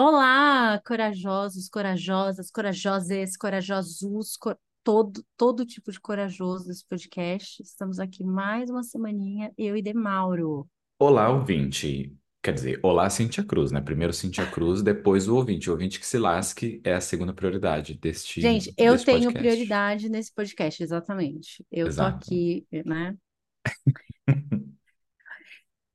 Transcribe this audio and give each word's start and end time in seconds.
Olá, 0.00 0.80
corajosos, 0.86 1.68
corajosas, 1.68 2.52
corajosas, 2.52 3.36
corajosos, 3.36 4.36
co- 4.36 4.56
todo, 4.84 5.24
todo 5.36 5.66
tipo 5.66 5.90
de 5.90 5.98
corajoso 5.98 6.68
desse 6.68 6.86
podcast. 6.86 7.60
Estamos 7.60 7.98
aqui 7.98 8.22
mais 8.22 8.70
uma 8.70 8.84
semaninha, 8.84 9.52
eu 9.58 9.76
e 9.76 9.82
Demauro. 9.82 10.68
Olá, 11.00 11.28
ouvinte. 11.30 12.16
Quer 12.40 12.54
dizer, 12.54 12.80
olá, 12.80 13.10
Cintia 13.10 13.42
Cruz, 13.42 13.72
né? 13.72 13.80
Primeiro 13.80 14.12
Cintia 14.12 14.48
Cruz, 14.48 14.82
depois 14.82 15.26
o 15.26 15.34
ouvinte. 15.34 15.68
O 15.68 15.72
ouvinte 15.72 15.98
que 15.98 16.06
se 16.06 16.16
lasque 16.16 16.80
é 16.84 16.94
a 16.94 17.00
segunda 17.00 17.32
prioridade 17.32 17.94
deste, 17.94 18.40
Gente, 18.40 18.72
eu 18.78 18.92
deste 18.92 19.04
tenho 19.06 19.22
podcast. 19.24 19.38
prioridade 19.40 20.08
nesse 20.08 20.32
podcast, 20.32 20.80
exatamente. 20.80 21.66
Eu 21.72 21.86
tô 21.86 21.90
Exato. 21.90 22.24
aqui, 22.24 22.64
né? 22.86 23.16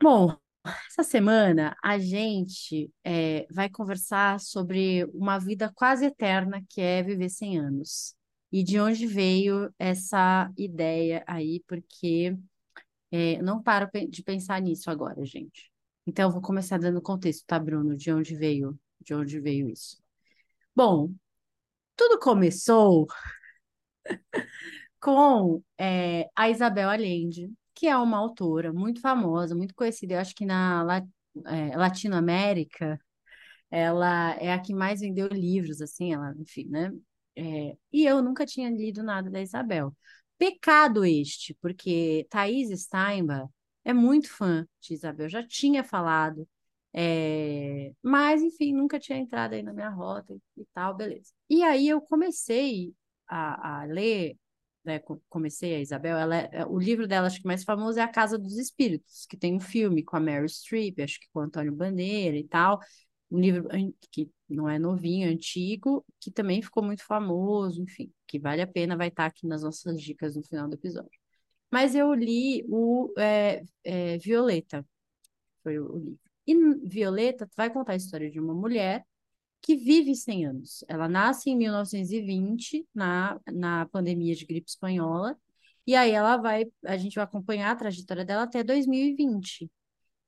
Bom, 0.01 0.37
essa 0.87 1.03
semana 1.03 1.75
a 1.83 1.97
gente 1.99 2.91
é, 3.03 3.45
vai 3.51 3.69
conversar 3.69 4.39
sobre 4.39 5.05
uma 5.13 5.37
vida 5.39 5.71
quase 5.75 6.05
eterna 6.05 6.63
que 6.69 6.81
é 6.81 7.03
viver 7.03 7.29
100 7.29 7.59
anos. 7.59 8.15
E 8.51 8.63
de 8.63 8.79
onde 8.79 9.07
veio 9.07 9.73
essa 9.79 10.51
ideia 10.57 11.23
aí, 11.27 11.63
porque 11.67 12.35
É, 13.11 13.41
não 13.41 13.61
paro 13.63 13.89
de 14.09 14.23
pensar 14.23 14.61
nisso 14.61 14.89
agora, 14.91 15.23
gente. 15.25 15.71
Então, 16.07 16.31
vou 16.31 16.41
começar 16.41 16.79
dando 16.79 17.01
contexto, 17.01 17.45
tá, 17.45 17.59
Bruno? 17.59 17.95
De 17.95 18.11
onde 18.11 18.35
veio, 18.35 18.77
de 19.01 19.13
onde 19.13 19.39
veio 19.39 19.69
isso? 19.69 19.97
Bom, 20.75 21.11
tudo 21.95 22.19
começou 22.19 23.07
com 24.99 25.63
é, 25.77 26.29
a 26.35 26.49
Isabel 26.49 26.89
Allende, 26.89 27.51
que 27.75 27.87
é 27.87 27.97
uma 27.97 28.17
autora 28.17 28.71
muito 28.73 29.01
famosa, 29.01 29.55
muito 29.55 29.75
conhecida. 29.75 30.15
Eu 30.15 30.19
acho 30.19 30.35
que 30.35 30.45
na 30.45 30.85
é, 31.47 31.75
Latinoamérica 31.77 32.99
ela 33.71 34.35
é 34.35 34.53
a 34.53 34.59
que 34.61 34.73
mais 34.73 35.01
vendeu 35.01 35.27
livros, 35.27 35.81
assim, 35.81 36.13
ela, 36.13 36.33
enfim, 36.39 36.67
né? 36.69 36.91
É, 37.35 37.75
e 37.91 38.05
eu 38.05 38.21
nunca 38.21 38.45
tinha 38.45 38.69
lido 38.69 39.03
nada 39.03 39.29
da 39.29 39.41
Isabel. 39.41 39.95
Pecado 40.37 41.05
este, 41.05 41.55
porque 41.61 42.27
Thaís 42.29 42.69
Steinbach 42.81 43.49
é 43.83 43.93
muito 43.93 44.29
fã 44.29 44.67
de 44.81 44.93
Isabel, 44.93 45.29
já 45.29 45.45
tinha 45.45 45.83
falado, 45.83 46.47
é, 46.93 47.91
mas, 48.03 48.41
enfim, 48.43 48.73
nunca 48.73 48.99
tinha 48.99 49.17
entrado 49.17 49.53
aí 49.53 49.63
na 49.63 49.73
minha 49.73 49.89
rota 49.89 50.33
e, 50.33 50.61
e 50.61 50.65
tal, 50.73 50.95
beleza. 50.95 51.31
E 51.49 51.63
aí 51.63 51.87
eu 51.87 52.01
comecei 52.01 52.93
a, 53.27 53.81
a 53.81 53.85
ler, 53.85 54.37
né, 54.85 54.99
co- 54.99 55.21
comecei 55.29 55.75
a 55.75 55.79
Isabel, 55.79 56.17
ela 56.17 56.35
é- 56.37 56.49
é- 56.53 56.65
o 56.65 56.79
livro 56.79 57.07
dela, 57.07 57.27
acho 57.27 57.41
que 57.41 57.47
mais 57.47 57.63
famoso 57.63 57.99
é 57.99 58.01
A 58.03 58.07
Casa 58.07 58.37
dos 58.37 58.57
Espíritos, 58.57 59.25
que 59.27 59.37
tem 59.37 59.55
um 59.55 59.59
filme 59.59 60.03
com 60.03 60.15
a 60.17 60.19
Meryl 60.19 60.47
Streep, 60.47 60.99
acho 61.01 61.19
que 61.19 61.27
com 61.33 61.39
o 61.39 61.43
Antônio 61.43 61.73
Bandeira 61.73 62.37
e 62.37 62.43
tal, 62.43 62.79
um 63.31 63.39
livro 63.39 63.67
que 64.11 64.29
não 64.49 64.69
é 64.69 64.77
novinho, 64.79 65.27
é 65.27 65.31
antigo, 65.31 66.05
que 66.19 66.31
também 66.31 66.61
ficou 66.61 66.83
muito 66.83 67.03
famoso, 67.05 67.81
enfim, 67.81 68.11
que 68.27 68.39
vale 68.39 68.61
a 68.61 68.67
pena, 68.67 68.95
vai 68.97 69.07
estar 69.07 69.25
aqui 69.25 69.47
nas 69.47 69.63
nossas 69.63 70.01
dicas 70.01 70.35
no 70.35 70.43
final 70.43 70.67
do 70.67 70.75
episódio. 70.75 71.09
Mas 71.71 71.95
eu 71.95 72.13
li 72.13 72.65
o 72.69 73.13
é, 73.17 73.63
é, 73.83 74.17
Violeta, 74.19 74.85
foi 75.63 75.79
o, 75.79 75.97
livro. 75.97 76.19
E 76.47 76.55
Violeta 76.87 77.49
vai 77.55 77.69
contar 77.71 77.93
a 77.93 77.95
história 77.95 78.29
de 78.29 78.39
uma 78.39 78.53
mulher 78.53 79.05
que 79.63 79.77
vive 79.77 80.15
100 80.15 80.45
anos. 80.45 80.85
Ela 80.89 81.07
nasce 81.07 81.49
em 81.49 81.57
1920, 81.57 82.85
na, 82.93 83.39
na 83.47 83.87
pandemia 83.87 84.35
de 84.35 84.45
gripe 84.45 84.69
espanhola, 84.69 85.37
e 85.87 85.95
aí 85.95 86.11
ela 86.11 86.37
vai, 86.37 86.65
a 86.85 86.97
gente 86.97 87.15
vai 87.15 87.23
acompanhar 87.23 87.71
a 87.71 87.75
trajetória 87.75 88.25
dela 88.25 88.43
até 88.43 88.63
2020. 88.63 89.71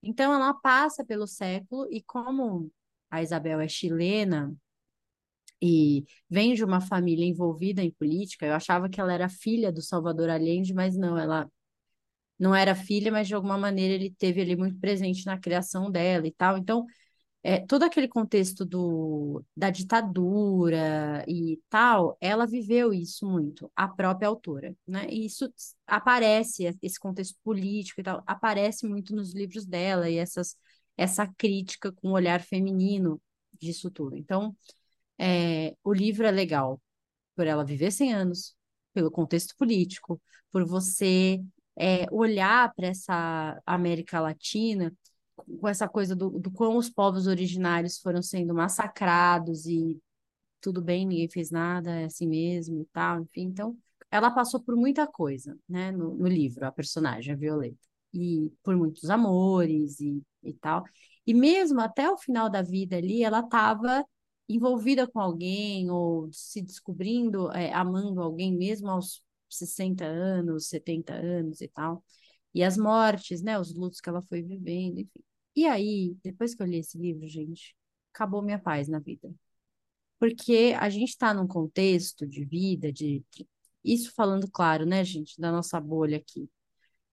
Então, 0.04 0.34
ela 0.34 0.54
passa 0.54 1.06
pelo 1.06 1.28
século, 1.28 1.88
e 1.92 2.02
como 2.04 2.72
a 3.12 3.22
Isabel 3.22 3.60
é 3.60 3.68
chilena 3.68 4.56
e 5.62 6.06
vem 6.30 6.54
de 6.54 6.64
uma 6.64 6.82
família 6.82 7.26
envolvida 7.26 7.82
em 7.82 7.92
política, 7.92 8.46
eu 8.46 8.54
achava 8.54 8.90
que 8.90 9.00
ela 9.02 9.14
era 9.14 9.30
filha 9.30 9.72
do 9.72 9.82
Salvador 9.82 10.30
Allende, 10.30 10.74
mas 10.74 10.96
não, 10.96 11.18
ela 11.18 11.50
não 12.38 12.54
era 12.56 12.76
filha, 12.76 13.12
mas 13.12 13.28
de 13.28 13.36
alguma 13.36 13.58
maneira 13.58 13.94
ele 13.94 14.12
teve 14.12 14.42
ali 14.42 14.56
muito 14.56 14.80
presente 14.80 15.26
na 15.26 15.40
criação 15.40 15.90
dela 15.92 16.28
e 16.28 16.32
tal. 16.32 16.58
Então, 16.58 16.86
é, 17.48 17.60
todo 17.60 17.84
aquele 17.84 18.08
contexto 18.08 18.66
do, 18.66 19.46
da 19.56 19.70
ditadura 19.70 21.24
e 21.28 21.62
tal, 21.70 22.18
ela 22.20 22.48
viveu 22.48 22.92
isso 22.92 23.24
muito, 23.28 23.72
a 23.76 23.88
própria 23.88 24.28
autora, 24.28 24.76
né? 24.88 25.06
E 25.12 25.28
isso 25.28 25.54
aparece, 25.86 26.76
esse 26.82 27.00
contexto 27.00 27.38
político 27.44 28.02
e 28.02 28.04
tal, 28.04 28.24
aparece 28.26 28.88
muito 28.88 29.16
nos 29.16 29.36
livros 29.36 29.64
dela 29.64 30.10
e 30.10 30.18
essas, 30.18 30.58
essa 30.98 31.28
crítica 31.38 31.92
com 31.92 32.10
o 32.10 32.14
olhar 32.14 32.42
feminino 32.42 33.22
disso 33.54 33.92
tudo. 33.92 34.16
Então, 34.16 34.58
é, 35.20 35.76
o 35.84 35.94
livro 35.94 36.26
é 36.26 36.32
legal 36.32 36.82
por 37.36 37.46
ela 37.46 37.64
viver 37.64 37.92
100 37.92 38.12
anos, 38.14 38.56
pelo 38.92 39.12
contexto 39.12 39.56
político, 39.56 40.20
por 40.52 40.66
você 40.66 41.44
é, 41.76 42.08
olhar 42.12 42.74
para 42.74 42.88
essa 42.88 43.62
América 43.68 44.20
Latina 44.20 44.92
com 45.36 45.68
essa 45.68 45.88
coisa 45.88 46.16
do, 46.16 46.30
do 46.40 46.52
como 46.52 46.78
os 46.78 46.90
povos 46.90 47.28
originários 47.28 47.98
foram 48.00 48.22
sendo 48.22 48.54
massacrados 48.54 49.66
e 49.66 50.00
tudo 50.62 50.82
bem, 50.82 51.06
ninguém 51.06 51.30
fez 51.30 51.52
nada, 51.52 51.92
é 51.92 52.06
assim 52.06 52.28
mesmo 52.28 52.82
e 52.82 52.86
tal, 52.86 53.22
enfim. 53.22 53.44
Então, 53.44 53.78
ela 54.10 54.32
passou 54.32 54.60
por 54.62 54.76
muita 54.76 55.06
coisa, 55.08 55.58
né, 55.70 55.92
no, 55.92 56.16
no 56.16 56.28
livro, 56.28 56.66
a 56.66 56.72
personagem, 56.72 57.34
a 57.34 57.38
Violeta, 57.38 57.78
e 58.14 58.52
por 58.64 58.76
muitos 58.76 59.10
amores 59.10 60.00
e, 60.00 60.24
e 60.44 60.54
tal. 60.54 60.84
E 61.28 61.34
mesmo 61.34 61.82
até 61.82 62.10
o 62.10 62.18
final 62.18 62.50
da 62.50 62.62
vida 62.62 62.98
ali, 62.98 63.24
ela 63.24 63.42
estava 63.42 64.06
envolvida 64.48 65.08
com 65.08 65.20
alguém 65.20 65.90
ou 65.90 66.30
se 66.32 66.62
descobrindo, 66.62 67.52
é, 67.52 67.74
amando 67.74 68.22
alguém 68.22 68.56
mesmo 68.56 68.90
aos 68.90 69.22
60 69.50 70.06
anos, 70.06 70.68
70 70.68 71.14
anos 71.14 71.62
e 71.62 71.68
tal. 71.68 72.04
E 72.56 72.64
as 72.64 72.78
mortes, 72.78 73.42
né, 73.44 73.60
os 73.60 73.76
lutos 73.76 74.00
que 74.00 74.10
ela 74.10 74.22
foi 74.22 74.42
vivendo, 74.42 75.00
enfim. 75.00 75.20
E 75.56 75.66
aí, 75.66 76.16
depois 76.24 76.56
que 76.56 76.64
eu 76.64 76.68
li 76.68 76.78
esse 76.78 76.98
livro, 76.98 77.28
gente, 77.28 77.76
acabou 78.14 78.42
minha 78.42 78.58
paz 78.58 78.88
na 78.88 78.98
vida. 79.00 79.30
Porque 80.20 80.74
a 80.80 80.90
gente 80.90 81.10
está 81.10 81.34
num 81.34 81.48
contexto 81.48 82.26
de 82.26 82.46
vida, 82.46 82.94
de 82.94 83.24
isso 83.84 84.14
falando 84.16 84.50
claro, 84.50 84.86
né, 84.86 85.04
gente, 85.04 85.40
da 85.40 85.52
nossa 85.52 85.80
bolha 85.82 86.18
aqui, 86.18 86.50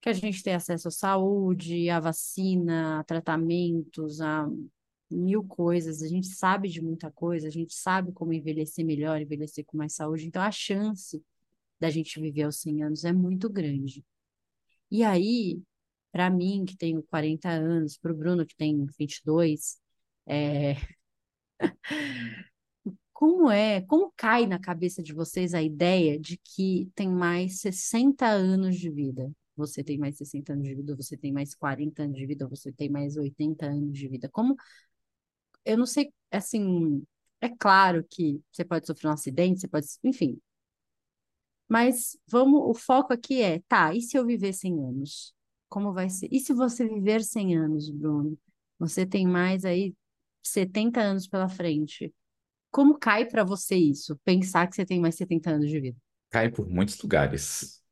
que 0.00 0.08
a 0.08 0.12
gente 0.12 0.42
tem 0.44 0.54
acesso 0.54 0.88
à 0.88 0.90
saúde, 0.92 1.90
à 1.90 2.00
vacina, 2.00 3.00
a 3.00 3.04
tratamentos, 3.04 4.20
a 4.20 4.48
mil 5.10 5.44
coisas, 5.44 6.02
a 6.02 6.08
gente 6.08 6.28
sabe 6.28 6.68
de 6.68 6.80
muita 6.80 7.10
coisa, 7.10 7.48
a 7.48 7.50
gente 7.50 7.74
sabe 7.74 8.12
como 8.12 8.32
envelhecer 8.32 8.84
melhor, 8.86 9.20
envelhecer 9.20 9.64
com 9.66 9.76
mais 9.76 9.94
saúde, 9.94 10.26
então 10.26 10.42
a 10.42 10.52
chance 10.52 11.22
da 11.80 11.90
gente 11.90 12.20
viver 12.20 12.44
aos 12.44 12.60
100 12.60 12.84
anos 12.84 13.04
é 13.04 13.12
muito 13.12 13.50
grande. 13.50 14.04
E 14.92 15.04
aí, 15.04 15.62
para 16.12 16.30
mim, 16.30 16.64
que 16.66 16.76
tenho 16.76 17.02
40 17.04 17.50
anos, 17.50 17.98
para 17.98 18.12
o 18.12 18.16
Bruno, 18.16 18.46
que 18.46 18.56
tem 18.56 18.86
22, 18.98 19.78
é, 20.26 20.74
Como 23.12 23.50
é, 23.50 23.80
como 23.82 24.12
cai 24.16 24.46
na 24.46 24.58
cabeça 24.58 25.02
de 25.02 25.12
vocês 25.12 25.54
a 25.54 25.62
ideia 25.62 26.18
de 26.18 26.36
que 26.38 26.90
tem 26.94 27.08
mais 27.08 27.60
60 27.60 28.26
anos 28.26 28.76
de 28.76 28.90
vida? 28.90 29.30
Você 29.56 29.84
tem 29.84 29.98
mais 29.98 30.16
60 30.16 30.54
anos 30.54 30.66
de 30.66 30.74
vida, 30.74 30.96
você 30.96 31.16
tem 31.16 31.30
mais 31.32 31.54
40 31.54 32.02
anos 32.02 32.16
de 32.16 32.26
vida, 32.26 32.48
você 32.48 32.72
tem 32.72 32.88
mais 32.90 33.16
80 33.16 33.66
anos 33.66 33.96
de 33.96 34.08
vida. 34.08 34.28
Como, 34.28 34.56
eu 35.64 35.76
não 35.78 35.86
sei, 35.86 36.12
assim, 36.30 37.04
é 37.40 37.48
claro 37.48 38.04
que 38.08 38.40
você 38.52 38.64
pode 38.64 38.86
sofrer 38.86 39.08
um 39.08 39.12
acidente, 39.12 39.60
você 39.60 39.68
pode, 39.68 39.86
enfim, 40.04 40.40
mas 41.68 42.18
vamos, 42.28 42.60
o 42.64 42.74
foco 42.74 43.12
aqui 43.12 43.40
é, 43.42 43.60
tá, 43.68 43.94
e 43.94 44.00
se 44.02 44.16
eu 44.16 44.26
viver 44.26 44.52
100 44.52 44.84
anos? 44.84 45.34
Como 45.68 45.92
vai 45.92 46.10
ser? 46.10 46.28
E 46.30 46.40
se 46.40 46.52
você 46.52 46.86
viver 46.86 47.22
100 47.22 47.56
anos, 47.56 47.90
Bruno? 47.90 48.38
Você 48.78 49.06
tem 49.06 49.26
mais 49.26 49.64
aí 49.64 49.94
70 50.42 51.00
anos 51.00 51.26
pela 51.26 51.48
frente. 51.48 52.12
Como 52.70 52.98
cai 52.98 53.26
pra 53.26 53.44
você 53.44 53.76
isso? 53.76 54.18
Pensar 54.24 54.66
que 54.66 54.74
você 54.76 54.84
tem 54.84 55.00
mais 55.00 55.14
70 55.14 55.50
anos 55.50 55.68
de 55.70 55.80
vida. 55.80 55.98
Cai 56.30 56.50
por 56.50 56.68
muitos 56.68 57.00
lugares. 57.00 57.82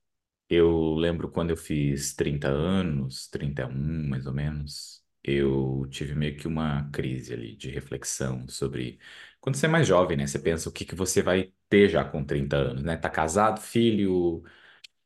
Eu 0.48 0.94
lembro 0.94 1.30
quando 1.30 1.50
eu 1.50 1.56
fiz 1.56 2.14
30 2.14 2.48
anos, 2.48 3.28
31 3.28 4.08
mais 4.08 4.26
ou 4.26 4.34
menos, 4.34 5.02
eu 5.24 5.86
tive 5.90 6.14
meio 6.14 6.36
que 6.36 6.46
uma 6.48 6.90
crise 6.90 7.32
ali 7.34 7.54
de 7.56 7.70
reflexão 7.70 8.46
sobre. 8.48 8.98
Quando 9.40 9.56
você 9.56 9.66
é 9.66 9.68
mais 9.68 9.86
jovem, 9.86 10.16
né? 10.16 10.26
Você 10.26 10.38
pensa 10.38 10.68
o 10.68 10.72
que 10.72 10.84
que 10.84 10.94
você 10.94 11.22
vai 11.22 11.52
ter 11.68 11.88
já 11.88 12.04
com 12.04 12.24
30 12.24 12.56
anos, 12.56 12.82
né? 12.82 12.96
Tá 12.96 13.10
casado, 13.10 13.60
filho, 13.60 14.42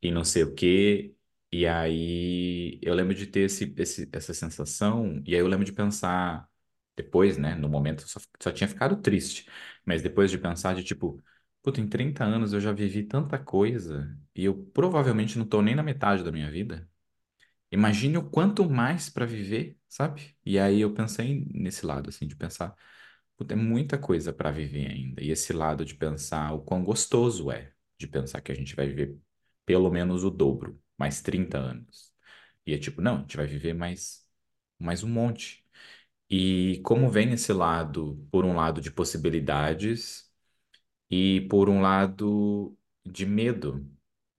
e 0.01 0.11
não 0.11 0.23
sei 0.23 0.43
o 0.43 0.53
quê. 0.55 1.15
E 1.51 1.65
aí 1.67 2.79
eu 2.81 2.93
lembro 2.93 3.13
de 3.15 3.27
ter 3.27 3.41
esse, 3.41 3.73
esse- 3.77 4.09
essa 4.11 4.33
sensação, 4.33 5.21
e 5.25 5.33
aí 5.35 5.39
eu 5.41 5.47
lembro 5.47 5.65
de 5.65 5.71
pensar 5.73 6.49
depois, 6.95 7.37
né? 7.37 7.55
No 7.55 7.69
momento 7.69 8.07
só, 8.07 8.19
só 8.41 8.51
tinha 8.51 8.67
ficado 8.67 8.97
triste, 9.01 9.49
mas 9.85 10.01
depois 10.01 10.31
de 10.31 10.37
pensar 10.37 10.75
de 10.75 10.83
tipo, 10.83 11.23
puta, 11.61 11.79
em 11.81 11.87
30 11.87 12.23
anos 12.23 12.53
eu 12.53 12.59
já 12.59 12.71
vivi 12.71 13.03
tanta 13.03 13.37
coisa 13.39 14.17
e 14.35 14.45
eu 14.45 14.65
provavelmente 14.73 15.37
não 15.37 15.45
tô 15.47 15.61
nem 15.61 15.75
na 15.75 15.83
metade 15.83 16.23
da 16.23 16.31
minha 16.31 16.49
vida. 16.51 16.89
Imagine 17.75 18.17
o 18.17 18.29
quanto 18.29 18.69
mais 18.69 19.09
para 19.09 19.25
viver, 19.25 19.77
sabe? 19.87 20.35
E 20.45 20.59
aí 20.59 20.81
eu 20.81 20.93
pensei 20.93 21.45
nesse 21.53 21.85
lado, 21.85 22.09
assim, 22.09 22.27
de 22.27 22.35
pensar. 22.35 22.75
puta, 23.37 23.53
é 23.53 23.57
muita 23.57 23.97
coisa 23.97 24.33
para 24.33 24.51
viver 24.51 24.87
ainda. 24.91 25.23
E 25.23 25.31
esse 25.31 25.53
lado 25.53 25.85
de 25.85 25.95
pensar 25.95 26.53
o 26.53 26.61
quão 26.63 26.83
gostoso 26.83 27.51
é 27.51 27.73
de 27.97 28.07
pensar 28.07 28.41
que 28.41 28.51
a 28.51 28.55
gente 28.55 28.75
vai 28.75 28.87
viver 28.87 29.17
pelo 29.65 29.89
menos 29.91 30.23
o 30.23 30.29
dobro, 30.31 30.79
mais 30.97 31.21
30 31.21 31.57
anos. 31.57 32.13
E 32.65 32.73
é 32.73 32.77
tipo, 32.77 33.01
não, 33.01 33.17
a 33.17 33.19
gente 33.21 33.37
vai 33.37 33.47
viver 33.47 33.73
mais, 33.73 34.25
mais 34.79 35.03
um 35.03 35.09
monte. 35.09 35.65
E 36.29 36.81
como 36.83 37.09
vem 37.11 37.33
esse 37.33 37.53
lado, 37.53 38.27
por 38.31 38.45
um 38.45 38.55
lado 38.55 38.81
de 38.81 38.91
possibilidades 38.91 40.31
e 41.09 41.41
por 41.49 41.69
um 41.69 41.81
lado 41.81 42.77
de 43.05 43.25
medo. 43.25 43.87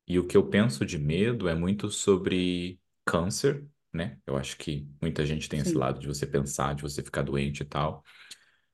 E 0.07 0.19
o 0.19 0.27
que 0.27 0.37
eu 0.37 0.49
penso 0.49 0.87
de 0.87 0.99
medo 0.99 1.49
é 1.49 1.55
muito 1.55 1.91
sobre 1.91 2.81
câncer, 3.07 3.67
né? 3.95 4.19
Eu 4.27 4.37
acho 4.39 4.59
que 4.59 4.89
muita 5.03 5.27
gente 5.27 5.49
tem 5.51 5.61
esse 5.61 5.77
Sim, 5.77 5.79
lado 5.79 6.01
de 6.01 6.09
você 6.09 6.27
pensar, 6.27 6.75
de 6.77 6.83
você 6.83 7.03
ficar 7.05 7.23
doente 7.25 7.63
e 7.63 7.67
tal. 7.67 8.05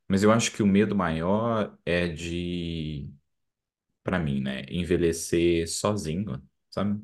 Mas 0.08 0.22
eu 0.22 0.32
acho 0.32 0.52
que 0.52 0.62
o 0.62 0.66
medo 0.66 0.94
maior 0.96 1.76
é 1.86 2.08
de, 2.08 3.12
para 4.02 4.18
mim, 4.18 4.40
né, 4.40 4.64
envelhecer 4.68 5.68
sozinho, 5.68 6.42
sabe? 6.70 7.00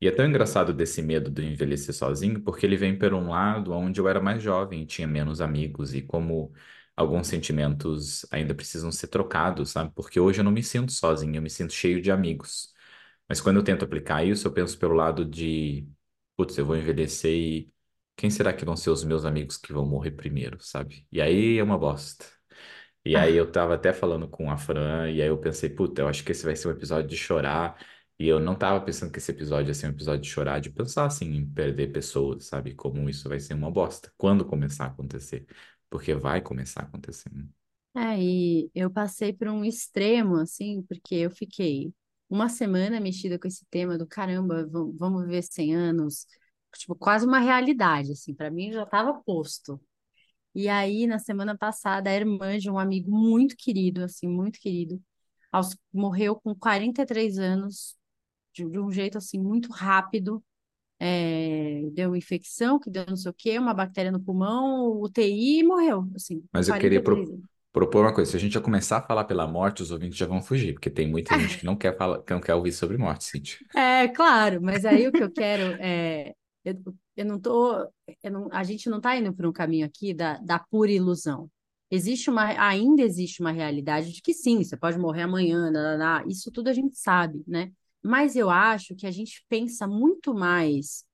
E 0.00 0.08
é 0.08 0.10
tão 0.12 0.26
engraçado 0.26 0.74
desse 0.74 1.02
medo 1.02 1.30
de 1.30 1.44
envelhecer 1.44 1.94
sozinho, 1.94 2.42
porque 2.42 2.66
ele 2.66 2.76
vem 2.76 2.98
por 2.98 3.14
um 3.14 3.30
lado 3.30 3.72
onde 3.72 4.00
eu 4.00 4.08
era 4.08 4.20
mais 4.20 4.42
jovem, 4.42 4.86
tinha 4.86 5.06
menos 5.08 5.40
amigos, 5.40 5.94
e 5.94 6.02
como 6.02 6.52
alguns 6.96 7.28
sentimentos 7.28 8.26
ainda 8.32 8.54
precisam 8.54 8.92
ser 8.92 9.08
trocados, 9.08 9.70
sabe? 9.70 9.92
Porque 9.94 10.20
hoje 10.20 10.40
eu 10.40 10.44
não 10.44 10.52
me 10.52 10.62
sinto 10.62 10.92
sozinho, 10.92 11.36
eu 11.36 11.42
me 11.42 11.50
sinto 11.50 11.72
cheio 11.72 12.02
de 12.02 12.10
amigos. 12.12 12.72
Mas 13.28 13.40
quando 13.40 13.56
eu 13.58 13.64
tento 13.64 13.84
aplicar 13.84 14.24
isso, 14.26 14.46
eu 14.48 14.52
penso 14.52 14.78
pelo 14.78 14.94
lado 14.94 15.24
de, 15.24 15.88
putz, 16.44 16.58
eu 16.58 16.66
vou 16.66 16.76
envelhecer 16.76 17.32
e 17.32 17.72
quem 18.16 18.30
será 18.30 18.52
que 18.52 18.64
vão 18.64 18.76
ser 18.76 18.90
os 18.90 19.04
meus 19.04 19.24
amigos 19.24 19.56
que 19.56 19.72
vão 19.72 19.86
morrer 19.86 20.12
primeiro, 20.12 20.58
sabe? 20.62 21.06
E 21.10 21.20
aí 21.20 21.58
é 21.58 21.62
uma 21.62 21.78
bosta. 21.78 22.26
E 23.04 23.16
aí 23.16 23.34
Ah, 23.34 23.36
eu 23.36 23.50
tava 23.50 23.74
até 23.74 23.92
falando 23.92 24.28
com 24.28 24.50
a 24.50 24.56
Fran, 24.56 25.10
e 25.10 25.20
aí 25.22 25.28
eu 25.28 25.38
pensei, 25.40 25.68
puta, 25.70 26.02
eu 26.02 26.08
acho 26.08 26.24
que 26.24 26.32
esse 26.32 26.44
vai 26.44 26.54
ser 26.56 26.68
um 26.68 26.70
episódio 26.72 27.08
de 27.08 27.16
chorar. 27.16 27.78
E 28.18 28.28
eu 28.28 28.38
não 28.40 28.54
tava 28.56 28.80
pensando 28.84 29.10
que 29.12 29.18
esse 29.18 29.32
episódio 29.32 29.68
ia 29.70 29.74
ser 29.74 29.86
um 29.88 29.90
episódio 29.90 30.20
de 30.22 30.28
chorar, 30.28 30.60
de 30.60 30.70
pensar 30.70 31.06
assim 31.06 31.26
em 31.34 31.46
perder 31.50 31.92
pessoas, 31.92 32.46
sabe? 32.46 32.74
Como 32.74 33.08
isso 33.10 33.28
vai 33.28 33.40
ser 33.40 33.54
uma 33.54 33.70
bosta. 33.70 34.12
Quando 34.16 34.44
começar 34.46 34.84
a 34.84 34.88
acontecer. 34.88 35.46
Porque 35.90 36.14
vai 36.14 36.40
começar 36.40 36.82
a 36.82 36.84
acontecer. 36.84 37.30
né? 37.34 37.44
é, 37.96 38.18
e 38.22 38.70
eu 38.74 38.90
passei 38.90 39.32
por 39.32 39.48
um 39.48 39.64
extremo, 39.64 40.36
assim, 40.36 40.82
porque 40.82 41.14
eu 41.16 41.30
fiquei 41.30 41.92
uma 42.32 42.48
semana 42.48 43.00
mexida 43.00 43.38
com 43.38 43.48
esse 43.48 43.64
tema 43.70 43.98
do 43.98 44.06
caramba, 44.06 44.66
vamos, 44.98 45.24
viver 45.24 45.42
100 45.42 45.74
anos, 45.74 46.26
tipo, 46.76 46.94
quase 46.96 47.26
uma 47.26 47.38
realidade, 47.40 48.12
assim, 48.12 48.34
para 48.34 48.50
mim 48.50 48.72
já 48.72 48.84
estava 48.84 49.14
posto. 49.22 49.80
E 50.54 50.68
aí, 50.68 51.06
na 51.06 51.18
semana 51.18 51.56
passada, 51.56 52.10
a 52.10 52.14
irmã 52.14 52.58
de 52.58 52.70
um 52.70 52.78
amigo 52.78 53.10
muito 53.10 53.56
querido, 53.56 54.04
assim, 54.04 54.28
muito 54.28 54.60
querido, 54.60 55.00
aos- 55.52 55.76
morreu 55.92 56.36
com 56.36 56.54
43 56.54 57.38
anos, 57.38 57.96
de, 58.54 58.68
de 58.68 58.78
um 58.80 58.90
jeito, 58.92 59.18
assim, 59.18 59.38
muito 59.40 59.72
rápido. 59.72 60.44
É, 61.00 61.82
deu 61.92 62.16
infecção, 62.16 62.78
que 62.80 62.90
deu 62.90 63.04
não 63.08 63.16
sei 63.16 63.30
o 63.30 63.34
quê, 63.34 63.58
uma 63.58 63.74
bactéria 63.74 64.12
no 64.12 64.20
pulmão, 64.20 65.00
UTI 65.02 65.60
e 65.60 65.64
morreu, 65.64 66.10
assim, 66.16 66.42
Mas 66.52 66.68
eu 66.68 66.74
queria 66.76 67.02
43 67.02 67.02
pro- 67.02 67.30
anos. 67.30 67.46
Propor 67.72 68.02
uma 68.04 68.14
coisa. 68.14 68.30
Se 68.30 68.36
a 68.36 68.40
gente 68.40 68.52
já 68.54 68.60
começar 68.60 68.98
a 68.98 69.02
falar 69.02 69.24
pela 69.24 69.46
morte, 69.46 69.82
os 69.82 69.90
ouvintes 69.90 70.16
já 70.18 70.26
vão 70.26 70.42
fugir, 70.42 70.74
porque 70.74 70.90
tem 70.90 71.08
muita 71.08 71.38
gente 71.38 71.58
que 71.58 71.64
não 71.64 71.76
quer 71.76 71.96
falar, 71.96 72.22
que 72.22 72.32
não 72.32 72.40
quer 72.40 72.54
ouvir 72.54 72.72
sobre 72.72 72.96
morte, 72.98 73.24
Cíntia. 73.24 73.58
É, 73.74 74.08
claro, 74.08 74.60
mas 74.62 74.84
aí 74.84 75.06
o 75.08 75.12
que 75.12 75.22
eu 75.22 75.30
quero 75.30 75.76
é. 75.80 76.34
Eu, 76.64 76.74
eu 77.16 77.24
não 77.24 77.40
tô. 77.40 77.74
eu 78.22 78.30
não- 78.30 78.48
a 78.52 78.62
gente 78.64 78.88
não 78.90 78.98
está 78.98 79.16
indo 79.16 79.32
por 79.34 79.46
um 79.46 79.52
caminho 79.52 79.86
aqui 79.86 80.14
da, 80.14 80.38
da 80.38 80.58
pura 80.58 80.90
ilusão. 80.92 81.50
Existe 81.90 82.30
uma, 82.30 82.44
ainda 82.62 83.02
existe 83.02 83.40
uma 83.40 83.50
realidade 83.52 84.12
de 84.12 84.22
que 84.22 84.32
sim, 84.32 84.62
você 84.64 84.76
pode 84.76 84.98
morrer 84.98 85.22
amanhã, 85.22 85.70
lá, 85.98 86.24
isso 86.26 86.50
tudo 86.50 86.68
a 86.68 86.72
gente 86.72 86.96
sabe, 86.96 87.42
né? 87.46 87.70
Mas 88.02 88.34
eu 88.36 88.48
acho 88.50 88.94
que 88.96 89.06
a 89.06 89.10
gente 89.10 89.44
pensa 89.48 89.86
muito 89.86 90.34
mais 90.34 91.04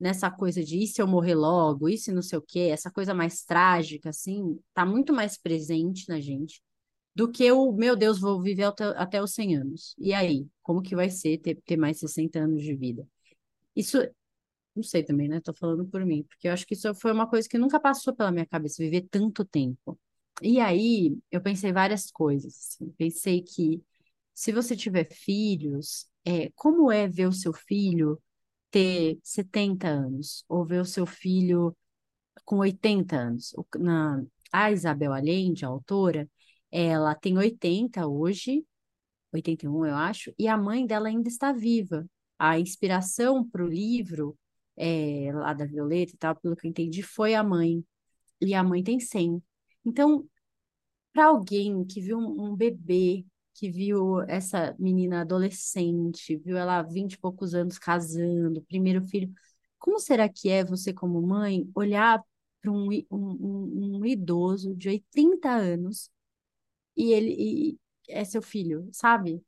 nessa 0.00 0.30
coisa 0.30 0.62
de 0.64 0.82
e 0.82 0.86
se 0.86 1.00
eu 1.02 1.06
morrer 1.06 1.34
logo, 1.34 1.88
e 1.88 1.98
se 1.98 2.12
não 2.12 2.22
sei 2.22 2.38
o 2.38 2.42
quê, 2.42 2.70
essa 2.72 2.90
coisa 2.90 3.14
mais 3.14 3.44
trágica, 3.44 4.10
assim, 4.10 4.58
tá 4.74 4.84
muito 4.86 5.12
mais 5.12 5.36
presente 5.38 6.08
na 6.08 6.20
gente 6.20 6.62
do 7.14 7.30
que 7.30 7.50
o, 7.50 7.72
meu 7.72 7.96
Deus, 7.96 8.20
vou 8.20 8.40
viver 8.40 8.64
até, 8.64 8.84
até 8.96 9.22
os 9.22 9.34
100 9.34 9.56
anos. 9.56 9.94
E 9.98 10.14
aí? 10.14 10.46
Como 10.62 10.80
que 10.82 10.94
vai 10.94 11.10
ser 11.10 11.38
ter, 11.38 11.56
ter 11.66 11.76
mais 11.76 11.98
60 11.98 12.38
anos 12.38 12.62
de 12.62 12.74
vida? 12.76 13.06
Isso, 13.76 13.98
não 14.74 14.82
sei 14.82 15.02
também, 15.04 15.28
né? 15.28 15.40
Tô 15.40 15.52
falando 15.54 15.86
por 15.86 16.04
mim, 16.04 16.22
porque 16.24 16.48
eu 16.48 16.52
acho 16.52 16.66
que 16.66 16.74
isso 16.74 16.94
foi 16.94 17.12
uma 17.12 17.28
coisa 17.28 17.48
que 17.48 17.58
nunca 17.58 17.80
passou 17.80 18.14
pela 18.14 18.30
minha 18.32 18.46
cabeça, 18.46 18.82
viver 18.82 19.08
tanto 19.10 19.44
tempo. 19.44 19.98
E 20.42 20.60
aí, 20.60 21.18
eu 21.30 21.40
pensei 21.40 21.72
várias 21.72 22.10
coisas. 22.10 22.54
assim. 22.54 22.90
Pensei 22.96 23.42
que 23.42 23.82
se 24.34 24.52
você 24.52 24.76
tiver 24.76 25.08
filhos, 25.12 26.06
é, 26.24 26.50
como 26.54 26.92
é 26.92 27.08
ver 27.08 27.26
o 27.28 27.32
seu 27.32 27.52
filho 27.52 28.20
ter 28.70 29.18
70 29.22 29.88
anos, 29.88 30.44
ou 30.48 30.64
ver 30.64 30.80
o 30.80 30.84
seu 30.84 31.06
filho 31.06 31.76
com 32.44 32.58
80 32.58 33.16
anos. 33.16 33.54
Na, 33.78 34.22
a 34.52 34.70
Isabel 34.72 35.12
Allende, 35.12 35.64
a 35.64 35.68
autora, 35.68 36.28
ela 36.70 37.14
tem 37.14 37.36
80 37.38 38.06
hoje, 38.06 38.64
81 39.32 39.86
eu 39.86 39.94
acho, 39.94 40.32
e 40.38 40.48
a 40.48 40.56
mãe 40.56 40.86
dela 40.86 41.08
ainda 41.08 41.28
está 41.28 41.52
viva. 41.52 42.06
A 42.38 42.58
inspiração 42.58 43.48
para 43.48 43.64
o 43.64 43.68
livro, 43.68 44.38
é, 44.76 45.30
lá 45.32 45.52
da 45.52 45.66
Violeta 45.66 46.12
e 46.14 46.18
tal, 46.18 46.36
pelo 46.36 46.56
que 46.56 46.66
eu 46.66 46.70
entendi, 46.70 47.02
foi 47.02 47.34
a 47.34 47.42
mãe. 47.42 47.84
E 48.40 48.54
a 48.54 48.62
mãe 48.62 48.82
tem 48.82 49.00
100. 49.00 49.42
Então, 49.84 50.26
para 51.12 51.26
alguém 51.26 51.84
que 51.84 52.00
viu 52.00 52.18
um 52.18 52.54
bebê, 52.54 53.26
que 53.58 53.70
viu 53.70 54.20
essa 54.22 54.74
menina 54.78 55.22
adolescente, 55.22 56.36
viu 56.36 56.56
ela 56.56 56.78
há 56.78 56.82
20 56.82 57.14
e 57.14 57.18
poucos 57.18 57.54
anos 57.54 57.78
casando, 57.78 58.62
primeiro 58.62 59.02
filho, 59.08 59.32
como 59.78 59.98
será 60.00 60.28
que 60.28 60.48
é 60.50 60.64
você, 60.64 60.92
como 60.92 61.20
mãe, 61.22 61.70
olhar 61.74 62.22
para 62.62 62.72
um, 62.72 62.88
um, 63.10 63.98
um- 64.00 64.06
idoso 64.06 64.74
de 64.76 64.88
80 64.88 65.50
anos 65.50 66.10
e 66.96 67.12
ele 67.12 67.34
e 67.38 67.78
é 68.08 68.24
seu 68.24 68.42
filho, 68.42 68.88
sabe? 68.92 69.42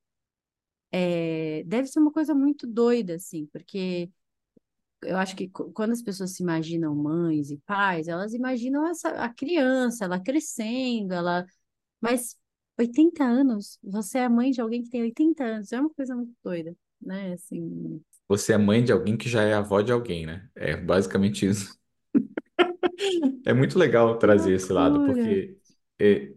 É, 0.92 1.62
deve 1.64 1.86
ser 1.88 2.00
uma 2.00 2.12
coisa 2.12 2.34
muito 2.34 2.66
doida, 2.66 3.14
assim, 3.14 3.46
porque 3.52 4.10
eu 5.02 5.16
acho 5.18 5.36
que 5.36 5.48
quando 5.48 5.92
as 5.92 6.02
pessoas 6.02 6.32
se 6.36 6.42
imaginam 6.42 6.94
mães 6.94 7.50
e 7.50 7.58
pais, 7.58 8.08
elas 8.08 8.34
imaginam 8.34 8.86
essa, 8.88 9.10
a 9.10 9.32
criança, 9.32 10.04
ela 10.06 10.20
crescendo, 10.20 11.14
ela 11.14 11.46
mas 12.00 12.36
80 12.80 13.24
anos, 13.24 13.78
você 13.82 14.18
é 14.20 14.28
mãe 14.28 14.50
de 14.50 14.60
alguém 14.60 14.82
que 14.82 14.90
tem 14.90 15.02
80 15.02 15.44
anos, 15.44 15.72
é 15.72 15.80
uma 15.80 15.90
coisa 15.90 16.14
muito 16.16 16.32
doida, 16.44 16.76
né? 17.00 17.34
Assim, 17.34 18.02
Você 18.28 18.52
é 18.54 18.58
mãe 18.58 18.82
de 18.84 18.92
alguém 18.92 19.14
que 19.16 19.28
já 19.28 19.42
é 19.42 19.52
avó 19.54 19.80
de 19.82 19.92
alguém, 19.92 20.24
né? 20.26 20.48
É 20.54 20.74
basicamente 20.76 21.44
isso. 21.46 21.78
É 23.44 23.52
muito 23.52 23.78
legal 23.78 24.18
trazer 24.18 24.54
esse 24.54 24.72
lado, 24.72 25.02
porque 25.02 25.58
é, 25.98 26.32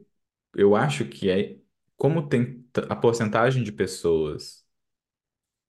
eu 0.56 0.76
acho 0.76 1.06
que 1.10 1.30
é 1.30 1.58
como 1.98 2.28
tem 2.30 2.66
a 2.90 2.96
porcentagem 2.96 3.64
de 3.64 3.72
pessoas 3.72 4.63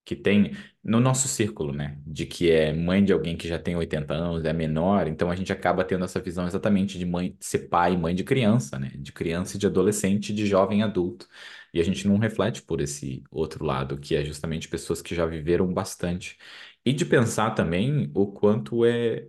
que 0.05 0.15
tem 0.17 0.53
no 0.83 1.01
nosso 1.01 1.27
círculo, 1.29 1.73
né, 1.73 1.99
de 2.07 2.27
que 2.27 2.51
é 2.51 2.73
mãe 2.73 3.05
de 3.05 3.13
alguém 3.13 3.37
que 3.37 3.49
já 3.49 3.59
tem 3.59 3.75
80 3.77 4.15
anos, 4.15 4.45
é 4.45 4.53
menor, 4.53 5.07
então 5.09 5.31
a 5.31 5.37
gente 5.37 5.53
acaba 5.53 5.85
tendo 5.85 6.05
essa 6.05 6.21
visão 6.21 6.47
exatamente 6.47 6.99
de 6.99 7.07
mãe, 7.07 7.37
de 7.39 7.45
ser 7.47 7.69
pai 7.69 7.95
e 7.95 7.97
mãe 7.97 8.15
de 8.15 8.23
criança, 8.25 8.79
né, 8.79 8.91
de 8.97 9.13
criança 9.13 9.57
e 9.57 9.61
de 9.61 9.67
adolescente, 9.67 10.33
de 10.35 10.47
jovem 10.47 10.83
adulto. 10.83 11.27
E 11.73 11.81
a 11.81 11.85
gente 11.85 12.07
não 12.07 12.19
reflete 12.19 12.63
por 12.63 12.81
esse 12.81 13.23
outro 13.31 13.65
lado, 13.65 13.99
que 13.99 14.15
é 14.15 14.25
justamente 14.25 14.69
pessoas 14.69 15.03
que 15.03 15.15
já 15.15 15.27
viveram 15.27 15.73
bastante. 15.73 16.39
E 16.85 16.93
de 16.93 17.05
pensar 17.05 17.51
também 17.53 18.11
o 18.15 18.27
quanto 18.33 18.85
é 18.85 19.29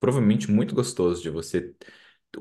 provavelmente 0.00 0.50
muito 0.50 0.74
gostoso 0.74 1.22
de 1.22 1.30
você. 1.30 1.74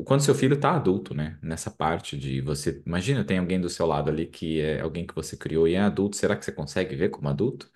Quando 0.06 0.22
seu 0.22 0.36
filho 0.36 0.60
tá 0.60 0.75
adulto, 0.75 1.13
né? 1.13 1.39
Nessa 1.41 1.72
parte 1.72 2.17
de 2.17 2.41
você. 2.41 2.82
Imagina, 2.86 3.24
tem 3.25 3.38
alguém 3.39 3.60
do 3.60 3.70
seu 3.70 3.86
lado 3.86 4.10
ali 4.10 4.27
que 4.27 4.60
é 4.62 4.82
alguém 4.82 5.08
que 5.08 5.15
você 5.15 5.38
criou 5.38 5.67
e 5.67 5.75
é 5.75 5.79
adulto. 5.79 6.17
Será 6.17 6.36
que 6.36 6.44
você 6.44 6.51
consegue 6.51 6.96
ver 6.96 7.10
como 7.10 7.29
adulto? 7.29 7.72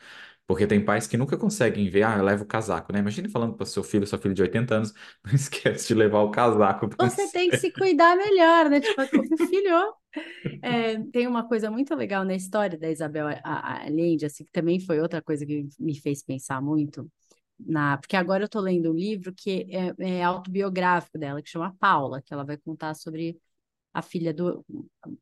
Porque 0.46 0.68
tem 0.68 0.84
pais 0.84 1.08
que 1.08 1.16
nunca 1.18 1.38
conseguem 1.38 1.90
ver, 1.90 2.04
ah, 2.04 2.22
leva 2.22 2.44
o 2.44 2.46
casaco, 2.46 2.92
né? 2.92 3.00
Imagina 3.00 3.30
falando 3.30 3.56
para 3.56 3.66
seu 3.66 3.84
filho, 3.84 4.06
seu 4.06 4.20
filho 4.20 4.34
de 4.34 4.42
80 4.42 4.76
anos, 4.76 4.94
não 5.26 5.34
esquece 5.34 5.88
de 5.88 5.94
levar 5.96 6.22
o 6.22 6.32
casaco 6.32 6.90
Você 7.00 7.30
tem 7.32 7.50
que 7.50 7.58
se 7.58 7.72
cuidar 7.72 8.18
melhor, 8.18 8.70
né? 8.70 8.82
Tipo, 8.82 9.02
filho, 9.48 9.94
é, 10.62 11.00
tem 11.12 11.28
uma 11.28 11.48
coisa 11.48 11.72
muito 11.72 11.96
legal 11.96 12.26
na 12.26 12.36
história 12.36 12.78
da 12.78 12.90
Isabel 12.90 13.28
Allende, 13.44 14.26
assim, 14.26 14.44
que 14.46 14.52
também 14.52 14.80
foi 14.80 15.00
outra 15.00 15.22
coisa 15.22 15.46
que 15.46 15.68
me 15.80 16.00
fez 16.00 16.24
pensar 16.24 16.62
muito, 16.62 17.10
na, 17.66 17.98
porque 17.98 18.16
agora 18.16 18.44
eu 18.44 18.50
tô 18.50 18.60
lendo 18.60 18.92
um 18.92 18.96
livro 18.96 19.34
que 19.34 19.68
é, 19.70 20.20
é 20.20 20.24
autobiográfico 20.24 21.18
dela, 21.18 21.42
que 21.42 21.50
chama 21.50 21.76
Paula, 21.80 22.22
que 22.22 22.34
ela 22.34 22.44
vai 22.44 22.58
contar 22.58 22.94
sobre 22.96 23.40
a 23.94 24.02
filha 24.02 24.34
do, 24.34 24.66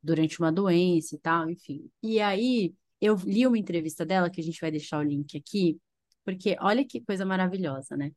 durante 0.02 0.40
uma 0.40 0.52
doença 0.52 1.16
e 1.16 1.20
tal, 1.20 1.50
enfim. 1.50 1.90
E 2.04 2.20
aí 2.20 2.74
eu 3.02 3.16
li 3.16 3.46
uma 3.48 3.58
entrevista 3.58 4.06
dela, 4.06 4.30
que 4.30 4.42
a 4.42 4.44
gente 4.44 4.62
vai 4.62 4.72
deixar 4.72 5.00
o 5.00 5.04
link 5.04 5.38
aqui, 5.38 5.80
porque 6.26 6.56
olha 6.62 6.86
que 6.86 7.02
coisa 7.02 7.26
maravilhosa, 7.26 7.98
né? 7.98 8.12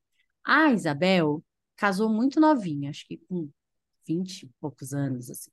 A 0.44 0.72
Isabel 0.72 1.42
casou 1.76 2.08
muito 2.08 2.40
novinha, 2.40 2.90
acho 2.90 3.06
que 3.06 3.18
com 3.28 3.50
20 4.06 4.44
e 4.44 4.50
poucos 4.60 4.92
anos, 4.92 5.30
assim. 5.30 5.50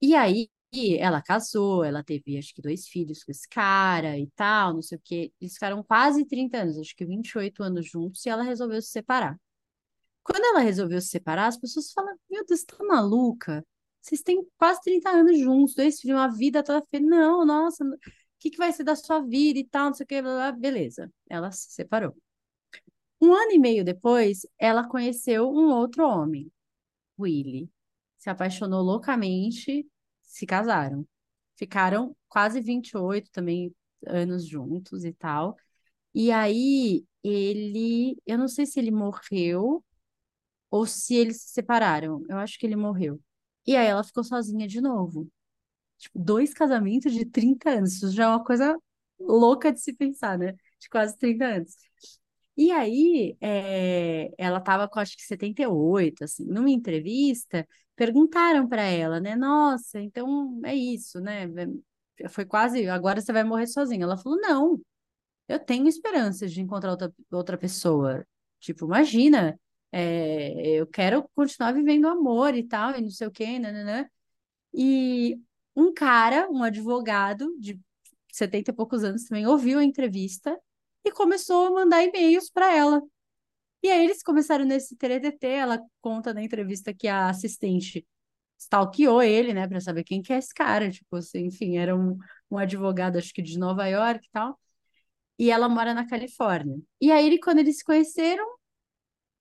E 0.00 0.14
aí 0.14 0.48
ela 0.98 1.20
casou, 1.22 1.84
ela 1.84 2.02
teve 2.02 2.38
acho 2.38 2.54
que 2.54 2.62
dois 2.62 2.88
filhos 2.88 3.22
com 3.22 3.30
esse 3.30 3.48
cara 3.48 4.18
e 4.18 4.26
tal, 4.34 4.74
não 4.74 4.82
sei 4.82 4.98
o 4.98 5.00
quê. 5.04 5.32
Eles 5.40 5.54
ficaram 5.54 5.82
quase 5.82 6.24
30 6.26 6.58
anos, 6.58 6.78
acho 6.78 6.96
que 6.96 7.04
28 7.04 7.62
anos 7.62 7.86
juntos, 7.86 8.24
e 8.24 8.30
ela 8.30 8.42
resolveu 8.42 8.80
se 8.80 8.88
separar. 8.88 9.38
Quando 10.22 10.44
ela 10.44 10.60
resolveu 10.60 11.00
se 11.00 11.08
separar, 11.08 11.48
as 11.48 11.58
pessoas 11.58 11.92
falam: 11.92 12.16
Meu 12.30 12.44
Deus, 12.46 12.60
você 12.60 12.66
tá 12.66 12.84
maluca? 12.84 13.66
Vocês 14.00 14.22
têm 14.22 14.44
quase 14.58 14.80
30 14.82 15.10
anos 15.10 15.38
juntos, 15.38 15.74
dois 15.74 16.00
filhos, 16.00 16.16
uma 16.16 16.28
vida 16.28 16.62
toda 16.62 16.84
feia. 16.90 17.02
Não, 17.02 17.44
nossa, 17.46 17.84
o 17.84 17.98
que, 18.38 18.50
que 18.50 18.58
vai 18.58 18.72
ser 18.72 18.84
da 18.84 18.96
sua 18.96 19.20
vida 19.20 19.58
e 19.58 19.64
tal, 19.64 19.86
não 19.86 19.94
sei 19.94 20.04
o 20.04 20.06
que, 20.08 20.22
blá, 20.22 20.34
blá. 20.34 20.52
beleza. 20.52 21.12
Ela 21.28 21.50
se 21.52 21.70
separou. 21.72 22.16
Um 23.20 23.32
ano 23.32 23.52
e 23.52 23.58
meio 23.58 23.84
depois, 23.84 24.46
ela 24.58 24.88
conheceu 24.88 25.48
um 25.48 25.70
outro 25.70 26.04
homem, 26.04 26.50
Willie. 27.18 27.70
Se 28.18 28.30
apaixonou 28.30 28.82
loucamente, 28.82 29.86
se 30.34 30.46
casaram. 30.46 31.06
Ficaram 31.56 32.16
quase 32.28 32.60
28 32.60 33.30
também 33.32 33.74
anos 34.06 34.46
juntos 34.46 35.04
e 35.04 35.12
tal. 35.12 35.56
E 36.14 36.30
aí 36.32 37.04
ele, 37.24 38.16
eu 38.26 38.38
não 38.38 38.48
sei 38.48 38.66
se 38.66 38.78
ele 38.80 38.90
morreu 38.90 39.84
ou 40.70 40.86
se 40.86 41.14
eles 41.16 41.42
se 41.42 41.50
separaram. 41.50 42.24
Eu 42.28 42.38
acho 42.38 42.58
que 42.58 42.66
ele 42.66 42.76
morreu. 42.76 43.20
E 43.66 43.76
aí 43.76 43.86
ela 43.86 44.04
ficou 44.04 44.24
sozinha 44.24 44.66
de 44.68 44.80
novo. 44.80 45.28
Tipo, 45.98 46.18
dois 46.18 46.54
casamentos 46.54 47.12
de 47.12 47.24
30 47.26 47.70
anos. 47.70 47.94
Isso 47.94 48.10
já 48.12 48.24
é 48.24 48.28
uma 48.28 48.44
coisa 48.44 48.78
louca 49.20 49.72
de 49.72 49.80
se 49.80 49.92
pensar, 49.94 50.38
né? 50.38 50.54
De 50.80 50.88
quase 50.90 51.16
30 51.18 51.46
anos. 51.46 51.76
E 52.56 52.70
aí, 52.70 53.36
é, 53.40 54.30
ela 54.36 54.58
estava 54.58 54.86
com 54.88 55.00
acho 55.00 55.16
que 55.16 55.22
78, 55.22 56.24
assim, 56.24 56.44
numa 56.44 56.70
entrevista, 56.70 57.66
perguntaram 57.96 58.68
para 58.68 58.82
ela, 58.82 59.20
né? 59.20 59.36
Nossa, 59.36 60.00
então 60.00 60.60
é 60.64 60.74
isso, 60.74 61.20
né? 61.20 61.46
Foi 62.30 62.44
quase, 62.44 62.88
agora 62.88 63.20
você 63.20 63.32
vai 63.32 63.44
morrer 63.44 63.66
sozinha. 63.66 64.04
Ela 64.04 64.16
falou: 64.16 64.38
Não, 64.40 64.80
eu 65.48 65.58
tenho 65.58 65.88
esperanças 65.88 66.52
de 66.52 66.60
encontrar 66.60 66.90
outra, 66.92 67.12
outra 67.30 67.58
pessoa. 67.58 68.26
Tipo, 68.60 68.86
imagina, 68.86 69.58
é, 69.92 70.68
eu 70.80 70.86
quero 70.86 71.28
continuar 71.34 71.72
vivendo 71.72 72.08
amor 72.08 72.54
e 72.54 72.64
tal, 72.64 72.96
e 72.96 73.02
não 73.02 73.10
sei 73.10 73.26
o 73.26 73.30
quê, 73.30 73.58
né, 73.58 73.72
né. 73.84 74.08
E 74.74 75.38
um 75.76 75.92
cara, 75.92 76.48
um 76.50 76.62
advogado 76.62 77.54
de 77.58 77.78
70 78.32 78.70
e 78.70 78.74
poucos 78.74 79.04
anos 79.04 79.24
também, 79.24 79.46
ouviu 79.46 79.78
a 79.78 79.84
entrevista 79.84 80.58
e 81.04 81.10
começou 81.12 81.66
a 81.66 81.70
mandar 81.70 82.02
e-mails 82.02 82.50
para 82.50 82.74
ela. 82.74 83.02
E 83.82 83.90
aí 83.90 84.04
eles 84.04 84.22
começaram 84.22 84.64
nesse 84.64 84.96
TTT, 84.96 85.46
ela 85.46 85.80
conta 86.00 86.32
na 86.34 86.42
entrevista 86.42 86.94
que 86.94 87.08
a 87.08 87.28
assistente 87.28 88.06
stalkeou 88.58 89.22
ele, 89.22 89.52
né, 89.54 89.66
para 89.68 89.80
saber 89.80 90.04
quem 90.04 90.22
que 90.22 90.32
é 90.32 90.38
esse 90.38 90.54
cara, 90.54 90.90
tipo 90.90 91.16
assim, 91.16 91.46
enfim, 91.46 91.76
era 91.78 91.96
um, 91.96 92.16
um 92.50 92.58
advogado, 92.58 93.18
acho 93.18 93.32
que 93.34 93.42
de 93.42 93.58
Nova 93.58 93.86
York 93.88 94.26
e 94.26 94.30
tal, 94.32 94.58
e 95.38 95.50
ela 95.50 95.68
mora 95.68 95.94
na 95.94 96.06
Califórnia. 96.08 96.78
E 97.00 97.12
aí, 97.12 97.38
quando 97.40 97.58
eles 97.60 97.78
se 97.78 97.84
conheceram, 97.84 98.46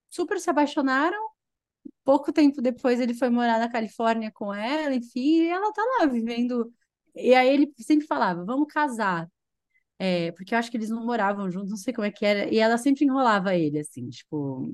super 0.10 0.40
se 0.40 0.50
apaixonaram, 0.50 1.18
pouco 2.04 2.34
tempo 2.34 2.62
depois 2.62 3.00
ele 3.00 3.14
foi 3.14 3.30
morar 3.30 3.60
na 3.60 3.70
Califórnia 3.72 4.32
com 4.34 4.54
ela, 4.54 4.96
enfim, 4.96 5.44
e 5.44 5.50
ela 5.50 5.72
tá 5.74 5.84
lá 6.00 6.06
vivendo. 6.08 6.74
E 7.16 7.34
aí 7.36 7.50
ele 7.50 7.74
sempre 7.80 8.08
falava, 8.08 8.46
vamos 8.46 8.68
casar. 8.74 9.30
É, 10.04 10.32
porque 10.32 10.56
eu 10.56 10.58
acho 10.58 10.72
que 10.72 10.78
eles 10.78 10.90
não 10.90 11.06
moravam 11.06 11.52
juntos, 11.52 11.70
não 11.70 11.78
sei 11.78 11.94
como 11.94 12.08
é 12.08 12.12
que 12.12 12.26
era. 12.26 12.52
E 12.52 12.58
ela 12.58 12.76
sempre 12.76 13.06
enrolava 13.06 13.56
ele, 13.56 13.78
assim, 13.78 14.10
tipo, 14.10 14.68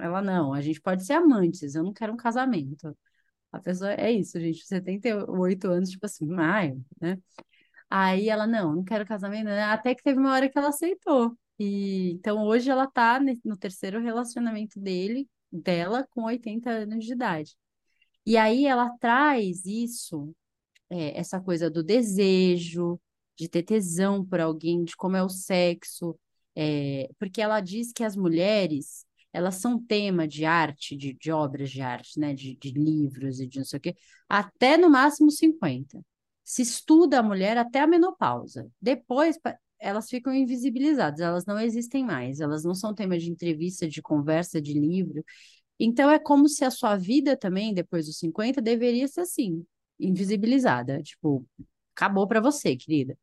ela 0.00 0.22
não, 0.22 0.54
a 0.54 0.62
gente 0.62 0.80
pode 0.80 1.04
ser 1.04 1.12
amantes, 1.14 1.74
eu 1.74 1.84
não 1.84 1.92
quero 1.92 2.14
um 2.14 2.16
casamento. 2.16 2.96
A 3.52 3.60
pessoa 3.60 3.92
é 3.94 4.10
isso, 4.12 4.40
gente, 4.40 4.66
78 4.66 5.68
anos, 5.70 5.90
tipo 5.90 6.06
assim, 6.06 6.28
ai, 6.38 6.76
né? 7.00 7.18
Aí 7.90 8.28
ela, 8.28 8.46
não, 8.46 8.76
não 8.76 8.84
quero 8.84 9.06
casamento, 9.06 9.46
né? 9.46 9.64
Até 9.64 9.94
que 9.94 10.02
teve 10.02 10.18
uma 10.18 10.32
hora 10.32 10.48
que 10.50 10.58
ela 10.58 10.68
aceitou. 10.70 11.36
E 11.58 12.12
então 12.12 12.44
hoje 12.46 12.70
ela 12.70 12.86
tá 12.86 13.20
no 13.44 13.56
terceiro 13.58 14.00
relacionamento 14.00 14.80
dele, 14.80 15.28
dela, 15.52 16.06
com 16.10 16.24
80 16.24 16.70
anos 16.70 17.04
de 17.04 17.12
idade. 17.12 17.56
E 18.26 18.36
aí 18.36 18.66
ela 18.66 18.90
traz 18.98 19.66
isso, 19.66 20.34
é, 20.90 21.18
essa 21.18 21.40
coisa 21.40 21.70
do 21.70 21.82
desejo, 21.84 23.00
de 23.36 23.48
ter 23.48 23.62
tesão 23.62 24.24
por 24.24 24.40
alguém, 24.40 24.84
de 24.84 24.96
como 24.96 25.16
é 25.16 25.22
o 25.22 25.28
sexo, 25.28 26.18
é, 26.56 27.08
porque 27.18 27.40
ela 27.40 27.60
diz 27.60 27.92
que 27.92 28.04
as 28.04 28.16
mulheres 28.16 29.04
elas 29.34 29.56
são 29.56 29.84
tema 29.84 30.28
de 30.28 30.44
arte, 30.44 30.96
de, 30.96 31.12
de 31.12 31.32
obras 31.32 31.68
de 31.68 31.82
arte, 31.82 32.20
né, 32.20 32.32
de, 32.32 32.56
de, 32.56 32.70
livros 32.70 33.40
e 33.40 33.48
de 33.48 33.58
não 33.58 33.64
sei 33.64 33.78
o 33.78 33.80
quê, 33.82 33.96
até 34.28 34.76
no 34.76 34.88
máximo 34.88 35.28
50. 35.28 36.00
Se 36.44 36.62
estuda 36.62 37.18
a 37.18 37.22
mulher 37.22 37.56
até 37.58 37.80
a 37.80 37.86
menopausa. 37.86 38.70
Depois 38.80 39.36
elas 39.80 40.08
ficam 40.08 40.32
invisibilizadas, 40.32 41.20
elas 41.20 41.44
não 41.46 41.58
existem 41.58 42.04
mais, 42.04 42.40
elas 42.40 42.62
não 42.64 42.74
são 42.74 42.94
tema 42.94 43.18
de 43.18 43.28
entrevista, 43.28 43.88
de 43.88 44.00
conversa, 44.00 44.62
de 44.62 44.72
livro. 44.72 45.24
Então 45.80 46.08
é 46.10 46.18
como 46.18 46.48
se 46.48 46.64
a 46.64 46.70
sua 46.70 46.96
vida 46.96 47.36
também, 47.36 47.74
depois 47.74 48.06
dos 48.06 48.18
50, 48.18 48.62
deveria 48.62 49.08
ser 49.08 49.22
assim, 49.22 49.66
invisibilizada. 49.98 51.02
Tipo, 51.02 51.44
acabou 51.94 52.28
para 52.28 52.40
você, 52.40 52.76
querida. 52.76 53.18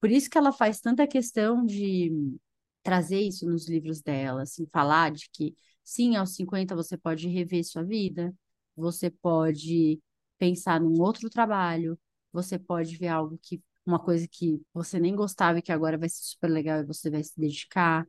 Por 0.00 0.10
isso 0.10 0.30
que 0.30 0.38
ela 0.38 0.52
faz 0.52 0.80
tanta 0.80 1.06
questão 1.06 1.64
de 1.64 2.38
trazer 2.82 3.20
isso 3.20 3.46
nos 3.46 3.68
livros 3.68 4.00
dela, 4.00 4.42
assim, 4.42 4.66
falar 4.66 5.12
de 5.12 5.28
que 5.30 5.54
sim, 5.84 6.16
aos 6.16 6.34
50 6.34 6.74
você 6.74 6.96
pode 6.96 7.28
rever 7.28 7.64
sua 7.64 7.82
vida, 7.84 8.34
você 8.76 9.10
pode 9.10 10.00
pensar 10.38 10.80
num 10.80 11.00
outro 11.00 11.28
trabalho, 11.28 11.98
você 12.32 12.58
pode 12.58 12.96
ver 12.96 13.08
algo 13.08 13.38
que 13.42 13.62
uma 13.84 13.98
coisa 13.98 14.26
que 14.28 14.62
você 14.72 14.98
nem 15.00 15.14
gostava 15.14 15.58
e 15.58 15.62
que 15.62 15.72
agora 15.72 15.98
vai 15.98 16.08
ser 16.08 16.22
super 16.22 16.48
legal 16.48 16.80
e 16.80 16.86
você 16.86 17.10
vai 17.10 17.22
se 17.22 17.38
dedicar, 17.38 18.06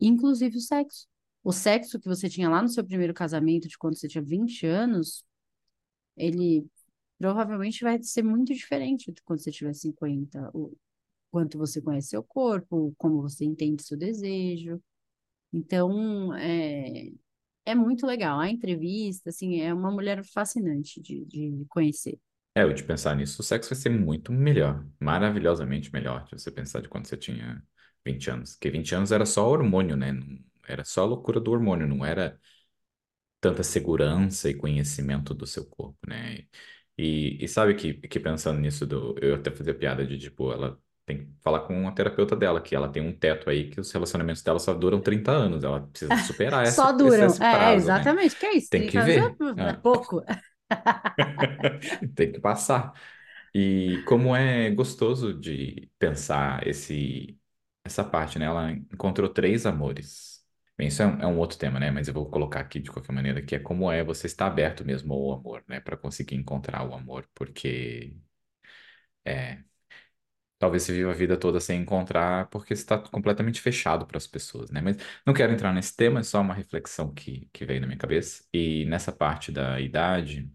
inclusive 0.00 0.56
o 0.58 0.60
sexo. 0.60 1.06
O 1.44 1.52
sexo 1.52 2.00
que 2.00 2.08
você 2.08 2.28
tinha 2.28 2.48
lá 2.48 2.62
no 2.62 2.68
seu 2.68 2.84
primeiro 2.84 3.14
casamento, 3.14 3.68
de 3.68 3.78
quando 3.78 3.96
você 3.96 4.08
tinha 4.08 4.22
20 4.22 4.66
anos, 4.66 5.24
ele 6.16 6.66
provavelmente 7.18 7.82
vai 7.82 8.02
ser 8.02 8.22
muito 8.22 8.54
diferente 8.54 9.12
de 9.12 9.22
quando 9.22 9.40
você 9.40 9.50
tiver 9.50 9.74
50. 9.74 10.50
O 10.54 10.76
quanto 11.36 11.58
você 11.58 11.82
conhece 11.82 12.08
seu 12.08 12.22
corpo, 12.22 12.94
como 12.96 13.20
você 13.20 13.44
entende 13.44 13.82
seu 13.82 13.98
desejo. 13.98 14.80
Então, 15.52 16.34
é, 16.34 17.10
é 17.66 17.74
muito 17.74 18.06
legal. 18.06 18.40
A 18.40 18.48
entrevista, 18.48 19.28
assim, 19.28 19.60
é 19.60 19.74
uma 19.74 19.90
mulher 19.90 20.24
fascinante 20.24 20.98
de, 21.02 21.26
de 21.26 21.66
conhecer. 21.68 22.18
É, 22.54 22.62
eu 22.62 22.72
de 22.72 22.82
pensar 22.82 23.14
nisso, 23.14 23.42
o 23.42 23.44
sexo 23.44 23.68
vai 23.70 23.78
ser 23.78 23.90
muito 23.90 24.32
melhor, 24.32 24.82
maravilhosamente 24.98 25.92
melhor, 25.92 26.24
de 26.24 26.40
você 26.40 26.50
pensar 26.50 26.80
de 26.80 26.88
quando 26.88 27.06
você 27.06 27.16
tinha 27.16 27.62
20 28.04 28.30
anos. 28.30 28.52
Porque 28.54 28.70
20 28.70 28.94
anos 28.94 29.12
era 29.12 29.26
só 29.26 29.46
hormônio, 29.46 29.94
né? 29.94 30.12
Era 30.66 30.82
só 30.82 31.02
a 31.02 31.04
loucura 31.06 31.38
do 31.38 31.50
hormônio, 31.52 31.86
não 31.86 32.02
era 32.04 32.40
tanta 33.40 33.62
segurança 33.62 34.48
e 34.50 34.54
conhecimento 34.54 35.34
do 35.34 35.46
seu 35.46 35.66
corpo, 35.66 35.98
né? 36.06 36.46
E, 36.98 37.38
e 37.44 37.48
sabe 37.48 37.74
que, 37.74 37.94
que 37.94 38.18
pensando 38.20 38.58
nisso, 38.60 38.86
do, 38.86 39.14
eu 39.20 39.34
até 39.36 39.50
fazia 39.50 39.74
piada 39.74 40.06
de, 40.06 40.18
tipo, 40.18 40.50
ela 40.52 40.80
tem 41.06 41.26
que 41.26 41.32
falar 41.42 41.60
com 41.62 41.88
a 41.88 41.92
terapeuta 41.92 42.36
dela, 42.36 42.60
que 42.62 42.74
ela 42.76 42.90
tem 42.92 43.02
um 43.02 43.12
teto 43.16 43.50
aí 43.50 43.70
que 43.70 43.80
os 43.80 43.92
relacionamentos 43.92 44.42
dela 44.42 44.58
só 44.60 44.74
duram 44.74 45.00
30 45.00 45.32
anos, 45.32 45.64
ela 45.64 45.82
precisa 45.88 46.16
superar 46.16 46.66
essa, 46.66 46.88
Só 46.88 46.92
duram. 46.92 47.26
esse 47.26 47.42
É, 47.42 47.74
prazo, 47.74 47.92
né? 47.92 48.12
exatamente. 48.14 48.36
Que 48.36 48.46
é 48.46 48.56
isso? 48.56 48.70
Tem 48.70 48.86
que 48.86 48.98
30 48.98 49.00
anos 49.00 49.16
ver. 49.16 49.38
é 49.56 49.70
é 49.70 49.72
pouco. 49.74 50.22
Tem 52.14 52.32
que 52.32 52.40
passar. 52.40 52.92
E 53.54 54.02
como 54.06 54.34
é 54.36 54.70
gostoso 54.70 55.34
de 55.34 55.90
pensar 55.98 56.66
esse, 56.66 57.38
essa 57.84 58.04
parte, 58.04 58.38
né? 58.38 58.46
Ela 58.46 58.72
encontrou 58.72 59.28
três 59.28 59.66
amores. 59.66 60.44
Bem, 60.76 60.88
isso 60.88 61.02
é 61.02 61.06
um, 61.06 61.20
é 61.22 61.26
um 61.26 61.38
outro 61.38 61.58
tema, 61.58 61.80
né? 61.80 61.90
Mas 61.90 62.08
eu 62.08 62.14
vou 62.14 62.30
colocar 62.30 62.60
aqui 62.60 62.80
de 62.80 62.90
qualquer 62.90 63.12
maneira, 63.12 63.42
que 63.42 63.54
é 63.56 63.58
como 63.58 63.90
é 63.90 64.04
você 64.04 64.26
estar 64.26 64.46
aberto 64.46 64.84
mesmo 64.84 65.14
ao 65.14 65.32
amor, 65.40 65.64
né? 65.68 65.80
Para 65.80 65.96
conseguir 65.96 66.36
encontrar 66.36 66.88
o 66.88 66.94
amor, 66.94 67.28
porque 67.34 68.14
é, 69.24 69.62
talvez 70.66 70.82
você 70.82 70.92
viva 70.92 71.12
a 71.12 71.14
vida 71.14 71.36
toda 71.36 71.60
sem 71.60 71.80
encontrar, 71.80 72.48
porque 72.48 72.72
está 72.74 72.98
completamente 72.98 73.60
fechado 73.60 74.04
para 74.04 74.16
as 74.18 74.26
pessoas, 74.26 74.70
né? 74.70 74.80
Mas 74.80 74.96
não 75.24 75.32
quero 75.32 75.52
entrar 75.52 75.72
nesse 75.72 75.94
tema, 75.96 76.20
é 76.20 76.22
só 76.24 76.40
uma 76.40 76.54
reflexão 76.54 77.12
que, 77.14 77.48
que 77.52 77.64
veio 77.64 77.80
na 77.80 77.86
minha 77.86 77.98
cabeça. 77.98 78.44
E 78.52 78.84
nessa 78.86 79.12
parte 79.12 79.52
da 79.52 79.80
idade. 79.80 80.50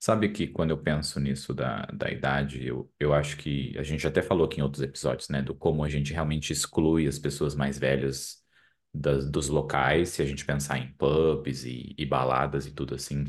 Sabe 0.00 0.28
que 0.30 0.46
quando 0.48 0.70
eu 0.70 0.78
penso 0.78 1.20
nisso 1.20 1.54
da, 1.54 1.86
da 1.86 2.10
idade, 2.10 2.66
eu, 2.66 2.92
eu 3.00 3.14
acho 3.14 3.36
que 3.38 3.76
a 3.78 3.82
gente 3.82 4.06
até 4.06 4.22
falou 4.22 4.46
aqui 4.46 4.60
em 4.60 4.62
outros 4.64 4.82
episódios, 4.82 5.28
né, 5.30 5.42
do 5.42 5.54
como 5.54 5.84
a 5.84 5.88
gente 5.88 6.12
realmente 6.12 6.52
exclui 6.52 7.08
as 7.08 7.18
pessoas 7.18 7.54
mais 7.54 7.78
velhas 7.78 8.42
das, 8.94 9.30
dos 9.30 9.48
locais, 9.48 10.10
se 10.10 10.22
a 10.22 10.26
gente 10.26 10.44
pensar 10.44 10.78
em 10.78 10.92
pubs 10.94 11.64
e, 11.64 11.94
e 11.98 12.06
baladas 12.06 12.66
e 12.66 12.72
tudo 12.72 12.94
assim, 12.94 13.26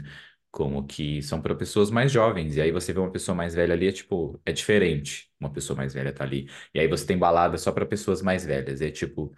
como 0.51 0.85
que 0.87 1.21
são 1.21 1.41
para 1.41 1.55
pessoas 1.55 1.91
mais 1.91 2.11
jovens. 2.11 2.55
E 2.55 2.61
aí 2.61 2.71
você 2.71 2.93
vê 2.93 2.99
uma 2.99 3.11
pessoa 3.11 3.35
mais 3.35 3.53
velha 3.55 3.73
ali, 3.73 3.87
é 3.87 3.91
tipo, 3.91 4.39
é 4.45 4.51
diferente. 4.51 5.31
Uma 5.39 5.51
pessoa 5.51 5.77
mais 5.77 5.93
velha 5.93 6.13
tá 6.13 6.23
ali. 6.23 6.49
E 6.73 6.79
aí 6.79 6.87
você 6.87 7.05
tem 7.05 7.17
balada 7.17 7.57
só 7.57 7.71
para 7.71 7.85
pessoas 7.85 8.21
mais 8.21 8.45
velhas. 8.45 8.81
É 8.81 8.89
tipo, 8.91 9.33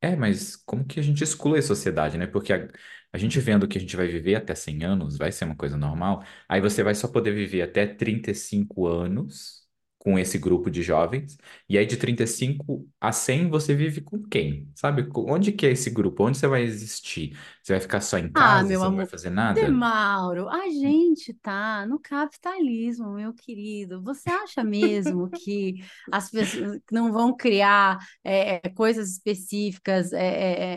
é, 0.00 0.16
mas 0.16 0.56
como 0.56 0.84
que 0.86 1.00
a 1.00 1.02
gente 1.02 1.22
exclui 1.24 1.58
a 1.58 1.62
sociedade, 1.62 2.18
né? 2.18 2.26
Porque 2.26 2.52
a, 2.52 2.68
A 3.12 3.18
gente 3.18 3.38
vendo 3.40 3.66
que 3.68 3.78
a 3.78 3.80
gente 3.80 3.96
vai 3.96 4.06
viver 4.08 4.36
até 4.36 4.54
100 4.54 4.84
anos, 4.84 5.16
vai 5.18 5.32
ser 5.32 5.44
uma 5.44 5.56
coisa 5.56 5.76
normal, 5.76 6.22
aí 6.48 6.60
você 6.60 6.82
vai 6.82 6.94
só 6.94 7.08
poder 7.08 7.32
viver 7.34 7.62
até 7.62 7.86
35 7.86 8.86
anos 8.86 9.59
com 10.00 10.18
esse 10.18 10.38
grupo 10.38 10.70
de 10.70 10.82
jovens, 10.82 11.38
e 11.68 11.78
aí 11.78 11.86
de 11.86 11.96
35 11.98 12.88
a 13.00 13.12
100 13.12 13.48
você 13.50 13.74
vive 13.76 14.00
com 14.02 14.22
quem? 14.22 14.70
Sabe? 14.74 15.08
Onde 15.14 15.52
que 15.52 15.66
é 15.66 15.72
esse 15.72 15.90
grupo? 15.90 16.24
Onde 16.26 16.38
você 16.38 16.48
vai 16.48 16.62
existir? 16.62 17.38
Você 17.62 17.74
vai 17.74 17.80
ficar 17.80 18.00
só 18.02 18.18
em 18.18 18.32
Ah, 18.34 18.62
casa, 18.62 18.64
meu 18.64 18.82
você 18.82 18.88
não 18.88 18.96
vai 18.96 19.04
amor. 19.04 19.08
fazer 19.08 19.30
De 19.48 19.68
nada? 19.68 19.68
Mauro, 19.68 20.48
a 20.48 20.68
gente 20.70 21.34
tá 21.34 21.84
no 21.86 21.98
capitalismo, 21.98 23.14
meu 23.14 23.34
querido. 23.34 24.00
Você 24.04 24.30
acha 24.30 24.62
mesmo 24.62 25.28
que 25.30 25.74
as 26.10 26.30
pessoas 26.30 26.78
não 26.92 27.12
vão 27.12 27.36
criar 27.36 27.98
é, 28.22 28.56
é, 28.66 28.70
coisas 28.70 29.10
específicas? 29.10 30.12
é, 30.12 30.24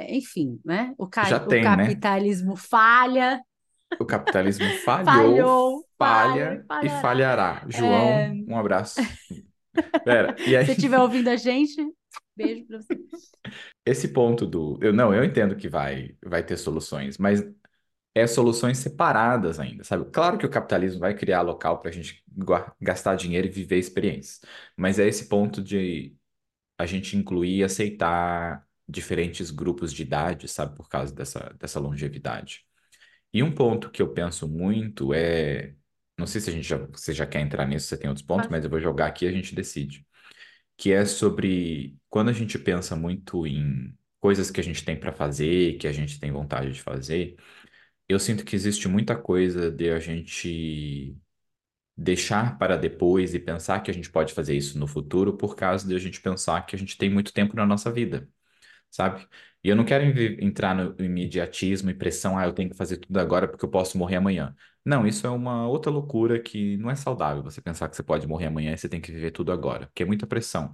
é, 0.07 0.11
é, 0.11 0.15
enfim, 0.17 0.59
né? 0.65 0.93
O, 0.97 1.07
Já 1.21 1.39
ca- 1.39 1.43
o 1.47 1.55
tem, 1.55 1.75
né? 1.75 2.03
capitalismo 2.03 2.55
falha, 2.55 3.39
O 3.99 4.05
capitalismo 4.05 4.65
falhou, 4.83 5.05
falhou, 5.05 5.85
falha 5.97 6.63
e 6.63 6.67
falha 6.67 6.85
e 6.85 6.89
falhará. 6.89 7.01
falhará. 7.01 7.65
É, 7.67 7.71
João, 7.71 8.45
um 8.47 8.57
abraço. 8.57 9.01
Pera, 10.03 10.35
e 10.47 10.55
aí, 10.55 10.65
se 10.65 10.71
estiver 10.73 10.99
ouvindo 10.99 11.27
a 11.29 11.35
gente, 11.35 11.75
beijo 12.35 12.65
pra 12.67 12.79
você. 12.79 12.99
esse 13.85 14.09
ponto 14.09 14.45
do. 14.45 14.77
Eu, 14.81 14.93
não, 14.93 15.13
eu 15.13 15.23
entendo 15.23 15.55
que 15.55 15.67
vai, 15.67 16.15
vai 16.23 16.43
ter 16.43 16.57
soluções, 16.57 17.17
mas 17.17 17.43
é 18.15 18.27
soluções 18.27 18.77
separadas 18.77 19.59
ainda, 19.59 19.83
sabe? 19.83 20.05
Claro 20.11 20.37
que 20.37 20.45
o 20.45 20.49
capitalismo 20.49 20.99
vai 20.99 21.15
criar 21.15 21.41
local 21.41 21.79
para 21.79 21.89
a 21.89 21.93
gente 21.93 22.23
gastar 22.79 23.15
dinheiro 23.15 23.47
e 23.47 23.51
viver 23.51 23.77
experiências, 23.77 24.41
mas 24.77 24.99
é 24.99 25.07
esse 25.07 25.27
ponto 25.27 25.61
de 25.63 26.15
a 26.77 26.85
gente 26.85 27.17
incluir 27.17 27.57
e 27.57 27.63
aceitar 27.63 28.67
diferentes 28.87 29.49
grupos 29.51 29.93
de 29.93 30.03
idade, 30.03 30.47
sabe? 30.47 30.75
Por 30.75 30.89
causa 30.89 31.13
dessa, 31.13 31.55
dessa 31.59 31.79
longevidade. 31.79 32.65
E 33.33 33.41
um 33.43 33.53
ponto 33.53 33.89
que 33.91 34.01
eu 34.01 34.13
penso 34.13 34.47
muito 34.47 35.13
é. 35.13 35.75
Não 36.17 36.27
sei 36.27 36.39
se 36.41 36.49
a 36.49 36.53
gente 36.53 36.67
já, 36.67 36.77
você 36.77 37.13
já 37.13 37.25
quer 37.25 37.41
entrar 37.41 37.65
nisso, 37.67 37.87
você 37.87 37.97
tem 37.97 38.09
outros 38.09 38.25
pontos, 38.25 38.47
mas 38.49 38.63
eu 38.63 38.69
vou 38.69 38.79
jogar 38.79 39.07
aqui 39.07 39.25
e 39.25 39.27
a 39.27 39.31
gente 39.31 39.55
decide. 39.55 40.05
Que 40.77 40.91
é 40.93 41.05
sobre 41.05 41.97
quando 42.09 42.29
a 42.29 42.33
gente 42.33 42.59
pensa 42.59 42.95
muito 42.95 43.47
em 43.47 43.95
coisas 44.19 44.51
que 44.51 44.61
a 44.61 44.63
gente 44.63 44.85
tem 44.85 44.99
para 44.99 45.13
fazer, 45.13 45.77
que 45.77 45.87
a 45.87 45.91
gente 45.93 46.19
tem 46.19 46.31
vontade 46.31 46.71
de 46.71 46.81
fazer, 46.81 47.37
eu 48.09 48.19
sinto 48.19 48.45
que 48.45 48.55
existe 48.55 48.87
muita 48.87 49.15
coisa 49.17 49.71
de 49.71 49.91
a 49.91 49.99
gente 49.99 51.17
deixar 51.97 52.57
para 52.57 52.77
depois 52.77 53.33
e 53.33 53.39
pensar 53.39 53.81
que 53.81 53.91
a 53.91 53.93
gente 53.93 54.09
pode 54.11 54.33
fazer 54.33 54.55
isso 54.55 54.79
no 54.79 54.87
futuro 54.87 55.37
por 55.37 55.55
causa 55.55 55.87
de 55.87 55.95
a 55.95 55.99
gente 55.99 56.21
pensar 56.21 56.65
que 56.65 56.75
a 56.75 56.79
gente 56.79 56.97
tem 56.97 57.09
muito 57.09 57.33
tempo 57.33 57.55
na 57.55 57.65
nossa 57.65 57.91
vida 57.91 58.29
sabe? 58.93 59.27
E 59.63 59.69
eu 59.69 59.75
não 59.75 59.85
quero 59.85 60.03
entrar 60.43 60.75
no 60.75 60.95
imediatismo 61.03 61.89
e 61.89 61.93
pressão, 61.93 62.37
ah, 62.37 62.45
eu 62.45 62.53
tenho 62.53 62.69
que 62.69 62.75
fazer 62.77 62.97
tudo 62.97 63.17
agora 63.19 63.47
porque 63.47 63.65
eu 63.65 63.69
posso 63.69 63.97
morrer 63.97 64.17
amanhã. 64.17 64.55
Não, 64.85 65.07
isso 65.07 65.25
é 65.25 65.29
uma 65.29 65.67
outra 65.67 65.91
loucura 65.91 66.39
que 66.41 66.77
não 66.77 66.89
é 66.91 66.95
saudável 66.95 67.41
você 67.43 67.61
pensar 67.61 67.89
que 67.89 67.95
você 67.95 68.03
pode 68.03 68.27
morrer 68.27 68.47
amanhã 68.47 68.73
e 68.73 68.77
você 68.77 68.89
tem 68.89 69.01
que 69.01 69.11
viver 69.11 69.31
tudo 69.31 69.51
agora, 69.51 69.87
porque 69.87 70.03
é 70.03 70.05
muita 70.05 70.27
pressão. 70.27 70.73